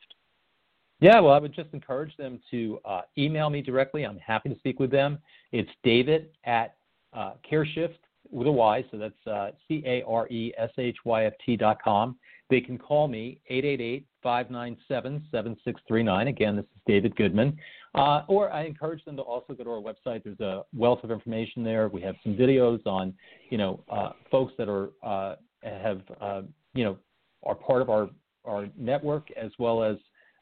Yeah, 1.00 1.18
well, 1.18 1.32
I 1.34 1.38
would 1.38 1.52
just 1.52 1.70
encourage 1.72 2.16
them 2.16 2.40
to 2.52 2.78
uh, 2.84 3.00
email 3.18 3.50
me 3.50 3.60
directly. 3.60 4.04
I'm 4.04 4.18
happy 4.18 4.48
to 4.50 4.58
speak 4.58 4.78
with 4.78 4.90
them. 4.90 5.18
It's 5.50 5.70
David 5.82 6.30
at 6.44 6.76
uh, 7.12 7.32
Careshyft 7.50 7.98
with 8.30 8.46
a 8.46 8.52
Y, 8.52 8.84
so 8.90 8.98
that's 8.98 9.26
uh, 9.26 9.50
C 9.66 9.82
A 9.84 10.04
R 10.06 10.28
E 10.28 10.52
S 10.56 10.70
H 10.78 10.96
Y 11.04 11.26
F 11.26 11.32
T 11.44 11.56
dot 11.56 11.82
com. 11.82 12.16
They 12.52 12.60
can 12.60 12.76
call 12.76 13.08
me 13.08 13.40
888 13.48 14.06
597 14.22 15.24
7639. 15.30 16.28
Again, 16.28 16.54
this 16.56 16.66
is 16.66 16.82
David 16.86 17.16
Goodman. 17.16 17.56
Uh, 17.94 18.24
or 18.28 18.52
I 18.52 18.66
encourage 18.66 19.02
them 19.06 19.16
to 19.16 19.22
also 19.22 19.54
go 19.54 19.64
to 19.64 19.70
our 19.70 19.80
website. 19.80 20.22
There's 20.22 20.38
a 20.40 20.62
wealth 20.76 21.02
of 21.02 21.10
information 21.10 21.64
there. 21.64 21.88
We 21.88 22.02
have 22.02 22.14
some 22.22 22.34
videos 22.34 22.86
on, 22.86 23.14
you 23.48 23.56
know, 23.56 23.82
uh, 23.90 24.10
folks 24.30 24.52
that 24.58 24.68
are 24.68 24.90
uh, 25.02 25.36
have, 25.62 26.02
uh, 26.20 26.42
you 26.74 26.84
know, 26.84 26.98
are 27.42 27.54
part 27.54 27.80
of 27.80 27.88
our 27.88 28.10
our 28.44 28.68
network 28.76 29.30
as 29.30 29.50
well 29.58 29.82
as, 29.82 29.96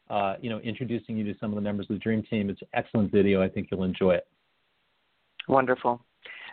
uh, 0.09 0.35
you 0.41 0.49
know, 0.49 0.59
introducing 0.59 1.15
you 1.15 1.23
to 1.23 1.39
some 1.39 1.51
of 1.51 1.55
the 1.55 1.61
members 1.61 1.85
of 1.89 1.95
the 1.95 1.99
Dream 1.99 2.23
Team. 2.23 2.49
It's 2.49 2.61
an 2.61 2.67
excellent 2.73 3.09
video. 3.09 3.41
I 3.41 3.47
think 3.47 3.69
you'll 3.71 3.85
enjoy 3.85 4.15
it. 4.15 4.27
Wonderful. 5.47 6.03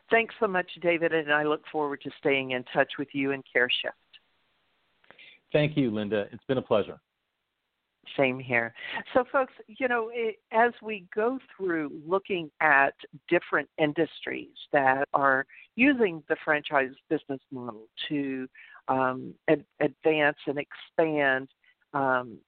Thanks 0.09 0.37
so 0.39 0.47
much, 0.47 0.71
David, 0.83 1.13
and 1.13 1.33
I 1.33 1.43
look 1.43 1.63
forward 1.73 2.01
to 2.03 2.11
staying 2.21 2.53
in 2.53 2.63
touch 2.73 2.93
with 2.97 3.09
you 3.13 3.33
and 3.33 3.43
Careshyft. 3.53 3.91
Thank 5.53 5.77
you, 5.77 5.91
Linda. 5.91 6.27
It's 6.33 6.45
been 6.45 6.59
a 6.59 6.63
pleasure. 6.63 7.01
Same 8.17 8.39
here. 8.39 8.73
So, 9.13 9.25
folks, 9.31 9.53
you 9.67 9.87
know, 9.87 10.11
it, 10.13 10.37
as 10.53 10.73
we 10.83 11.05
go 11.15 11.39
through 11.57 11.91
looking 12.07 12.51
at 12.61 12.95
different 13.29 13.69
industries 13.79 14.49
that 14.73 15.07
are 15.13 15.47
using 15.77 16.23
the 16.29 16.37
franchise 16.45 16.93
business 17.11 17.41
model 17.51 17.87
to 18.09 18.49
um, 18.89 19.35
ad- 19.49 19.65
advance 19.81 20.39
and 20.47 20.59
expand, 20.59 21.49
um, 21.93 22.39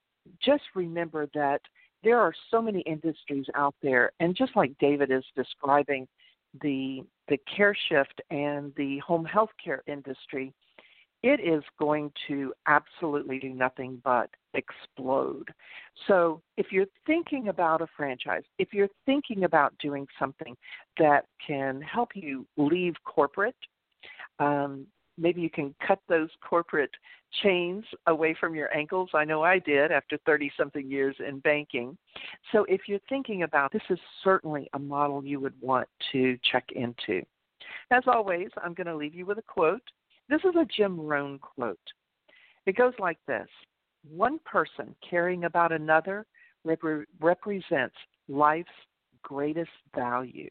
just 0.42 0.62
remember 0.74 1.28
that 1.34 1.61
there 2.03 2.18
are 2.18 2.32
so 2.51 2.62
many 2.62 2.80
industries 2.80 3.46
out 3.55 3.74
there, 3.82 4.12
and 4.20 4.34
just 4.34 4.57
like 4.57 4.72
David 4.78 5.11
is 5.11 5.24
describing 5.36 6.09
the 6.62 7.03
the 7.28 7.38
care 7.57 7.76
shift 7.88 8.20
and 8.30 8.72
the 8.76 8.98
home 8.98 9.24
health 9.24 9.51
care 9.62 9.82
industry, 9.86 10.53
it 11.22 11.40
is 11.40 11.62
going 11.78 12.12
to 12.28 12.52
absolutely 12.66 13.38
do 13.38 13.50
nothing 13.50 14.00
but 14.04 14.30
explode. 14.54 15.48
So, 16.08 16.40
if 16.56 16.66
you're 16.70 16.86
thinking 17.06 17.48
about 17.48 17.82
a 17.82 17.86
franchise, 17.96 18.42
if 18.58 18.72
you're 18.72 18.88
thinking 19.06 19.44
about 19.44 19.74
doing 19.78 20.06
something 20.18 20.56
that 20.98 21.26
can 21.46 21.82
help 21.82 22.10
you 22.14 22.46
leave 22.56 22.94
corporate, 23.04 23.56
um, 24.38 24.86
maybe 25.18 25.42
you 25.42 25.50
can 25.50 25.74
cut 25.86 26.00
those 26.08 26.30
corporate 26.42 26.90
chains 27.42 27.84
away 28.06 28.34
from 28.40 28.54
your 28.54 28.74
ankles. 28.74 29.10
I 29.12 29.24
know 29.24 29.42
I 29.42 29.58
did 29.58 29.92
after 29.92 30.18
30 30.24 30.50
something 30.56 30.90
years 30.90 31.14
in 31.26 31.40
banking. 31.40 31.98
So, 32.50 32.64
if 32.64 32.82
you're 32.86 33.00
thinking 33.10 33.42
about 33.42 33.72
this, 33.72 33.82
is 33.90 33.98
certainly 34.24 34.70
a 34.72 34.78
model 34.78 35.24
you 35.24 35.38
would 35.40 35.54
want 35.60 35.88
to 36.12 36.38
check 36.50 36.64
into. 36.74 37.22
As 37.90 38.04
always, 38.06 38.48
I'm 38.62 38.72
going 38.72 38.86
to 38.86 38.96
leave 38.96 39.14
you 39.14 39.26
with 39.26 39.38
a 39.38 39.42
quote 39.42 39.82
this 40.31 40.41
is 40.45 40.55
a 40.57 40.64
Jim 40.64 40.99
Rohn 40.99 41.39
quote. 41.39 41.78
It 42.66 42.76
goes 42.76 42.95
like 42.99 43.18
this 43.26 43.49
One 44.09 44.39
person 44.45 44.95
caring 45.09 45.45
about 45.45 45.72
another 45.72 46.26
rep- 46.64 47.07
represents 47.20 47.97
life's 48.28 48.70
greatest 49.22 49.70
value. 49.95 50.49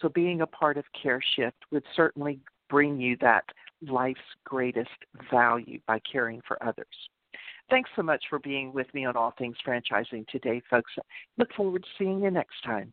So, 0.00 0.08
being 0.08 0.42
a 0.42 0.46
part 0.46 0.76
of 0.76 0.84
Careshyft 1.02 1.52
would 1.70 1.84
certainly 1.94 2.40
bring 2.68 3.00
you 3.00 3.16
that 3.20 3.44
life's 3.82 4.20
greatest 4.44 4.90
value 5.30 5.80
by 5.86 6.00
caring 6.10 6.40
for 6.46 6.62
others. 6.62 6.86
Thanks 7.68 7.90
so 7.96 8.02
much 8.02 8.24
for 8.30 8.38
being 8.38 8.72
with 8.72 8.92
me 8.94 9.04
on 9.06 9.16
All 9.16 9.34
Things 9.38 9.56
Franchising 9.66 10.26
today, 10.28 10.62
folks. 10.70 10.92
Look 11.36 11.52
forward 11.54 11.82
to 11.82 11.88
seeing 11.98 12.22
you 12.22 12.30
next 12.30 12.62
time. 12.64 12.92